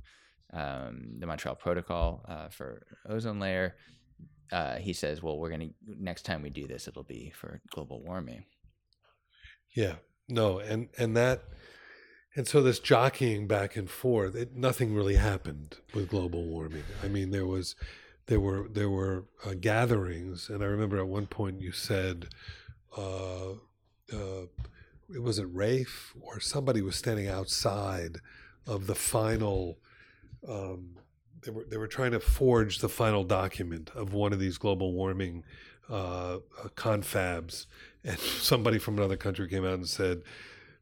um, 0.53 1.17
the 1.19 1.27
Montreal 1.27 1.57
Protocol 1.57 2.25
uh, 2.29 2.49
for 2.49 2.87
ozone 3.09 3.41
layer, 3.41 3.77
uh, 4.53 4.77
he 4.77 4.93
says, 4.93 5.23
"Well, 5.23 5.39
we're 5.39 5.51
gonna 5.51 5.71
next 5.87 6.23
time 6.23 6.43
we 6.43 6.51
do 6.51 6.67
this, 6.67 6.87
it'll 6.87 7.03
be 7.03 7.33
for 7.35 7.61
global 7.71 8.01
warming." 8.03 8.45
Yeah, 9.75 9.97
no, 10.29 10.59
and 10.59 10.89
and 10.99 11.17
that, 11.17 11.45
and 12.37 12.47
so 12.47 12.63
this 12.63 12.79
jockeying 12.79 13.47
back 13.47 13.77
and 13.77 13.91
forth, 13.91 14.35
it, 14.35 14.55
nothing 14.55 14.95
really 14.95 15.17
happened 15.17 15.77
with 15.95 16.11
global 16.11 16.45
warming. 16.45 16.85
I 17.03 17.09
mean, 17.09 17.31
there 17.31 17.47
was, 17.47 17.75
there 18.27 18.41
were 18.41 18.69
there 18.69 18.91
were 18.91 19.25
uh, 19.45 19.55
gatherings, 19.55 20.49
and 20.49 20.63
I 20.63 20.67
remember 20.67 20.99
at 20.99 21.09
one 21.09 21.27
point 21.27 21.61
you 21.61 21.73
said, 21.73 22.29
uh, 22.97 23.53
uh, 24.13 24.47
it 25.13 25.23
was 25.23 25.39
it 25.39 25.49
Rafe 25.53 26.15
or 26.21 26.41
somebody 26.41 26.83
was 26.83 26.97
standing 26.97 27.29
outside 27.29 28.19
of 28.67 28.87
the 28.87 28.95
final. 28.95 29.79
Um, 30.49 30.99
they 31.43 31.51
were 31.51 31.65
they 31.65 31.77
were 31.77 31.87
trying 31.87 32.13
to 32.13 32.21
forge 32.21 32.79
the 32.79 32.89
final 32.89 33.25
document 33.25 33.91
of 33.95 34.13
one 34.13 34.33
of 34.33 34.39
these 34.39 34.59
global 34.59 34.93
warming 34.93 35.45
uh, 35.91 36.37
uh, 36.37 36.39
confabs, 36.75 37.67
and 38.05 38.19
somebody 38.19 38.79
from 38.79 38.99
another 38.99 39.17
country 39.17 39.49
came 39.49 39.65
out 39.65 39.75
and 39.75 39.89
said, 39.89 40.23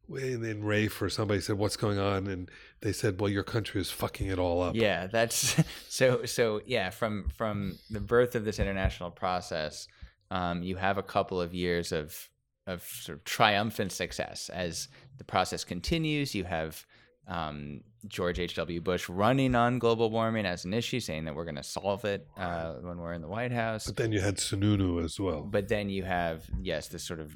and 0.08 0.44
then 0.44 0.62
Rafe 0.62 1.00
or 1.00 1.08
somebody 1.08 1.40
said, 1.40 1.56
"What's 1.56 1.76
going 1.76 1.98
on?" 1.98 2.26
And 2.26 2.50
they 2.80 2.92
said, 2.92 3.20
"Well, 3.20 3.30
your 3.30 3.42
country 3.42 3.80
is 3.80 3.90
fucking 3.90 4.28
it 4.28 4.38
all 4.38 4.62
up." 4.62 4.74
Yeah, 4.74 5.06
that's 5.06 5.56
so. 5.88 6.24
So 6.24 6.60
yeah, 6.66 6.90
from 6.90 7.28
from 7.36 7.78
the 7.90 8.00
birth 8.00 8.34
of 8.34 8.44
this 8.44 8.58
international 8.58 9.10
process, 9.10 9.88
um, 10.30 10.62
you 10.62 10.76
have 10.76 10.98
a 10.98 11.02
couple 11.02 11.40
of 11.40 11.54
years 11.54 11.92
of 11.92 12.30
of 12.66 12.82
sort 12.82 13.18
of 13.18 13.24
triumphant 13.24 13.92
success 13.92 14.48
as 14.50 14.88
the 15.18 15.24
process 15.24 15.64
continues. 15.64 16.34
You 16.34 16.44
have 16.44 16.86
um, 17.26 17.80
George 18.06 18.38
H. 18.38 18.54
W. 18.56 18.80
Bush 18.80 19.08
running 19.08 19.54
on 19.54 19.78
global 19.78 20.10
warming 20.10 20.46
as 20.46 20.64
an 20.64 20.74
issue, 20.74 21.00
saying 21.00 21.24
that 21.24 21.34
we're 21.34 21.44
going 21.44 21.56
to 21.56 21.62
solve 21.62 22.04
it 22.04 22.26
uh, 22.36 22.74
when 22.74 22.98
we're 22.98 23.14
in 23.14 23.22
the 23.22 23.28
White 23.28 23.52
House. 23.52 23.86
But 23.86 23.96
then 23.96 24.12
you 24.12 24.20
had 24.20 24.36
Sununu 24.36 25.02
as 25.02 25.18
well. 25.18 25.42
But 25.42 25.68
then 25.68 25.88
you 25.88 26.02
have 26.02 26.44
yes, 26.60 26.88
this 26.88 27.02
sort 27.02 27.20
of 27.20 27.34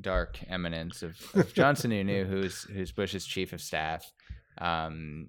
dark 0.00 0.38
eminence 0.48 1.02
of, 1.02 1.16
of 1.34 1.52
John 1.52 1.74
Sununu, 1.76 2.26
who's 2.26 2.62
who's 2.62 2.92
Bush's 2.92 3.26
chief 3.26 3.52
of 3.52 3.60
staff, 3.60 4.10
um, 4.58 5.28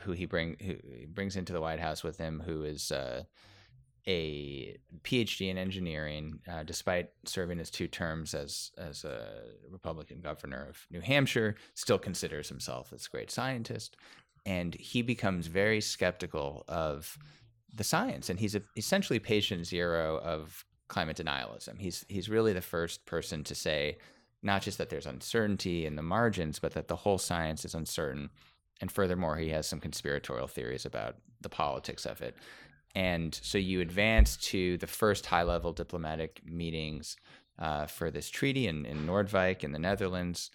who 0.00 0.12
he 0.12 0.26
bring 0.26 0.56
who 0.60 0.76
he 0.96 1.06
brings 1.06 1.36
into 1.36 1.52
the 1.52 1.60
White 1.60 1.80
House 1.80 2.04
with 2.04 2.18
him, 2.18 2.42
who 2.44 2.62
is 2.62 2.92
uh, 2.92 3.24
a 4.06 4.76
PhD 5.02 5.48
in 5.48 5.58
engineering, 5.58 6.40
uh, 6.50 6.62
despite 6.62 7.10
serving 7.24 7.58
his 7.58 7.70
two 7.70 7.86
terms 7.88 8.34
as 8.34 8.70
as 8.78 9.04
a 9.04 9.42
Republican 9.70 10.20
governor 10.20 10.66
of 10.68 10.86
New 10.90 11.00
Hampshire, 11.00 11.56
still 11.74 11.98
considers 11.98 12.48
himself 12.48 12.92
a 12.92 13.10
great 13.10 13.30
scientist, 13.30 13.96
and 14.46 14.74
he 14.74 15.02
becomes 15.02 15.46
very 15.46 15.80
skeptical 15.80 16.64
of 16.68 17.18
the 17.72 17.84
science, 17.84 18.28
and 18.28 18.40
he's 18.40 18.54
a, 18.54 18.62
essentially 18.76 19.18
patient 19.18 19.66
zero 19.66 20.18
of 20.18 20.64
climate 20.88 21.16
denialism. 21.16 21.78
He's 21.78 22.04
he's 22.08 22.28
really 22.28 22.52
the 22.52 22.60
first 22.60 23.06
person 23.06 23.44
to 23.44 23.54
say 23.54 23.98
not 24.42 24.62
just 24.62 24.78
that 24.78 24.88
there's 24.88 25.06
uncertainty 25.06 25.86
in 25.86 25.96
the 25.96 26.02
margins, 26.02 26.58
but 26.58 26.72
that 26.72 26.88
the 26.88 26.96
whole 26.96 27.18
science 27.18 27.64
is 27.64 27.74
uncertain. 27.74 28.30
And 28.80 28.90
furthermore, 28.90 29.36
he 29.36 29.50
has 29.50 29.66
some 29.66 29.80
conspiratorial 29.80 30.46
theories 30.46 30.86
about 30.86 31.16
the 31.40 31.50
politics 31.50 32.06
of 32.06 32.22
it. 32.22 32.34
And 32.94 33.38
so 33.42 33.58
you 33.58 33.80
advance 33.80 34.36
to 34.38 34.76
the 34.78 34.86
first 34.86 35.26
high 35.26 35.44
level 35.44 35.72
diplomatic 35.72 36.40
meetings 36.44 37.16
uh, 37.58 37.86
for 37.86 38.10
this 38.10 38.28
treaty 38.28 38.66
in, 38.66 38.84
in 38.84 39.06
Noordwijk 39.06 39.62
in 39.62 39.72
the 39.72 39.78
Netherlands. 39.78 40.50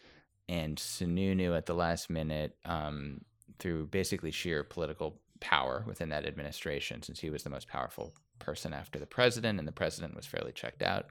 And 0.49 0.77
Sununu 0.77 1.57
at 1.57 1.65
the 1.65 1.73
last 1.73 2.09
minute, 2.09 2.55
um, 2.65 3.21
through 3.57 3.87
basically 3.87 4.31
sheer 4.31 4.63
political 4.63 5.19
power 5.39 5.83
within 5.87 6.09
that 6.09 6.25
administration, 6.25 7.01
since 7.01 7.19
he 7.19 7.29
was 7.29 7.43
the 7.43 7.49
most 7.49 7.67
powerful 7.67 8.13
person 8.39 8.73
after 8.73 8.99
the 8.99 9.05
president, 9.05 9.59
and 9.59 9.67
the 9.67 9.71
president 9.71 10.15
was 10.15 10.25
fairly 10.25 10.51
checked 10.51 10.81
out 10.81 11.07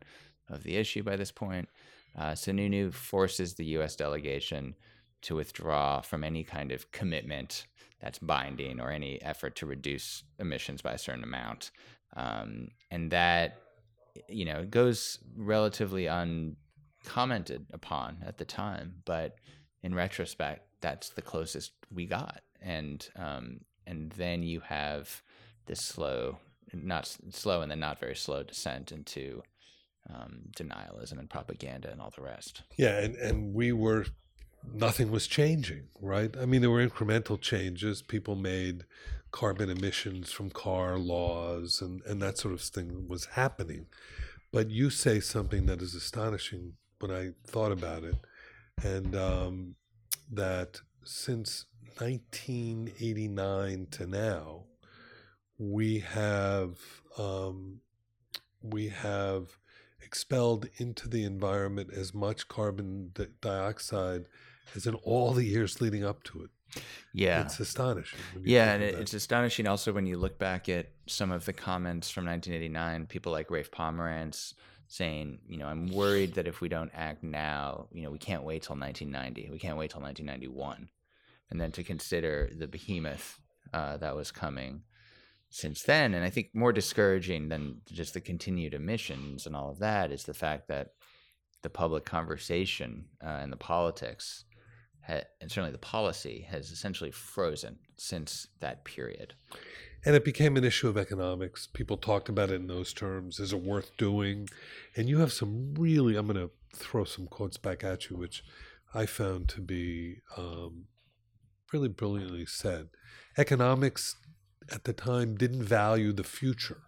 of 0.49 0.63
the 0.63 0.77
issue 0.77 1.03
by 1.03 1.17
this 1.17 1.33
point. 1.33 1.69
Uh, 2.17 2.33
Sununu 2.33 2.93
forces 2.93 3.55
the 3.55 3.65
U.S. 3.67 3.97
delegation 3.97 4.75
to 5.23 5.35
withdraw 5.35 6.01
from 6.01 6.23
any 6.23 6.45
kind 6.45 6.71
of 6.71 6.93
commitment 6.93 7.67
that's 8.05 8.19
binding 8.19 8.81
or 8.81 8.90
any 8.90 9.21
effort 9.23 9.57
to 9.57 9.64
reduce 9.64 10.25
emissions 10.38 10.83
by 10.83 10.93
a 10.93 10.99
certain 10.99 11.25
amount. 11.25 11.71
um, 12.17 12.69
and 12.90 13.11
that 13.11 13.59
you 14.29 14.45
know 14.45 14.64
goes 14.64 15.19
relatively 15.37 16.07
uncommented 16.07 17.67
upon 17.73 18.19
at 18.25 18.38
the 18.38 18.45
time, 18.45 19.03
but 19.05 19.37
in 19.83 19.95
retrospect, 19.95 20.61
that's 20.81 21.09
the 21.11 21.23
closest 21.23 21.73
we 21.90 22.05
got, 22.07 22.43
and 22.61 23.09
um, 23.17 23.61
and 23.87 24.12
then 24.12 24.43
you 24.43 24.61
have 24.61 25.23
this 25.67 25.81
slow, 25.81 26.38
not 26.73 27.17
slow, 27.31 27.62
and 27.62 27.71
then 27.71 27.81
not 27.81 27.99
very 27.99 28.14
slow 28.14 28.43
descent 28.43 28.93
into 28.93 29.43
um, 30.11 30.43
denialism 30.57 31.19
and 31.19 31.31
propaganda 31.31 31.90
and 31.90 32.01
all 32.01 32.12
the 32.14 32.23
rest. 32.23 32.62
Yeah, 32.77 33.01
and 33.01 33.17
and 33.17 33.55
we 33.55 33.73
were 33.73 34.05
nothing 34.72 35.11
was 35.11 35.27
changing, 35.27 35.88
right? 36.00 36.35
I 36.40 36.46
mean, 36.46 36.61
there 36.61 36.70
were 36.70 36.87
incremental 36.87 37.40
changes. 37.40 38.03
People 38.03 38.35
made 38.37 38.85
carbon 39.31 39.68
emissions 39.68 40.31
from 40.31 40.48
car 40.50 40.96
laws 40.96 41.81
and, 41.83 42.03
and 42.07 42.22
that 42.22 42.38
sort 42.38 42.55
of 42.55 42.61
thing 42.61 43.09
was 43.09 43.24
happening. 43.27 43.87
But 44.53 44.70
you 44.70 44.90
say 44.90 45.18
something 45.18 45.66
that 45.66 45.83
is 45.83 45.94
astonishing 45.94 46.74
when 47.00 47.11
I 47.11 47.33
thought 47.44 47.72
about 47.72 48.05
it, 48.05 48.14
and 48.83 49.16
um, 49.16 49.74
that 50.31 50.81
since 51.03 51.66
1989 51.98 53.88
to 53.90 54.07
now, 54.07 54.62
we 55.59 55.98
have 55.98 56.79
um, 57.18 57.81
we 58.62 58.88
have 58.88 59.59
expelled 60.00 60.68
into 60.77 61.09
the 61.09 61.24
environment 61.24 61.90
as 61.92 62.14
much 62.14 62.46
carbon 62.46 63.12
dioxide 63.40 64.27
as 64.74 64.87
in 64.87 64.94
all 64.96 65.33
the 65.33 65.44
years 65.44 65.81
leading 65.81 66.05
up 66.05 66.22
to 66.24 66.44
it. 66.44 66.83
Yeah, 67.12 67.42
it's 67.42 67.61
astonishing. 67.61 68.18
Yeah, 68.42 68.72
and 68.72 68.83
it's 68.83 69.14
astonishing 69.14 69.66
also 69.66 69.92
when 69.92 70.07
you 70.07 70.16
look 70.16 70.38
back 70.38 70.68
at 70.68 70.90
some 71.07 71.31
of 71.31 71.44
the 71.44 71.53
comments 71.53 72.11
from 72.11 72.27
1989. 72.27 73.07
People 73.07 73.31
like 73.31 73.50
Rafe 73.50 73.70
Pomerance 73.70 74.55
saying, 74.88 75.38
you 75.48 75.57
know, 75.57 75.66
I'm 75.66 75.87
worried 75.87 76.35
that 76.35 76.48
if 76.48 76.61
we 76.61 76.68
don't 76.68 76.90
act 76.94 77.22
now, 77.22 77.87
you 77.92 78.03
know, 78.03 78.11
we 78.11 78.18
can't 78.18 78.42
wait 78.42 78.62
till 78.62 78.77
1990. 78.77 79.50
We 79.50 79.59
can't 79.59 79.79
wait 79.79 79.90
till 79.90 80.00
1991, 80.00 80.88
and 81.50 81.61
then 81.61 81.70
to 81.72 81.85
consider 81.85 82.50
the 82.57 82.66
behemoth 82.66 83.38
uh, 83.72 83.96
that 83.98 84.16
was 84.16 84.31
coming 84.31 84.83
since 85.50 85.83
then. 85.83 86.14
And 86.14 86.24
I 86.24 86.31
think 86.31 86.50
more 86.53 86.72
discouraging 86.72 87.48
than 87.48 87.81
just 87.87 88.14
the 88.14 88.20
continued 88.20 88.74
emissions 88.74 89.46
and 89.46 89.55
all 89.55 89.70
of 89.70 89.79
that 89.79 90.11
is 90.11 90.24
the 90.24 90.35
fact 90.35 90.66
that 90.68 90.94
the 91.62 91.70
public 91.70 92.05
conversation 92.05 93.07
uh, 93.24 93.38
and 93.40 93.53
the 93.53 93.57
politics 93.57 94.44
ha- 95.07 95.25
and 95.40 95.51
certainly 95.51 95.73
the 95.73 95.79
policy 95.79 96.47
has 96.51 96.71
essentially 96.71 97.11
frozen 97.11 97.79
since 97.97 98.49
that 98.61 98.85
period. 98.85 99.35
And 100.05 100.14
it 100.14 100.25
became 100.25 100.57
an 100.57 100.64
issue 100.64 100.88
of 100.88 100.99
economics. 100.99 101.67
People 101.67 101.97
talked 101.97 102.29
about 102.29 102.51
it 102.51 102.57
in 102.57 102.67
those 102.67 102.93
terms. 102.93 103.40
Is 103.40 103.53
it 103.53 103.62
worth 103.62 103.97
doing? 103.97 104.49
And 104.97 105.09
you 105.09 105.19
have 105.19 105.33
some 105.33 105.75
really, 105.75 106.17
I'm 106.17 106.27
going 106.27 106.37
to 106.37 106.51
throw 106.77 107.05
some 107.05 107.27
quotes 107.27 107.57
back 107.57 107.83
at 107.83 108.11
you, 108.11 108.17
which 108.17 108.45
I 108.93 109.07
found 109.07 109.49
to 109.51 109.61
be 109.61 110.21
um, 110.37 110.87
really 111.73 111.88
brilliantly 111.88 112.45
said. 112.47 112.88
Economics 113.38 114.17
at 114.71 114.85
the 114.85 114.93
time 114.93 115.37
didn't 115.37 115.64
value 115.64 116.12
the 116.12 116.25
future. 116.25 116.83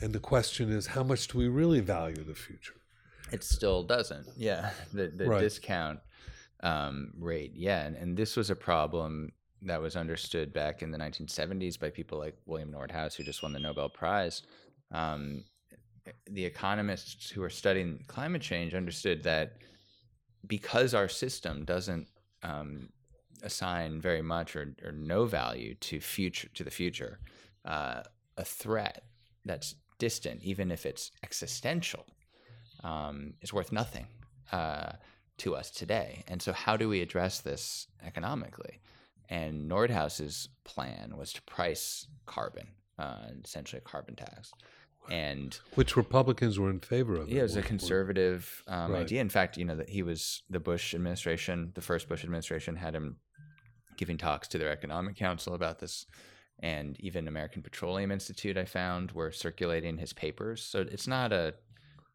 And 0.00 0.12
the 0.12 0.20
question 0.20 0.70
is, 0.70 0.88
how 0.88 1.02
much 1.02 1.28
do 1.28 1.38
we 1.38 1.48
really 1.48 1.80
value 1.80 2.22
the 2.24 2.34
future? 2.34 2.74
It 3.32 3.42
still 3.42 3.82
doesn't. 3.82 4.26
Yeah. 4.36 4.70
The, 4.92 5.08
the 5.08 5.26
right. 5.26 5.40
discount 5.40 6.00
um, 6.62 7.12
rate. 7.18 7.52
Yeah, 7.54 7.84
and, 7.84 7.96
and 7.96 8.16
this 8.16 8.36
was 8.36 8.50
a 8.50 8.56
problem 8.56 9.32
that 9.62 9.80
was 9.80 9.96
understood 9.96 10.52
back 10.52 10.82
in 10.82 10.90
the 10.90 10.98
1970s 10.98 11.78
by 11.78 11.90
people 11.90 12.18
like 12.18 12.36
William 12.46 12.72
Nordhaus, 12.72 13.14
who 13.14 13.22
just 13.22 13.42
won 13.42 13.52
the 13.52 13.60
Nobel 13.60 13.88
Prize. 13.88 14.42
Um, 14.90 15.44
the 16.26 16.44
economists 16.44 17.30
who 17.30 17.42
are 17.42 17.50
studying 17.50 18.04
climate 18.08 18.42
change 18.42 18.74
understood 18.74 19.22
that 19.22 19.58
because 20.46 20.94
our 20.94 21.08
system 21.08 21.64
doesn't 21.64 22.08
um, 22.42 22.88
assign 23.42 24.00
very 24.00 24.22
much 24.22 24.56
or, 24.56 24.74
or, 24.84 24.90
no 24.92 25.24
value 25.24 25.74
to 25.76 26.00
future 26.00 26.48
to 26.54 26.64
the 26.64 26.70
future, 26.70 27.20
uh, 27.64 28.02
a 28.36 28.44
threat 28.44 29.04
that's 29.44 29.76
distant, 29.98 30.42
even 30.42 30.72
if 30.72 30.84
it's 30.84 31.12
existential, 31.22 32.04
um, 32.82 33.34
is 33.42 33.52
worth 33.52 33.70
nothing. 33.70 34.06
Uh, 34.50 34.92
to 35.38 35.54
us 35.54 35.70
today. 35.70 36.24
And 36.28 36.40
so, 36.40 36.52
how 36.52 36.76
do 36.76 36.88
we 36.88 37.00
address 37.00 37.40
this 37.40 37.86
economically? 38.04 38.80
And 39.28 39.70
Nordhaus's 39.70 40.48
plan 40.64 41.14
was 41.16 41.32
to 41.32 41.42
price 41.42 42.06
carbon, 42.26 42.68
uh, 42.98 43.28
essentially 43.44 43.78
a 43.78 43.88
carbon 43.88 44.14
tax. 44.14 44.52
And 45.10 45.58
which 45.74 45.96
Republicans 45.96 46.58
were 46.58 46.70
in 46.70 46.80
favor 46.80 47.16
of. 47.16 47.28
Yeah, 47.28 47.40
it 47.40 47.42
was 47.42 47.56
a 47.56 47.62
conservative 47.62 48.62
um, 48.68 48.92
right. 48.92 49.00
idea. 49.00 49.20
In 49.20 49.28
fact, 49.28 49.56
you 49.56 49.64
know 49.64 49.76
that 49.76 49.88
he 49.88 50.02
was 50.02 50.42
the 50.48 50.60
Bush 50.60 50.94
administration, 50.94 51.72
the 51.74 51.80
first 51.80 52.08
Bush 52.08 52.22
administration, 52.22 52.76
had 52.76 52.94
him 52.94 53.16
giving 53.96 54.16
talks 54.16 54.48
to 54.48 54.58
their 54.58 54.70
economic 54.70 55.16
council 55.16 55.54
about 55.54 55.80
this, 55.80 56.06
and 56.60 56.96
even 57.00 57.26
American 57.26 57.62
Petroleum 57.62 58.12
Institute, 58.12 58.56
I 58.56 58.64
found, 58.64 59.10
were 59.12 59.32
circulating 59.32 59.98
his 59.98 60.12
papers. 60.12 60.62
So 60.62 60.80
it's 60.80 61.08
not 61.08 61.32
a 61.32 61.54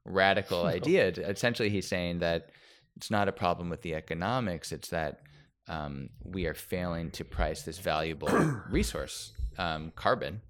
radical 0.05 0.65
idea. 0.77 1.07
Essentially, 1.07 1.69
he's 1.69 1.87
saying 1.87 2.19
that 2.19 2.51
it's 2.97 3.11
not 3.11 3.29
a 3.29 3.31
problem 3.31 3.69
with 3.69 3.83
the 3.83 3.93
economics. 3.93 4.71
It's 4.71 4.89
that 4.89 5.21
um, 5.67 6.09
we 6.23 6.47
are 6.47 6.55
failing 6.55 7.11
to 7.11 7.23
price 7.23 7.61
this 7.61 7.77
valuable 7.77 8.27
resource, 8.71 9.33
um, 9.59 9.91
carbon. 9.95 10.41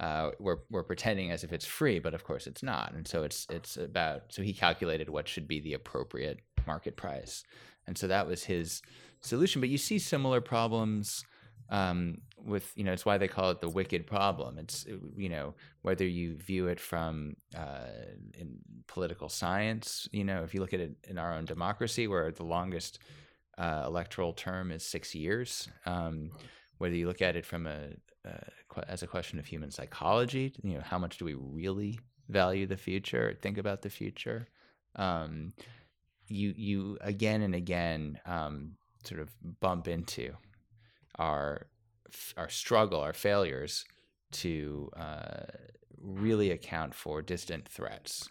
Uh, 0.00 0.30
we're 0.40 0.60
we're 0.70 0.82
pretending 0.82 1.30
as 1.30 1.44
if 1.44 1.52
it's 1.52 1.66
free, 1.66 1.98
but 1.98 2.14
of 2.14 2.24
course 2.24 2.46
it's 2.46 2.62
not. 2.62 2.94
And 2.94 3.06
so 3.06 3.22
it's 3.22 3.46
it's 3.50 3.76
about 3.76 4.22
so 4.28 4.42
he 4.42 4.54
calculated 4.54 5.10
what 5.10 5.28
should 5.28 5.46
be 5.46 5.60
the 5.60 5.74
appropriate 5.74 6.40
market 6.66 6.96
price, 6.96 7.44
and 7.86 7.96
so 7.98 8.06
that 8.06 8.26
was 8.26 8.44
his 8.44 8.80
solution. 9.20 9.60
But 9.60 9.68
you 9.68 9.78
see 9.78 9.98
similar 9.98 10.40
problems 10.40 11.24
um, 11.70 12.18
with 12.44 12.72
you 12.76 12.84
know 12.84 12.92
it's 12.92 13.06
why 13.06 13.18
they 13.18 13.28
call 13.28 13.50
it 13.50 13.60
the 13.60 13.68
wicked 13.68 14.06
problem. 14.06 14.58
It's 14.58 14.86
you 15.16 15.28
know 15.28 15.54
whether 15.82 16.06
you 16.06 16.36
view 16.36 16.68
it 16.68 16.80
from 16.80 17.36
uh, 17.56 17.86
in 18.38 18.58
political 18.86 19.28
science. 19.28 20.08
You 20.12 20.24
know 20.24 20.42
if 20.42 20.54
you 20.54 20.60
look 20.60 20.74
at 20.74 20.80
it 20.80 20.96
in 21.08 21.18
our 21.18 21.32
own 21.34 21.44
democracy, 21.44 22.06
where 22.06 22.30
the 22.30 22.44
longest 22.44 22.98
uh, 23.58 23.84
electoral 23.86 24.32
term 24.32 24.70
is 24.70 24.84
six 24.84 25.14
years. 25.14 25.68
Um, 25.86 26.30
whether 26.78 26.94
you 26.94 27.06
look 27.06 27.22
at 27.22 27.36
it 27.36 27.46
from 27.46 27.66
a, 27.66 27.90
as 28.88 29.02
a 29.02 29.06
question 29.06 29.38
of 29.38 29.46
human 29.46 29.70
psychology, 29.70 30.52
you 30.62 30.74
know 30.74 30.82
how 30.84 30.98
much 30.98 31.18
do 31.18 31.24
we 31.24 31.34
really 31.34 31.98
value 32.28 32.66
the 32.66 32.76
future, 32.76 33.36
think 33.42 33.58
about 33.58 33.82
the 33.82 33.90
future. 33.90 34.48
Um, 34.96 35.52
you 36.28 36.54
you 36.56 36.98
again 37.00 37.42
and 37.42 37.54
again 37.54 38.18
um, 38.26 38.72
sort 39.04 39.20
of 39.20 39.30
bump 39.60 39.88
into 39.88 40.32
our 41.16 41.66
our 42.36 42.48
struggle, 42.48 43.00
our 43.00 43.12
failures 43.12 43.84
to 44.30 44.90
uh, 44.96 45.46
really 46.00 46.50
account 46.50 46.94
for 46.94 47.22
distant 47.22 47.68
threats. 47.68 48.28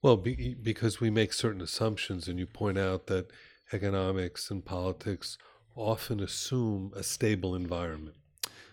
Well, 0.00 0.16
be, 0.16 0.54
because 0.54 1.00
we 1.00 1.10
make 1.10 1.32
certain 1.32 1.60
assumptions, 1.60 2.28
and 2.28 2.38
you 2.38 2.46
point 2.46 2.78
out 2.78 3.06
that 3.08 3.30
economics 3.72 4.50
and 4.50 4.64
politics 4.64 5.36
often 5.74 6.20
assume 6.20 6.92
a 6.96 7.02
stable 7.02 7.54
environment. 7.54 8.16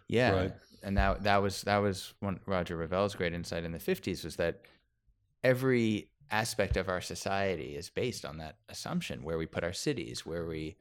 Yeah, 0.08 0.32
right? 0.32 0.54
and 0.84 0.98
that 0.98 1.24
that 1.24 1.42
was 1.42 1.64
that 1.64 1.78
was 1.78 2.14
one 2.20 2.40
Roger 2.46 2.78
Revelle's 2.78 3.16
great 3.16 3.34
insight 3.34 3.64
in 3.64 3.72
the 3.72 3.80
fifties 3.80 4.24
was 4.24 4.36
that 4.38 4.62
every 5.44 6.10
aspect 6.32 6.78
of 6.78 6.90
our 6.90 7.02
society 7.02 7.76
is 7.76 7.90
based 7.90 8.26
on 8.26 8.38
that 8.38 8.58
assumption 8.70 9.24
where 9.24 9.38
we 9.38 9.46
put 9.46 9.64
our 9.64 9.74
cities, 9.74 10.26
where 10.26 10.46
we 10.46 10.76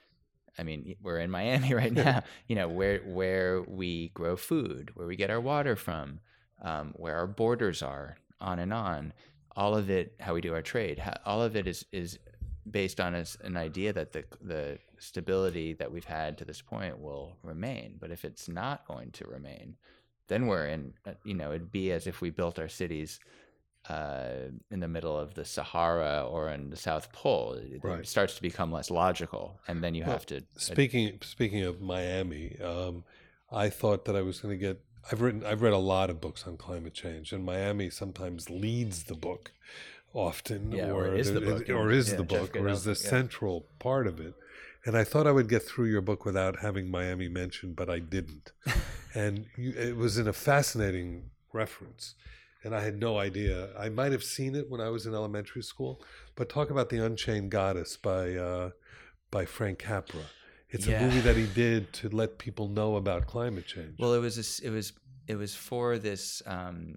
I 0.58 0.62
mean, 0.62 0.96
we're 1.02 1.18
in 1.18 1.30
Miami 1.30 1.74
right 1.82 1.92
now. 1.92 2.22
you 2.48 2.56
know, 2.56 2.68
where 2.68 2.98
where 3.00 3.62
we 3.62 4.08
grow 4.08 4.36
food, 4.36 4.90
where 4.94 5.06
we 5.06 5.16
get 5.16 5.30
our 5.30 5.40
water 5.40 5.76
from, 5.76 6.20
um, 6.62 6.92
where 6.96 7.16
our 7.16 7.26
borders 7.26 7.82
are, 7.82 8.16
on 8.40 8.58
and 8.58 8.72
on. 8.72 9.12
All 9.56 9.76
of 9.76 9.88
it, 9.88 10.16
how 10.18 10.34
we 10.34 10.40
do 10.40 10.52
our 10.52 10.62
trade, 10.62 10.98
how, 10.98 11.14
all 11.24 11.42
of 11.42 11.54
it 11.54 11.68
is 11.68 11.84
is 11.92 12.18
based 12.70 13.00
on 13.00 13.14
a, 13.14 13.24
an 13.42 13.56
idea 13.56 13.92
that 13.92 14.12
the 14.12 14.24
the 14.40 14.78
stability 14.98 15.74
that 15.74 15.90
we've 15.90 16.04
had 16.04 16.38
to 16.38 16.44
this 16.44 16.62
point 16.62 16.98
will 16.98 17.36
remain. 17.42 17.96
But 18.00 18.10
if 18.10 18.24
it's 18.24 18.48
not 18.48 18.86
going 18.86 19.10
to 19.12 19.26
remain, 19.26 19.76
then 20.28 20.46
we're 20.46 20.66
in. 20.66 20.94
Uh, 21.06 21.12
you 21.24 21.34
know, 21.34 21.50
it'd 21.50 21.72
be 21.72 21.92
as 21.92 22.06
if 22.06 22.20
we 22.20 22.30
built 22.30 22.58
our 22.58 22.68
cities 22.68 23.20
uh, 23.88 24.48
in 24.70 24.80
the 24.80 24.88
middle 24.88 25.18
of 25.18 25.34
the 25.34 25.44
Sahara 25.44 26.26
or 26.26 26.48
in 26.50 26.70
the 26.70 26.76
South 26.76 27.12
Pole. 27.12 27.54
It, 27.54 27.80
right. 27.82 28.00
it 28.00 28.08
starts 28.08 28.34
to 28.36 28.42
become 28.42 28.72
less 28.72 28.90
logical, 28.90 29.60
and 29.68 29.82
then 29.82 29.94
you 29.94 30.02
well, 30.02 30.12
have 30.12 30.26
to. 30.26 30.42
Speaking 30.56 31.18
speaking 31.22 31.62
of 31.62 31.80
Miami, 31.80 32.58
um, 32.60 33.04
I 33.52 33.68
thought 33.68 34.04
that 34.06 34.16
I 34.16 34.22
was 34.22 34.40
going 34.40 34.58
to 34.58 34.64
get. 34.66 34.80
I've 35.10 35.20
written. 35.20 35.44
I've 35.44 35.62
read 35.62 35.74
a 35.74 35.78
lot 35.78 36.08
of 36.08 36.20
books 36.20 36.46
on 36.46 36.56
climate 36.56 36.94
change, 36.94 37.32
and 37.32 37.44
Miami 37.44 37.90
sometimes 37.90 38.48
leads 38.48 39.04
the 39.04 39.14
book, 39.14 39.52
often, 40.14 40.72
yeah, 40.72 40.90
or, 40.90 41.08
or 41.08 41.14
is 41.14 41.32
the 41.32 41.40
book, 41.40 41.68
or 41.68 41.90
is 41.90 42.10
yeah, 42.10 42.16
the 42.16 42.24
book, 42.24 42.56
or 42.56 42.68
is 42.68 42.84
the 42.84 42.92
yeah. 42.92 43.10
central 43.10 43.66
part 43.78 44.06
of 44.06 44.18
it. 44.18 44.34
And 44.86 44.98
I 44.98 45.04
thought 45.04 45.26
I 45.26 45.32
would 45.32 45.48
get 45.48 45.62
through 45.62 45.86
your 45.86 46.02
book 46.02 46.26
without 46.26 46.60
having 46.60 46.90
Miami 46.90 47.28
mentioned, 47.28 47.74
but 47.74 47.88
I 47.88 48.00
didn't. 48.00 48.52
and 49.14 49.46
you, 49.56 49.72
it 49.72 49.96
was 49.96 50.18
in 50.18 50.28
a 50.28 50.32
fascinating 50.32 51.30
reference 51.54 52.14
and 52.64 52.74
I 52.74 52.80
had 52.82 52.98
no 52.98 53.18
idea. 53.18 53.68
I 53.78 53.88
might 53.90 54.12
have 54.12 54.24
seen 54.24 54.54
it 54.54 54.68
when 54.70 54.80
I 54.80 54.88
was 54.88 55.06
in 55.06 55.14
elementary 55.14 55.62
school, 55.62 56.02
but 56.34 56.48
talk 56.48 56.70
about 56.70 56.88
the 56.88 57.04
Unchained 57.04 57.50
Goddess 57.50 57.96
by 57.96 58.34
uh, 58.34 58.70
by 59.30 59.44
Frank 59.44 59.78
Capra. 59.78 60.22
It's 60.70 60.86
Yeah. 60.86 61.00
a 61.02 61.06
movie 61.06 61.20
that 61.20 61.36
he 61.36 61.46
did 61.46 61.92
to 61.94 62.08
let 62.08 62.38
people 62.38 62.68
know 62.68 62.96
about 62.96 63.26
climate 63.26 63.66
change. 63.66 63.96
Well, 63.98 64.14
it 64.14 64.18
was 64.20 64.34
this, 64.36 64.58
it 64.58 64.70
was 64.70 64.92
it 65.28 65.36
was 65.36 65.54
for 65.54 65.98
this 65.98 66.42
um, 66.46 66.96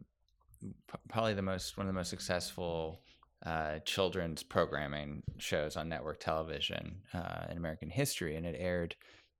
probably 1.09 1.33
the 1.33 1.41
most 1.41 1.77
one 1.77 1.85
of 1.87 1.93
the 1.93 1.97
most 1.99 2.09
successful 2.09 3.01
uh, 3.45 3.77
children's 3.85 4.41
programming 4.41 5.21
shows 5.37 5.77
on 5.77 5.87
network 5.89 6.19
television 6.19 7.01
uh, 7.13 7.45
in 7.51 7.57
American 7.57 7.89
history, 7.89 8.35
and 8.35 8.45
it 8.45 8.55
aired. 8.57 8.95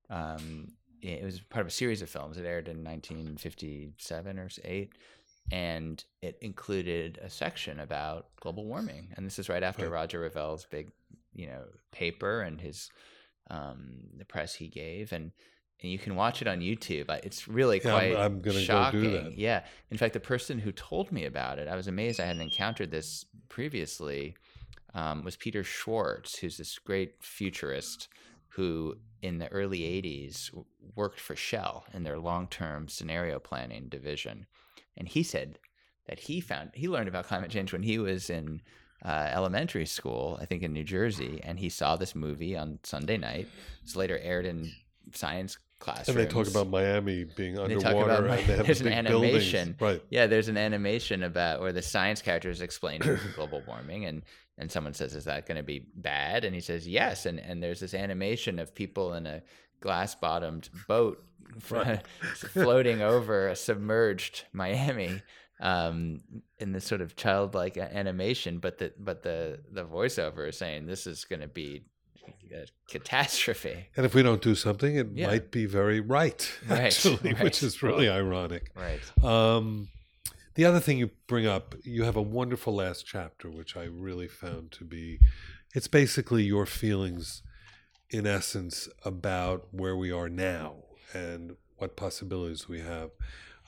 Um, 0.09 0.67
it 1.01 1.23
was 1.23 1.39
part 1.39 1.61
of 1.61 1.67
a 1.67 1.71
series 1.71 2.01
of 2.01 2.09
films. 2.09 2.37
It 2.37 2.45
aired 2.45 2.67
in 2.67 2.83
1957 2.83 4.39
or 4.39 4.49
eight, 4.63 4.93
and 5.51 6.03
it 6.21 6.37
included 6.41 7.19
a 7.21 7.29
section 7.29 7.79
about 7.79 8.27
global 8.39 8.65
warming. 8.65 9.09
And 9.15 9.25
this 9.25 9.39
is 9.39 9.49
right 9.49 9.63
after 9.63 9.83
Right. 9.83 9.91
Roger 10.01 10.19
Revelle's 10.19 10.65
big, 10.65 10.91
you 11.33 11.47
know, 11.47 11.63
paper 11.91 12.41
and 12.41 12.59
his 12.59 12.89
um, 13.49 13.99
the 14.17 14.25
press 14.25 14.55
he 14.55 14.67
gave, 14.67 15.13
and 15.13 15.31
and 15.81 15.91
you 15.91 15.99
can 15.99 16.15
watch 16.15 16.41
it 16.41 16.47
on 16.47 16.59
YouTube. 16.59 17.07
It's 17.23 17.47
really 17.47 17.79
Yeah, 17.83 17.95
I'm- 17.95 18.11
quite 18.13 18.23
I'm 18.25 18.41
do 18.41 18.51
shocking. 18.51 19.11
that. 19.13 19.37
Yeah. 19.37 19.63
In 19.91 19.97
fact, 19.97 20.13
the 20.13 20.19
person 20.19 20.57
who 20.59 20.71
told 20.71 21.11
me 21.11 21.23
about 21.25 21.59
it, 21.59 21.67
I 21.67 21.75
was 21.75 21.87
amazed 21.87 22.19
I 22.19 22.25
hadn't 22.25 22.41
encountered 22.41 22.89
this 22.89 23.25
previously, 23.47 24.35
um, 24.95 25.23
was 25.23 25.35
Peter 25.37 25.63
Schwartz, 25.63 26.39
who's 26.39 26.57
this 26.57 26.79
great 26.79 27.21
futurist 27.23 28.09
who, 28.49 28.97
in 29.21 29.37
the 29.37 29.47
early 29.49 29.81
80s, 29.81 30.49
worked 30.95 31.19
for 31.19 31.35
Shell 31.35 31.85
in 31.93 32.01
their 32.03 32.17
long 32.17 32.47
term 32.47 32.87
scenario 32.89 33.37
planning 33.39 33.87
division. 33.87 34.47
And 34.97 35.07
he 35.07 35.23
said 35.23 35.59
that 36.07 36.19
he 36.19 36.39
found, 36.41 36.71
he 36.73 36.87
learned 36.87 37.07
about 37.07 37.25
climate 37.27 37.51
change 37.51 37.71
when 37.73 37.83
he 37.83 37.99
was 37.99 38.29
in 38.29 38.61
uh, 39.05 39.29
elementary 39.31 39.85
school, 39.85 40.37
I 40.41 40.45
think 40.45 40.63
in 40.63 40.73
New 40.73 40.83
Jersey, 40.83 41.39
and 41.43 41.59
he 41.59 41.69
saw 41.69 41.95
this 41.95 42.15
movie 42.15 42.57
on 42.57 42.79
Sunday 42.83 43.17
night. 43.17 43.47
It's 43.83 43.95
later 43.95 44.17
aired 44.17 44.45
in 44.45 44.71
science 45.13 45.57
classes. 45.79 46.09
and 46.09 46.17
they 46.17 46.25
talk 46.25 46.47
about 46.47 46.67
Miami 46.69 47.23
being 47.23 47.53
They 47.55 47.61
underwater, 47.61 48.07
talk 48.09 48.19
about 48.25 48.39
and 48.39 48.47
they 48.47 48.55
have 48.55 48.65
there's 48.65 48.81
an 48.81 49.05
buildings. 49.05 49.35
animation. 49.35 49.75
Right. 49.79 50.01
Yeah, 50.09 50.25
there's 50.25 50.47
an 50.47 50.57
animation 50.57 51.21
about 51.23 51.61
where 51.61 51.71
the 51.71 51.83
science 51.83 52.21
characters 52.21 52.61
explain 52.61 53.01
global 53.35 53.61
warming, 53.67 54.05
and 54.05 54.23
and 54.57 54.71
someone 54.71 54.95
says, 54.95 55.13
"Is 55.13 55.25
that 55.25 55.45
going 55.45 55.57
to 55.57 55.63
be 55.63 55.85
bad?" 55.95 56.43
And 56.45 56.55
he 56.55 56.61
says, 56.61 56.87
"Yes." 56.87 57.27
And 57.27 57.39
and 57.39 57.61
there's 57.61 57.79
this 57.79 57.93
animation 57.93 58.57
of 58.57 58.73
people 58.73 59.13
in 59.13 59.27
a 59.27 59.43
glass-bottomed 59.81 60.69
boat 60.87 61.23
Right. 61.69 62.01
floating 62.53 63.01
over 63.01 63.47
a 63.47 63.55
submerged 63.55 64.45
Miami. 64.53 65.21
Um, 65.59 66.21
in 66.59 66.71
this 66.71 66.85
sort 66.85 67.01
of 67.01 67.15
childlike 67.15 67.77
animation, 67.77 68.59
but 68.59 68.77
the 68.77 68.93
but 68.99 69.23
the 69.23 69.59
the 69.71 69.83
voiceover 69.85 70.47
is 70.47 70.55
saying 70.55 70.85
this 70.85 71.07
is 71.07 71.25
going 71.25 71.39
to 71.41 71.47
be 71.47 71.81
a 72.53 72.65
catastrophe. 72.87 73.87
And 73.95 74.05
if 74.05 74.13
we 74.13 74.21
don't 74.21 74.41
do 74.41 74.53
something, 74.53 74.95
it 74.97 75.07
Yeah. 75.15 75.25
might 75.27 75.49
be 75.49 75.65
very 75.65 75.99
right, 75.99 76.47
Right, 76.67 76.79
actually, 76.85 77.33
right. 77.33 77.43
which 77.43 77.63
is 77.63 77.81
really 77.81 78.07
ironic. 78.07 78.71
Right. 78.75 79.01
Um, 79.25 79.87
the 80.53 80.65
other 80.65 80.79
thing 80.79 80.99
you 80.99 81.09
bring 81.25 81.47
up, 81.47 81.73
you 81.83 82.03
have 82.03 82.15
a 82.15 82.21
wonderful 82.21 82.75
last 82.75 83.07
chapter, 83.07 83.49
which 83.49 83.75
I 83.75 83.85
really 83.85 84.27
found 84.27 84.71
to 84.73 84.83
be, 84.83 85.19
it's 85.73 85.87
basically 85.87 86.43
your 86.43 86.67
feelings, 86.67 87.41
in 88.11 88.27
essence, 88.27 88.87
about 89.03 89.69
where 89.71 89.95
we 89.97 90.11
are 90.11 90.29
now 90.29 90.83
and 91.13 91.55
what 91.77 91.95
possibilities 91.95 92.67
we 92.67 92.81
have. 92.81 93.11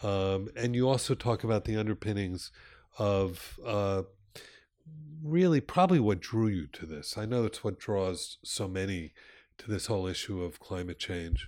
Um, 0.01 0.49
and 0.55 0.75
you 0.75 0.87
also 0.87 1.13
talk 1.13 1.43
about 1.43 1.65
the 1.65 1.75
underpinnings 1.75 2.51
of 2.97 3.59
uh, 3.65 4.03
really 5.23 5.61
probably 5.61 5.99
what 5.99 6.19
drew 6.19 6.47
you 6.47 6.67
to 6.67 6.85
this. 6.85 7.17
I 7.17 7.25
know 7.25 7.45
it's 7.45 7.63
what 7.63 7.79
draws 7.79 8.37
so 8.43 8.67
many 8.67 9.13
to 9.57 9.69
this 9.69 9.87
whole 9.87 10.07
issue 10.07 10.41
of 10.41 10.59
climate 10.59 10.99
change. 10.99 11.47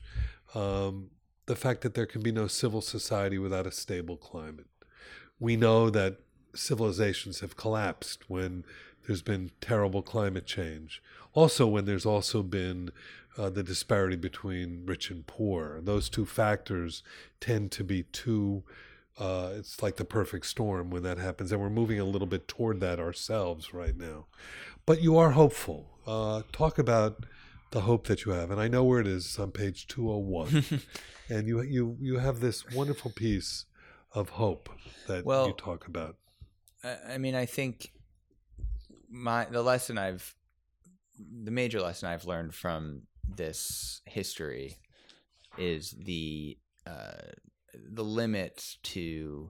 Um, 0.53 1.11
the 1.45 1.55
fact 1.55 1.81
that 1.81 1.93
there 1.93 2.05
can 2.05 2.21
be 2.21 2.31
no 2.31 2.47
civil 2.47 2.81
society 2.81 3.37
without 3.37 3.65
a 3.65 3.71
stable 3.71 4.17
climate. 4.17 4.67
We 5.39 5.55
know 5.55 5.89
that 5.89 6.19
civilizations 6.53 7.39
have 7.39 7.55
collapsed 7.55 8.29
when 8.29 8.63
there's 9.07 9.21
been 9.21 9.51
terrible 9.61 10.01
climate 10.01 10.45
change. 10.45 11.01
Also, 11.33 11.65
when 11.65 11.85
there's 11.85 12.05
also 12.05 12.43
been 12.43 12.91
uh, 13.37 13.49
the 13.49 13.63
disparity 13.63 14.15
between 14.15 14.85
rich 14.85 15.09
and 15.09 15.25
poor. 15.25 15.79
Those 15.81 16.09
two 16.09 16.25
factors 16.25 17.03
tend 17.39 17.71
to 17.73 17.83
be 17.83 18.03
two. 18.03 18.63
Uh, 19.17 19.53
it's 19.55 19.81
like 19.81 19.97
the 19.97 20.05
perfect 20.05 20.45
storm 20.45 20.89
when 20.89 21.03
that 21.03 21.17
happens, 21.17 21.51
and 21.51 21.61
we're 21.61 21.69
moving 21.69 21.99
a 21.99 22.05
little 22.05 22.27
bit 22.27 22.47
toward 22.47 22.79
that 22.79 22.99
ourselves 22.99 23.73
right 23.73 23.97
now. 23.97 24.25
But 24.85 25.01
you 25.01 25.17
are 25.17 25.31
hopeful. 25.31 25.89
Uh, 26.05 26.41
talk 26.51 26.79
about 26.79 27.25
the 27.71 27.81
hope 27.81 28.07
that 28.07 28.25
you 28.25 28.31
have, 28.31 28.51
and 28.51 28.59
I 28.59 28.67
know 28.67 28.83
where 28.83 28.99
it 28.99 29.07
is. 29.07 29.25
It's 29.25 29.39
on 29.39 29.51
page 29.51 29.87
two 29.87 30.07
hundred 30.07 30.27
one, 30.27 30.65
and 31.29 31.47
you 31.47 31.61
you 31.61 31.97
you 31.99 32.19
have 32.19 32.39
this 32.39 32.69
wonderful 32.71 33.11
piece 33.11 33.65
of 34.13 34.29
hope 34.29 34.69
that 35.07 35.25
you 35.25 35.53
talk 35.53 35.87
about. 35.87 36.17
I 36.83 36.97
I 37.13 37.17
mean, 37.17 37.35
I 37.35 37.45
think 37.45 37.91
my 39.09 39.45
the 39.45 39.61
lesson 39.61 39.97
I've 39.97 40.35
the 41.43 41.51
major 41.51 41.81
lesson 41.81 42.09
I've 42.09 42.25
learned 42.25 42.55
from 42.55 43.03
this 43.35 44.01
history 44.05 44.77
is 45.57 45.91
the 45.91 46.57
uh, 46.87 47.31
the 47.73 48.03
limit 48.03 48.77
to 48.83 49.49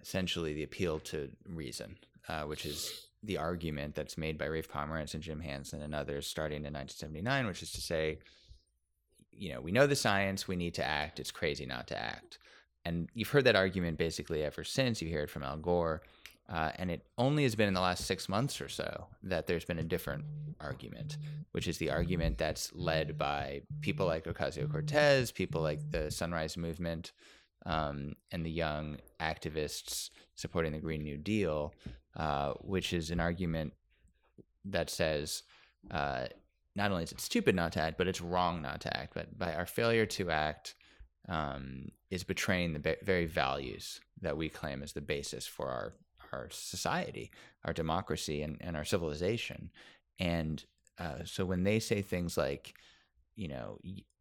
essentially 0.00 0.54
the 0.54 0.62
appeal 0.62 0.98
to 1.00 1.28
reason, 1.48 1.96
uh, 2.28 2.42
which 2.42 2.64
is 2.64 3.08
the 3.22 3.36
argument 3.36 3.94
that's 3.94 4.16
made 4.16 4.38
by 4.38 4.46
Rafe 4.46 4.70
Pomerance 4.70 5.14
and 5.14 5.22
Jim 5.22 5.40
Hansen 5.40 5.82
and 5.82 5.94
others 5.94 6.26
starting 6.26 6.58
in 6.58 6.72
1979, 6.72 7.46
which 7.46 7.62
is 7.62 7.72
to 7.72 7.80
say, 7.80 8.18
you 9.32 9.52
know, 9.52 9.60
we 9.60 9.72
know 9.72 9.86
the 9.86 9.96
science, 9.96 10.46
we 10.46 10.56
need 10.56 10.74
to 10.74 10.84
act. 10.84 11.18
It's 11.18 11.30
crazy 11.30 11.66
not 11.66 11.88
to 11.88 11.98
act. 11.98 12.38
And 12.84 13.08
you've 13.14 13.28
heard 13.28 13.44
that 13.44 13.56
argument 13.56 13.98
basically 13.98 14.42
ever 14.44 14.64
since. 14.64 15.02
You 15.02 15.08
hear 15.08 15.22
it 15.22 15.30
from 15.30 15.42
Al 15.42 15.56
Gore. 15.56 16.02
Uh, 16.48 16.72
and 16.76 16.90
it 16.90 17.06
only 17.18 17.42
has 17.42 17.54
been 17.54 17.68
in 17.68 17.74
the 17.74 17.80
last 17.80 18.06
six 18.06 18.28
months 18.28 18.60
or 18.60 18.68
so 18.68 19.06
that 19.22 19.46
there's 19.46 19.66
been 19.66 19.78
a 19.78 19.84
different 19.84 20.24
argument, 20.60 21.18
which 21.52 21.68
is 21.68 21.76
the 21.78 21.90
argument 21.90 22.38
that's 22.38 22.72
led 22.74 23.18
by 23.18 23.60
people 23.82 24.06
like 24.06 24.24
Ocasio 24.24 24.70
Cortez, 24.70 25.30
people 25.30 25.60
like 25.60 25.90
the 25.90 26.10
Sunrise 26.10 26.56
Movement, 26.56 27.12
um, 27.66 28.14
and 28.32 28.46
the 28.46 28.50
young 28.50 28.96
activists 29.20 30.10
supporting 30.36 30.72
the 30.72 30.78
Green 30.78 31.02
New 31.02 31.18
Deal, 31.18 31.74
uh, 32.16 32.52
which 32.62 32.94
is 32.94 33.10
an 33.10 33.20
argument 33.20 33.74
that 34.64 34.88
says 34.88 35.42
uh, 35.90 36.26
not 36.74 36.90
only 36.90 37.02
is 37.02 37.12
it 37.12 37.20
stupid 37.20 37.54
not 37.54 37.72
to 37.72 37.80
act, 37.80 37.98
but 37.98 38.08
it's 38.08 38.20
wrong 38.20 38.62
not 38.62 38.80
to 38.82 38.96
act. 38.96 39.12
But 39.14 39.38
by 39.38 39.54
our 39.54 39.66
failure 39.66 40.06
to 40.06 40.30
act 40.30 40.76
um, 41.28 41.90
is 42.10 42.24
betraying 42.24 42.72
the 42.72 42.96
very 43.02 43.26
values 43.26 44.00
that 44.22 44.36
we 44.36 44.48
claim 44.48 44.82
as 44.82 44.92
the 44.92 45.00
basis 45.00 45.46
for 45.46 45.68
our 45.68 45.92
our 46.32 46.48
society, 46.50 47.30
our 47.64 47.72
democracy, 47.72 48.42
and, 48.42 48.56
and 48.60 48.76
our 48.76 48.84
civilization. 48.84 49.70
And 50.18 50.64
uh, 50.98 51.24
so 51.24 51.44
when 51.44 51.64
they 51.64 51.78
say 51.78 52.02
things 52.02 52.36
like, 52.36 52.74
you 53.36 53.48
know, 53.48 53.78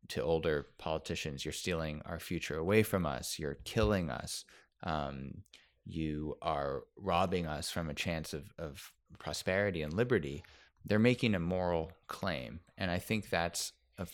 to 0.09 0.21
older 0.21 0.67
politicians, 0.77 1.43
you're 1.43 1.51
stealing 1.51 2.01
our 2.05 2.19
future 2.19 2.57
away 2.57 2.83
from 2.83 3.05
us, 3.05 3.39
you're 3.39 3.57
killing 3.63 4.09
us, 4.09 4.45
um, 4.83 5.43
you 5.85 6.37
are 6.41 6.83
robbing 6.97 7.47
us 7.47 7.71
from 7.71 7.89
a 7.89 7.93
chance 7.93 8.33
of, 8.33 8.53
of 8.57 8.91
prosperity 9.19 9.81
and 9.81 9.93
liberty, 9.93 10.43
they're 10.85 10.99
making 10.99 11.35
a 11.35 11.39
moral 11.39 11.91
claim. 12.07 12.59
And 12.77 12.91
I 12.91 12.99
think 12.99 13.29
that's 13.29 13.73
a, 13.97 14.07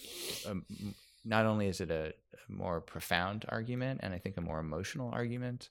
a, 0.47 0.55
not 1.25 1.45
only 1.45 1.67
is 1.67 1.81
it 1.81 1.91
a, 1.91 2.13
a 2.47 2.51
more 2.51 2.81
profound 2.81 3.45
argument, 3.49 3.99
and 4.03 4.13
I 4.13 4.17
think 4.17 4.37
a 4.37 4.41
more 4.41 4.59
emotional 4.59 5.11
argument, 5.11 5.69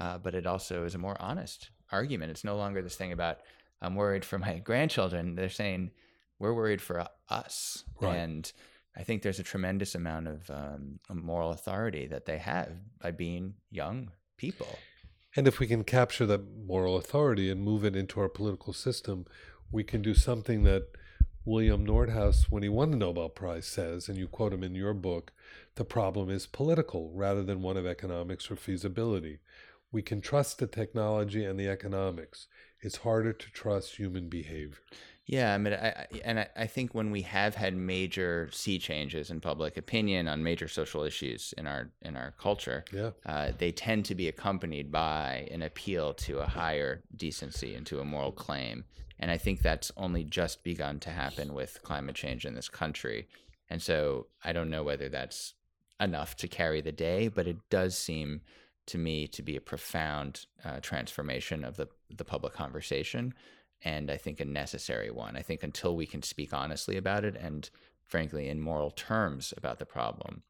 uh, 0.00 0.18
but 0.18 0.34
it 0.34 0.46
also 0.46 0.84
is 0.84 0.94
a 0.94 0.98
more 0.98 1.16
honest 1.20 1.70
argument. 1.92 2.30
It's 2.30 2.44
no 2.44 2.56
longer 2.56 2.82
this 2.82 2.96
thing 2.96 3.12
about 3.12 3.38
I'm 3.82 3.94
worried 3.94 4.24
for 4.24 4.38
my 4.38 4.58
grandchildren. 4.70 5.34
They're 5.34 5.48
saying 5.48 5.90
we're 6.38 6.54
worried 6.54 6.80
for 6.82 7.06
us, 7.28 7.84
Right. 8.00 8.16
and 8.16 8.50
I 8.96 9.02
think 9.04 9.22
there's 9.22 9.38
a 9.38 9.44
tremendous 9.44 9.94
amount 9.94 10.26
of 10.28 10.50
um, 10.50 10.98
moral 11.12 11.52
authority 11.52 12.06
that 12.06 12.24
they 12.26 12.38
have 12.38 12.72
by 13.00 13.10
being 13.10 13.54
young 13.70 14.10
people. 14.36 14.78
And 15.36 15.46
if 15.46 15.60
we 15.60 15.66
can 15.68 15.84
capture 15.84 16.26
that 16.26 16.42
moral 16.66 16.96
authority 16.96 17.50
and 17.50 17.62
move 17.62 17.84
it 17.84 17.94
into 17.94 18.18
our 18.20 18.28
political 18.28 18.72
system, 18.72 19.26
we 19.70 19.84
can 19.84 20.02
do 20.02 20.14
something 20.14 20.64
that 20.64 20.88
William 21.44 21.86
Nordhaus, 21.86 22.46
when 22.50 22.62
he 22.62 22.68
won 22.68 22.90
the 22.90 22.96
Nobel 22.96 23.28
Prize, 23.28 23.66
says, 23.66 24.08
and 24.08 24.18
you 24.18 24.26
quote 24.26 24.52
him 24.52 24.62
in 24.64 24.74
your 24.74 24.92
book 24.94 25.32
the 25.76 25.84
problem 25.84 26.28
is 26.28 26.46
political 26.46 27.12
rather 27.14 27.42
than 27.44 27.62
one 27.62 27.76
of 27.76 27.86
economics 27.86 28.50
or 28.50 28.56
feasibility. 28.56 29.38
We 29.92 30.02
can 30.02 30.20
trust 30.20 30.58
the 30.58 30.66
technology 30.66 31.44
and 31.44 31.58
the 31.58 31.68
economics. 31.68 32.46
It's 32.80 32.98
harder 32.98 33.32
to 33.32 33.50
trust 33.50 33.96
human 33.96 34.28
behavior. 34.28 34.78
Yeah, 35.26 35.54
I 35.54 35.58
mean, 35.58 35.74
I, 35.74 36.06
and 36.24 36.40
I, 36.40 36.48
I 36.56 36.66
think 36.66 36.92
when 36.94 37.10
we 37.10 37.22
have 37.22 37.54
had 37.54 37.76
major 37.76 38.48
sea 38.52 38.78
changes 38.78 39.30
in 39.30 39.40
public 39.40 39.76
opinion 39.76 40.26
on 40.26 40.42
major 40.42 40.66
social 40.66 41.04
issues 41.04 41.54
in 41.56 41.66
our 41.66 41.90
in 42.02 42.16
our 42.16 42.32
culture, 42.38 42.84
Yeah. 42.92 43.10
uh, 43.26 43.52
they 43.56 43.70
tend 43.70 44.06
to 44.06 44.14
be 44.14 44.26
accompanied 44.28 44.90
by 44.90 45.48
an 45.52 45.62
appeal 45.62 46.14
to 46.14 46.40
a 46.40 46.46
higher 46.46 47.04
decency 47.16 47.74
and 47.74 47.86
to 47.86 48.00
a 48.00 48.04
moral 48.04 48.32
claim. 48.32 48.84
And 49.20 49.30
I 49.30 49.36
think 49.38 49.60
that's 49.62 49.92
only 49.96 50.24
just 50.24 50.64
begun 50.64 50.98
to 51.00 51.10
happen 51.10 51.54
with 51.54 51.82
climate 51.82 52.16
change 52.16 52.44
in 52.46 52.54
this 52.54 52.68
country. 52.68 53.28
And 53.68 53.80
so 53.80 54.26
I 54.42 54.52
don't 54.52 54.70
know 54.70 54.82
whether 54.82 55.08
that's 55.08 55.54
enough 56.00 56.34
to 56.38 56.48
carry 56.48 56.80
the 56.80 56.92
day, 56.92 57.28
but 57.28 57.46
it 57.46 57.58
does 57.68 57.96
seem 57.96 58.40
to 58.90 58.98
me 58.98 59.26
to 59.28 59.42
be 59.42 59.56
a 59.56 59.60
profound 59.60 60.46
uh, 60.64 60.80
transformation 60.80 61.64
of 61.64 61.76
the 61.76 61.88
the 62.16 62.24
public 62.24 62.52
conversation 62.52 63.34
and 63.82 64.10
I 64.10 64.16
think 64.16 64.40
a 64.40 64.44
necessary 64.44 65.10
one. 65.10 65.36
I 65.36 65.42
think 65.42 65.62
until 65.62 65.96
we 65.96 66.06
can 66.06 66.22
speak 66.22 66.52
honestly 66.52 66.96
about 66.96 67.24
it 67.24 67.36
and, 67.36 67.68
frankly, 68.06 68.48
in 68.48 68.60
moral 68.60 68.90
terms 68.90 69.54
about 69.56 69.78
the 69.78 69.86
problem, 69.86 70.42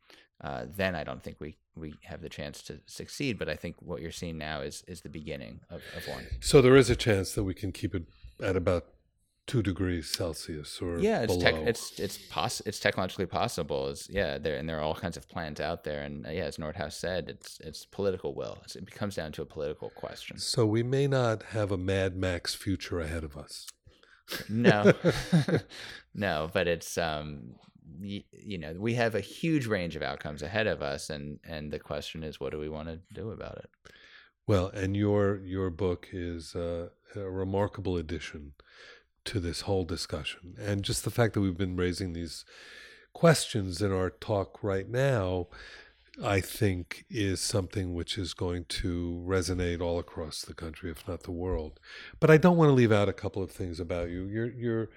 uh, 0.43 0.65
then 0.75 0.95
I 0.95 1.05
don't 1.05 1.23
think 1.23 1.37
we, 1.39 1.57
we 1.77 1.95
have 2.03 2.23
the 2.23 2.29
chance 2.29 2.63
to 2.63 2.81
succeed. 2.87 3.39
But 3.39 3.49
I 3.49 3.55
think 3.55 3.77
what 3.81 4.01
you're 4.01 4.11
seeing 4.11 4.39
now 4.39 4.63
is 4.63 4.83
is 4.89 5.03
the 5.03 5.09
beginning 5.09 5.61
of, 5.71 5.83
of 5.97 6.09
one. 6.09 6.27
So 6.41 6.61
there 6.61 6.77
is 6.77 6.91
a 6.91 6.97
chance 6.97 7.33
that 7.35 7.45
we 7.45 7.55
can 7.55 7.73
keep 7.73 7.95
it 7.95 8.05
at 8.43 8.57
about 8.57 8.87
two 9.51 9.63
degrees 9.63 10.09
Celsius 10.09 10.81
or 10.81 11.01
Yeah, 11.01 11.23
it's 11.23 11.37
tech, 11.37 11.55
it's 11.57 11.99
it's 11.99 12.19
poss- 12.31 12.63
it's 12.65 12.79
technologically 12.79 13.27
possible. 13.27 13.89
It's, 13.89 14.09
yeah, 14.09 14.39
there 14.39 14.57
and 14.57 14.69
there 14.69 14.79
are 14.79 14.83
all 14.83 14.95
kinds 14.95 15.17
of 15.17 15.29
plans 15.29 15.61
out 15.61 15.83
there. 15.83 16.03
And 16.03 16.25
uh, 16.25 16.31
yeah, 16.31 16.45
as 16.45 16.57
Nordhaus 16.57 16.93
said, 16.93 17.29
it's 17.29 17.59
it's 17.61 17.85
political 17.85 18.33
will. 18.35 18.59
It's, 18.65 18.77
it 18.77 18.89
comes 18.91 19.17
down 19.17 19.33
to 19.33 19.43
a 19.43 19.47
political 19.47 19.91
question. 19.91 20.39
so 20.39 20.65
we 20.65 20.83
may 20.85 21.07
not 21.09 21.43
have 21.43 21.73
a 21.73 21.77
Mad 21.77 22.17
Max 22.17 22.55
future 22.55 23.01
ahead 23.01 23.25
of 23.25 23.37
us. 23.37 23.67
No, 24.49 24.93
no, 26.15 26.49
but 26.53 26.69
it's 26.69 26.97
um, 26.97 27.57
y- 28.01 28.25
you 28.33 28.59
know, 28.59 28.73
we 28.79 28.95
have 28.95 29.17
a 29.17 29.21
huge 29.21 29.67
range 29.67 29.97
of 29.97 30.03
outcomes 30.03 30.43
ahead 30.43 30.69
of 30.69 30.81
us, 30.81 31.11
and 31.11 31.41
and 31.45 31.73
the 31.73 31.81
question 31.81 32.23
is, 32.23 32.39
what 32.39 32.53
do 32.53 32.59
we 32.61 32.69
want 32.69 32.89
to 32.89 33.01
do 33.13 33.31
about 33.33 33.59
it? 33.59 33.71
Well, 34.47 34.69
and 34.69 34.97
your 34.97 35.41
your 35.45 35.71
book 35.71 36.09
is 36.13 36.55
uh, 36.55 36.89
a 37.17 37.21
remarkable 37.21 37.97
addition 37.97 38.53
to 39.25 39.41
this 39.41 39.63
whole 39.63 39.85
discussion, 39.85 40.55
and 40.59 40.83
just 40.83 41.05
the 41.05 41.11
fact 41.11 41.35
that 41.35 41.41
we've 41.41 41.57
been 41.57 41.77
raising 41.77 42.13
these 42.13 42.45
questions 43.13 43.83
in 43.83 43.93
our 43.93 44.11
talk 44.11 44.63
right 44.63 44.89
now, 44.89 45.49
I 46.23 46.41
think, 46.41 47.05
is 47.11 47.41
something 47.41 47.95
which 47.95 48.19
is 48.19 48.35
going 48.35 48.65
to 48.67 49.25
resonate 49.27 49.81
all 49.81 49.99
across 49.99 50.43
the 50.43 50.55
country, 50.55 50.91
if 50.91 51.07
not 51.07 51.23
the 51.23 51.31
world. 51.31 51.81
But 52.19 52.31
I 52.31 52.37
don't 52.37 52.57
want 52.57 52.69
to 52.69 52.75
leave 52.75 52.93
out 52.93 53.09
a 53.09 53.13
couple 53.13 53.43
of 53.43 53.51
things 53.51 53.81
about 53.81 54.11
you. 54.11 54.25
You're 54.25 54.51
you're 54.51 54.91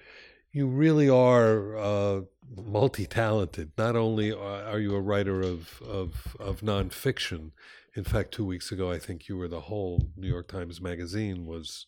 you 0.52 0.68
really 0.68 1.08
are 1.08 1.76
uh, 1.76 2.20
multi-talented. 2.56 3.72
Not 3.76 3.96
only 3.96 4.32
are, 4.32 4.78
you 4.78 4.94
a 4.94 5.00
writer 5.00 5.40
of, 5.40 5.82
of 5.82 6.36
of 6.38 6.60
nonfiction. 6.60 7.50
In 7.96 8.04
fact, 8.04 8.32
two 8.32 8.44
weeks 8.44 8.70
ago, 8.72 8.90
I 8.90 8.98
think 8.98 9.28
you 9.28 9.36
were 9.36 9.48
the 9.48 9.62
whole 9.62 10.08
New 10.16 10.28
York 10.28 10.48
Times 10.48 10.80
Magazine 10.80 11.44
was 11.46 11.86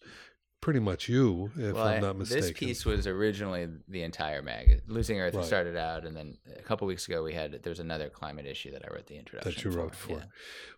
pretty 0.61 0.80
much 0.80 1.09
you, 1.09 1.50
if 1.57 1.74
well, 1.74 1.86
I'm 1.86 2.00
not 2.00 2.16
mistaken. 2.16 2.42
this 2.42 2.52
piece 2.59 2.84
was 2.84 3.07
originally 3.07 3.68
the 3.88 4.02
entire 4.02 4.42
mag. 4.42 4.82
Losing 4.86 5.20
Earth 5.20 5.34
Right. 5.34 5.44
started 5.44 5.76
out, 5.76 6.04
and 6.04 6.16
then 6.16 6.38
a 6.59 6.62
couple 6.62 6.86
weeks 6.86 7.07
ago 7.07 7.22
we 7.22 7.34
had 7.34 7.62
there's 7.62 7.80
another 7.80 8.09
climate 8.09 8.46
issue 8.46 8.72
that 8.72 8.84
I 8.84 8.92
wrote 8.92 9.07
the 9.07 9.16
introduction 9.18 9.52
that 9.52 9.64
you 9.64 9.70
wrote 9.70 9.94
for. 9.94 10.12
Yeah. 10.18 10.24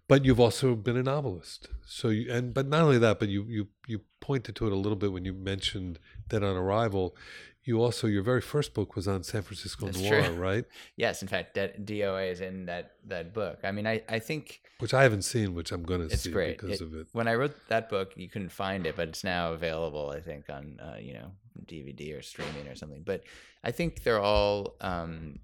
But 0.07 0.25
you've 0.25 0.41
also 0.41 0.75
been 0.75 0.97
a 0.97 1.03
novelist. 1.03 1.69
So 1.87 2.09
you 2.09 2.31
and 2.33 2.53
but 2.53 2.67
not 2.67 2.83
only 2.83 2.99
that, 2.99 3.19
but 3.19 3.29
you 3.29 3.45
you 3.49 3.69
you 3.87 4.01
pointed 4.21 4.57
to 4.57 4.67
it 4.67 4.73
a 4.73 4.77
little 4.77 4.97
bit 4.97 5.13
when 5.13 5.25
you 5.25 5.33
mentioned 5.33 5.99
that 6.29 6.43
on 6.43 6.57
arrival, 6.57 7.17
you 7.69 7.83
also 7.87 8.07
your 8.07 8.23
very 8.33 8.41
first 8.41 8.71
book 8.75 8.97
was 8.97 9.07
on 9.07 9.23
San 9.23 9.43
Francisco 9.43 9.87
That's 9.87 10.01
Noir, 10.01 10.23
true. 10.25 10.35
right? 10.49 10.65
Yes, 11.05 11.23
in 11.23 11.29
fact, 11.29 11.49
that 11.55 11.85
DOA 11.85 12.25
is 12.33 12.41
in 12.41 12.67
that 12.67 12.85
that 13.13 13.27
book. 13.35 13.59
I 13.63 13.71
mean, 13.77 13.87
I 13.87 13.97
I 14.09 14.19
think 14.29 14.43
Which 14.85 14.95
I 14.95 15.03
haven't 15.07 15.23
seen, 15.33 15.49
which 15.59 15.71
I'm 15.75 15.83
going 15.91 16.03
to 16.09 16.17
see 16.17 16.31
great 16.31 16.57
because 16.59 16.81
It- 16.81 16.85
of 16.85 16.95
it. 17.01 17.07
When 17.13 17.29
I 17.29 17.35
wrote 17.35 17.55
that 17.69 17.89
book, 17.95 18.09
you 18.17 18.29
couldn't 18.33 18.53
find 18.65 18.87
it, 18.89 18.97
but 18.97 19.07
it's 19.09 19.25
now 19.25 19.53
available. 19.53 20.07
I 20.19 20.21
think 20.29 20.45
on 20.51 20.65
uh, 20.87 20.99
you 21.07 21.15
know 21.19 21.29
DVD 21.73 22.19
or 22.19 22.23
streaming 22.23 22.67
or 22.71 22.75
something. 22.75 23.03
But 23.05 23.21
I 23.63 23.71
think 23.71 24.03
they're 24.05 24.25
all. 24.35 24.75
Um, 24.81 25.39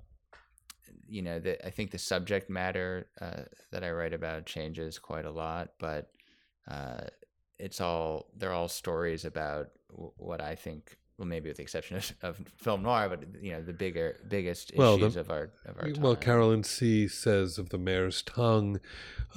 you 1.07 1.23
know, 1.23 1.39
the, 1.39 1.53
I 1.67 1.71
think 1.71 1.91
the 1.91 1.99
subject 1.99 2.49
matter 2.49 3.07
uh, 3.21 3.43
that 3.73 3.85
I 3.85 3.91
write 3.91 4.15
about 4.15 4.47
changes 4.47 4.99
quite 4.99 5.27
a 5.27 5.31
lot, 5.31 5.67
but 5.79 6.11
uh, 6.67 7.05
it's 7.59 7.81
all 7.81 8.31
they're 8.39 8.53
all 8.59 8.69
stories 8.69 9.25
about 9.27 9.67
w- 9.91 10.13
what 10.17 10.41
I 10.41 10.55
think. 10.55 10.97
Well, 11.17 11.29
maybe 11.29 11.49
with 11.49 11.59
the 11.59 11.63
exception 11.63 11.97
of, 11.97 12.13
of 12.23 12.41
film 12.57 12.83
noir, 12.83 13.09
but 13.09 13.23
you 13.41 13.53
know 13.53 13.63
the 13.63 13.73
bigger, 13.73 14.19
biggest 14.29 14.73
Well, 14.75 14.99
the- 14.99 15.07
issues 15.07 15.17
of 15.17 15.31
our 15.31 15.51
of 15.65 15.79
our 15.79 15.89
time. 15.91 16.03
Well, 16.03 16.17
Carolyn 16.17 16.65
See 16.65 17.07
says 17.07 17.57
of 17.57 17.69
the 17.69 17.79
mayor's 17.79 18.21
tongue 18.23 18.81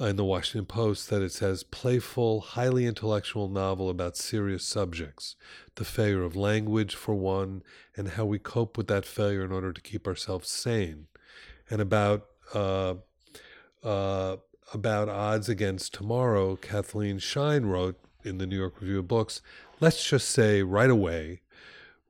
uh, 0.00 0.06
in 0.06 0.16
the 0.16 0.24
Washington 0.24 0.66
Post 0.66 1.08
that 1.10 1.22
it 1.22 1.30
says 1.30 1.62
playful, 1.62 2.40
highly 2.40 2.84
intellectual 2.84 3.48
novel 3.48 3.90
about 3.90 4.16
serious 4.16 4.64
subjects, 4.64 5.36
the 5.76 5.84
failure 5.84 6.24
of 6.24 6.34
language 6.34 6.96
for 6.96 7.14
one, 7.14 7.62
and 7.96 8.08
how 8.10 8.24
we 8.24 8.40
cope 8.40 8.76
with 8.76 8.88
that 8.88 9.04
failure 9.06 9.44
in 9.44 9.52
order 9.52 9.72
to 9.72 9.80
keep 9.80 10.08
ourselves 10.08 10.48
sane, 10.48 11.06
and 11.70 11.80
about 11.80 12.26
uh, 12.54 12.94
uh, 13.84 14.36
about 14.74 15.08
odds 15.08 15.48
against 15.48 15.94
tomorrow. 15.94 16.56
Cathleen 16.56 17.20
Schine 17.20 17.66
wrote 17.66 18.00
in 18.24 18.38
the 18.38 18.46
New 18.48 18.58
York 18.58 18.80
Review 18.80 18.98
of 18.98 19.06
Books. 19.06 19.40
Let's 19.78 20.04
just 20.10 20.28
say 20.30 20.64
right 20.64 20.90
away 20.90 21.42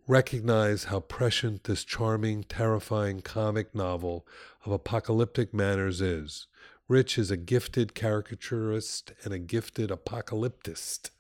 recognize 0.09 0.85
how 0.85 1.01
prescient 1.01 1.65
this 1.65 1.85
charming, 1.85 2.43
terrifying 2.43 3.21
comic 3.21 3.75
novel 3.75 4.27
of 4.65 4.73
apocalyptic 4.73 5.53
manners 5.53 6.01
is. 6.01 6.47
Rich 6.89 7.19
is 7.19 7.31
a 7.31 7.37
gifted 7.37 7.95
caricaturist 7.95 9.13
and 9.23 9.35
a 9.35 9.39
gifted 9.39 9.91
apocalyptist. 9.91 11.11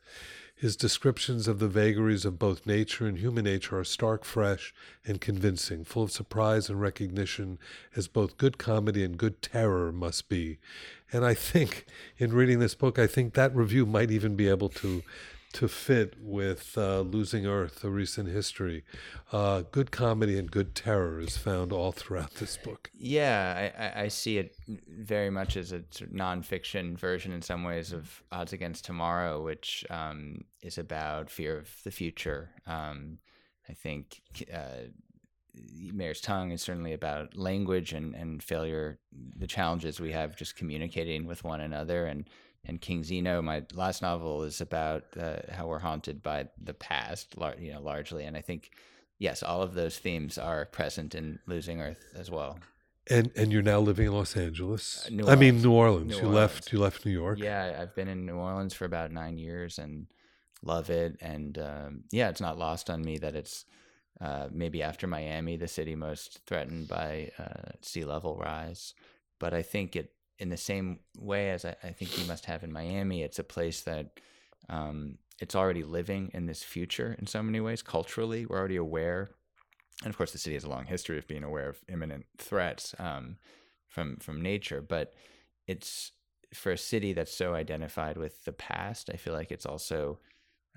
His 0.56 0.74
descriptions 0.74 1.46
of 1.46 1.58
the 1.58 1.68
vagaries 1.68 2.24
of 2.24 2.38
both 2.38 2.66
nature 2.66 3.06
and 3.06 3.18
human 3.18 3.44
nature 3.44 3.78
are 3.78 3.84
stark, 3.84 4.24
fresh, 4.24 4.74
and 5.04 5.20
convincing, 5.20 5.84
full 5.84 6.04
of 6.04 6.10
surprise 6.10 6.70
and 6.70 6.80
recognition, 6.80 7.58
as 7.94 8.08
both 8.08 8.38
good 8.38 8.56
comedy 8.56 9.04
and 9.04 9.18
good 9.18 9.42
terror 9.42 9.92
must 9.92 10.30
be. 10.30 10.58
And 11.12 11.24
I 11.24 11.34
think, 11.34 11.84
in 12.16 12.32
reading 12.32 12.58
this 12.58 12.74
book, 12.74 12.98
I 12.98 13.06
think 13.06 13.34
that 13.34 13.54
review 13.54 13.84
might 13.86 14.10
even 14.10 14.34
be 14.34 14.48
able 14.48 14.70
to 14.70 15.04
to 15.52 15.68
fit 15.68 16.14
with 16.20 16.76
uh, 16.76 17.00
Losing 17.00 17.46
Earth, 17.46 17.82
a 17.82 17.90
recent 17.90 18.28
history. 18.28 18.84
Uh, 19.32 19.62
good 19.70 19.90
comedy 19.90 20.38
and 20.38 20.50
good 20.50 20.74
terror 20.74 21.20
is 21.20 21.36
found 21.36 21.72
all 21.72 21.92
throughout 21.92 22.34
this 22.34 22.56
book. 22.56 22.90
Yeah, 22.94 23.70
I, 23.78 24.02
I, 24.02 24.08
see 24.08 24.38
it 24.38 24.56
very 24.66 25.30
much 25.30 25.56
as 25.56 25.72
a 25.72 25.80
nonfiction 26.12 26.98
version 26.98 27.32
in 27.32 27.42
some 27.42 27.64
ways 27.64 27.92
of 27.92 28.22
Odds 28.30 28.52
Against 28.52 28.84
Tomorrow, 28.84 29.42
which 29.42 29.86
um, 29.90 30.44
is 30.62 30.76
about 30.76 31.30
fear 31.30 31.56
of 31.58 31.70
the 31.82 31.90
future. 31.90 32.50
Um, 32.66 33.18
I 33.68 33.72
think 33.72 34.20
uh, 34.52 34.88
Mayor's 35.92 36.20
Tongue 36.20 36.52
is 36.52 36.62
certainly 36.62 36.92
about 36.92 37.36
language 37.36 37.92
and, 37.92 38.14
and 38.14 38.42
failure, 38.42 38.98
the 39.36 39.46
challenges 39.46 39.98
we 39.98 40.12
have 40.12 40.36
just 40.36 40.56
communicating 40.56 41.26
with 41.26 41.42
one 41.42 41.60
another. 41.60 42.06
And, 42.06 42.28
and 42.68 42.80
King 42.80 43.02
Zeno, 43.02 43.40
my 43.42 43.64
last 43.74 44.02
novel, 44.02 44.42
is 44.44 44.60
about 44.60 45.04
uh, 45.18 45.36
how 45.50 45.66
we're 45.66 45.78
haunted 45.78 46.22
by 46.22 46.48
the 46.62 46.74
past, 46.74 47.36
lar- 47.38 47.56
you 47.58 47.72
know, 47.72 47.80
largely. 47.80 48.24
And 48.24 48.36
I 48.36 48.42
think, 48.42 48.70
yes, 49.18 49.42
all 49.42 49.62
of 49.62 49.74
those 49.74 49.98
themes 49.98 50.38
are 50.38 50.66
present 50.66 51.14
in 51.14 51.38
Losing 51.46 51.80
Earth 51.80 52.04
as 52.14 52.30
well. 52.30 52.58
And 53.10 53.30
and 53.34 53.50
you're 53.50 53.62
now 53.62 53.80
living 53.80 54.06
in 54.06 54.12
Los 54.12 54.36
Angeles. 54.36 55.08
Uh, 55.10 55.30
I 55.30 55.34
mean 55.34 55.62
New 55.62 55.72
Orleans. 55.72 56.08
New 56.10 56.16
you 56.16 56.20
Orleans. 56.20 56.36
left 56.36 56.72
you 56.72 56.78
left 56.78 57.06
New 57.06 57.12
York. 57.12 57.38
Yeah, 57.38 57.78
I've 57.80 57.94
been 57.94 58.08
in 58.08 58.26
New 58.26 58.36
Orleans 58.36 58.74
for 58.74 58.84
about 58.84 59.10
nine 59.12 59.38
years 59.38 59.78
and 59.78 60.08
love 60.62 60.90
it. 60.90 61.16
And 61.22 61.56
um, 61.58 62.04
yeah, 62.12 62.28
it's 62.28 62.40
not 62.42 62.58
lost 62.58 62.90
on 62.90 63.00
me 63.00 63.16
that 63.18 63.34
it's 63.34 63.64
uh, 64.20 64.48
maybe 64.52 64.82
after 64.82 65.06
Miami, 65.06 65.56
the 65.56 65.68
city 65.68 65.94
most 65.94 66.40
threatened 66.46 66.88
by 66.88 67.30
uh, 67.38 67.72
sea 67.80 68.04
level 68.04 68.36
rise. 68.36 68.92
But 69.38 69.54
I 69.54 69.62
think 69.62 69.96
it, 69.96 70.12
in 70.38 70.48
the 70.48 70.56
same 70.56 71.00
way 71.18 71.50
as 71.50 71.64
I, 71.64 71.76
I 71.82 71.92
think 71.92 72.18
you 72.18 72.26
must 72.26 72.46
have 72.46 72.62
in 72.62 72.72
Miami, 72.72 73.22
it's 73.22 73.38
a 73.38 73.44
place 73.44 73.82
that 73.82 74.20
um, 74.68 75.18
it's 75.40 75.54
already 75.54 75.82
living 75.82 76.30
in 76.34 76.46
this 76.46 76.62
future 76.62 77.16
in 77.18 77.26
so 77.26 77.42
many 77.42 77.60
ways. 77.60 77.82
Culturally, 77.82 78.46
we're 78.46 78.58
already 78.58 78.76
aware. 78.76 79.30
And 80.04 80.10
of 80.10 80.16
course, 80.16 80.32
the 80.32 80.38
city 80.38 80.54
has 80.54 80.64
a 80.64 80.68
long 80.70 80.84
history 80.84 81.18
of 81.18 81.26
being 81.26 81.44
aware 81.44 81.68
of 81.68 81.78
imminent 81.88 82.26
threats 82.36 82.94
um, 82.98 83.36
from 83.88 84.16
from 84.16 84.40
nature. 84.40 84.80
But 84.80 85.14
it's 85.66 86.12
for 86.54 86.72
a 86.72 86.78
city 86.78 87.12
that's 87.12 87.34
so 87.34 87.54
identified 87.54 88.16
with 88.16 88.44
the 88.44 88.52
past. 88.52 89.10
I 89.12 89.16
feel 89.16 89.34
like 89.34 89.50
it's 89.50 89.66
also 89.66 90.18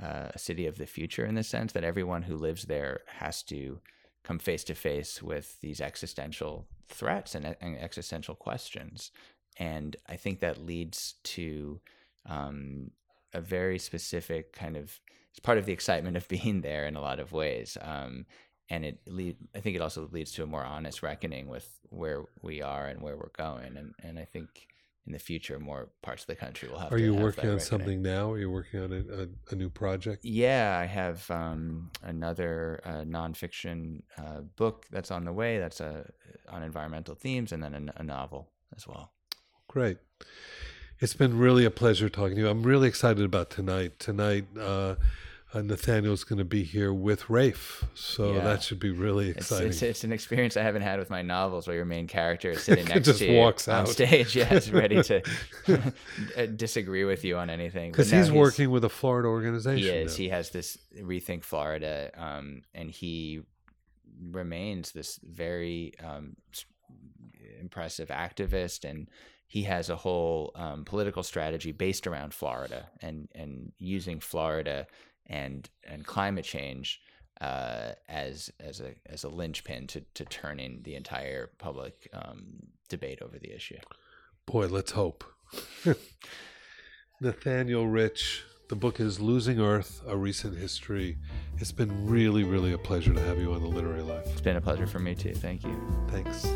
uh, 0.01 0.29
a 0.33 0.39
city 0.39 0.65
of 0.65 0.77
the 0.77 0.85
future 0.85 1.25
in 1.25 1.35
the 1.35 1.43
sense 1.43 1.73
that 1.73 1.83
everyone 1.83 2.23
who 2.23 2.35
lives 2.35 2.63
there 2.63 3.01
has 3.07 3.43
to 3.43 3.79
come 4.23 4.39
face 4.39 4.63
to 4.65 4.75
face 4.75 5.21
with 5.21 5.59
these 5.61 5.81
existential 5.81 6.67
threats 6.87 7.35
and, 7.35 7.55
and 7.61 7.77
existential 7.77 8.35
questions. 8.35 9.11
And 9.57 9.95
I 10.07 10.15
think 10.15 10.39
that 10.39 10.65
leads 10.65 11.15
to 11.23 11.79
um, 12.25 12.91
a 13.33 13.41
very 13.41 13.79
specific 13.79 14.53
kind 14.53 14.77
of 14.77 14.99
it's 15.31 15.39
part 15.39 15.57
of 15.57 15.65
the 15.65 15.73
excitement 15.73 16.17
of 16.17 16.27
being 16.27 16.61
there 16.61 16.85
in 16.85 16.95
a 16.95 17.01
lot 17.01 17.19
of 17.19 17.31
ways. 17.31 17.77
Um, 17.81 18.25
and 18.69 18.85
it 18.85 18.99
lead, 19.05 19.37
I 19.55 19.59
think 19.59 19.75
it 19.75 19.81
also 19.81 20.07
leads 20.11 20.31
to 20.33 20.43
a 20.43 20.47
more 20.47 20.63
honest 20.63 21.03
reckoning 21.03 21.47
with 21.47 21.67
where 21.89 22.23
we 22.41 22.61
are 22.61 22.87
and 22.87 23.01
where 23.01 23.17
we're 23.17 23.31
going. 23.37 23.77
And 23.77 23.93
and 24.01 24.17
I 24.17 24.23
think 24.23 24.67
in 25.05 25.13
the 25.13 25.19
future, 25.19 25.59
more 25.59 25.89
parts 26.01 26.23
of 26.23 26.27
the 26.27 26.35
country 26.35 26.69
will 26.69 26.77
have. 26.77 26.93
Are 26.93 26.97
you 26.97 27.13
have 27.13 27.23
working 27.23 27.49
on 27.49 27.57
reckoning. 27.57 27.65
something 27.65 28.01
now? 28.01 28.31
Are 28.31 28.37
you 28.37 28.51
working 28.51 28.81
on 28.81 28.93
a, 28.93 29.23
a, 29.23 29.27
a 29.51 29.55
new 29.55 29.69
project? 29.69 30.23
Yeah, 30.23 30.77
I 30.79 30.85
have 30.85 31.29
um, 31.31 31.89
another 32.03 32.81
uh, 32.85 33.03
nonfiction 33.03 34.03
uh, 34.17 34.41
book 34.55 34.85
that's 34.91 35.11
on 35.11 35.25
the 35.25 35.33
way. 35.33 35.57
That's 35.57 35.81
uh, 35.81 36.03
on 36.49 36.63
environmental 36.63 37.15
themes, 37.15 37.51
and 37.51 37.63
then 37.63 37.91
a, 37.97 38.01
a 38.01 38.03
novel 38.03 38.51
as 38.75 38.87
well. 38.87 39.11
Great. 39.71 39.99
It's 40.99 41.13
been 41.13 41.37
really 41.37 41.63
a 41.63 41.71
pleasure 41.71 42.09
talking 42.09 42.35
to 42.35 42.41
you. 42.41 42.49
I'm 42.49 42.61
really 42.63 42.89
excited 42.89 43.23
about 43.23 43.49
tonight. 43.49 43.99
Tonight, 43.99 44.45
uh, 44.59 44.95
uh, 45.53 45.61
Nathaniel's 45.61 46.25
going 46.25 46.39
to 46.39 46.45
be 46.45 46.63
here 46.63 46.91
with 46.93 47.29
Rafe, 47.29 47.85
so 47.93 48.33
Yeah. 48.33 48.43
that 48.43 48.63
should 48.63 48.79
be 48.79 48.91
really 48.91 49.29
exciting. 49.29 49.69
it's, 49.69 49.81
it's 49.81 50.03
an 50.03 50.11
experience 50.11 50.57
I 50.57 50.63
haven't 50.63 50.81
had 50.81 50.99
with 50.99 51.09
my 51.09 51.21
novels, 51.21 51.67
where 51.67 51.75
your 51.77 51.85
main 51.85 52.05
character 52.07 52.51
is 52.51 52.63
sitting 52.65 52.83
next 52.85 53.05
Just 53.05 53.19
to 53.19 53.31
you 53.31 53.37
walks 53.39 53.69
on 53.69 53.83
out. 53.83 53.87
stage, 53.87 54.35
yes, 54.35 54.67
ready 54.69 55.01
to 55.03 55.23
uh, 56.37 56.45
disagree 56.47 57.05
with 57.05 57.23
you 57.23 57.37
on 57.37 57.49
anything. 57.49 57.91
Because 57.91 58.11
no, 58.11 58.17
he's 58.17 58.29
working 58.31 58.71
with 58.71 58.83
a 58.83 58.89
Florida 58.89 59.29
organization. 59.29 59.77
He 59.83 59.89
is. 59.89 60.11
now. 60.11 60.17
He 60.17 60.29
has 60.29 60.49
this 60.49 60.77
Rethink 60.99 61.43
Florida, 61.45 62.11
um, 62.17 62.61
and 62.75 62.91
he 62.91 63.41
remains 64.31 64.91
this 64.91 65.17
very 65.23 65.93
um, 66.03 66.35
impressive 67.59 68.09
activist, 68.09 68.83
and 68.89 69.07
he 69.51 69.63
has 69.63 69.89
a 69.89 69.97
whole 69.97 70.53
um, 70.55 70.85
political 70.85 71.23
strategy 71.23 71.73
based 71.73 72.07
around 72.07 72.33
Florida 72.33 72.87
and 73.01 73.27
and 73.35 73.73
using 73.77 74.21
Florida 74.21 74.87
and 75.27 75.69
and 75.83 76.05
climate 76.05 76.45
change 76.45 77.01
uh, 77.41 77.91
as 78.07 78.49
as 78.61 78.79
a 78.79 78.93
as 79.07 79.25
a 79.25 79.27
linchpin 79.27 79.87
to 79.87 79.99
to 80.13 80.23
turning 80.23 80.79
the 80.83 80.95
entire 80.95 81.49
public 81.57 82.07
um, 82.13 82.59
debate 82.87 83.21
over 83.21 83.37
the 83.37 83.53
issue. 83.53 83.79
Boy, 84.45 84.67
let's 84.67 84.91
hope. 84.91 85.25
Nathaniel 87.19 87.89
Rich, 87.89 88.45
the 88.69 88.77
book 88.77 89.01
is 89.01 89.19
Losing 89.19 89.59
Earth, 89.59 90.01
A 90.07 90.15
Recent 90.15 90.57
History. 90.57 91.17
It's 91.57 91.73
been 91.73 92.07
really, 92.07 92.45
really 92.45 92.71
a 92.71 92.77
pleasure 92.77 93.13
to 93.13 93.19
have 93.19 93.37
you 93.37 93.51
on 93.51 93.61
the 93.61 93.67
Literary 93.67 94.01
Life. 94.01 94.27
It's 94.27 94.39
been 94.39 94.55
a 94.55 94.61
pleasure 94.61 94.87
for 94.87 94.99
me 94.99 95.13
too. 95.13 95.33
Thank 95.33 95.65
you. 95.65 95.77
Thanks. 96.07 96.47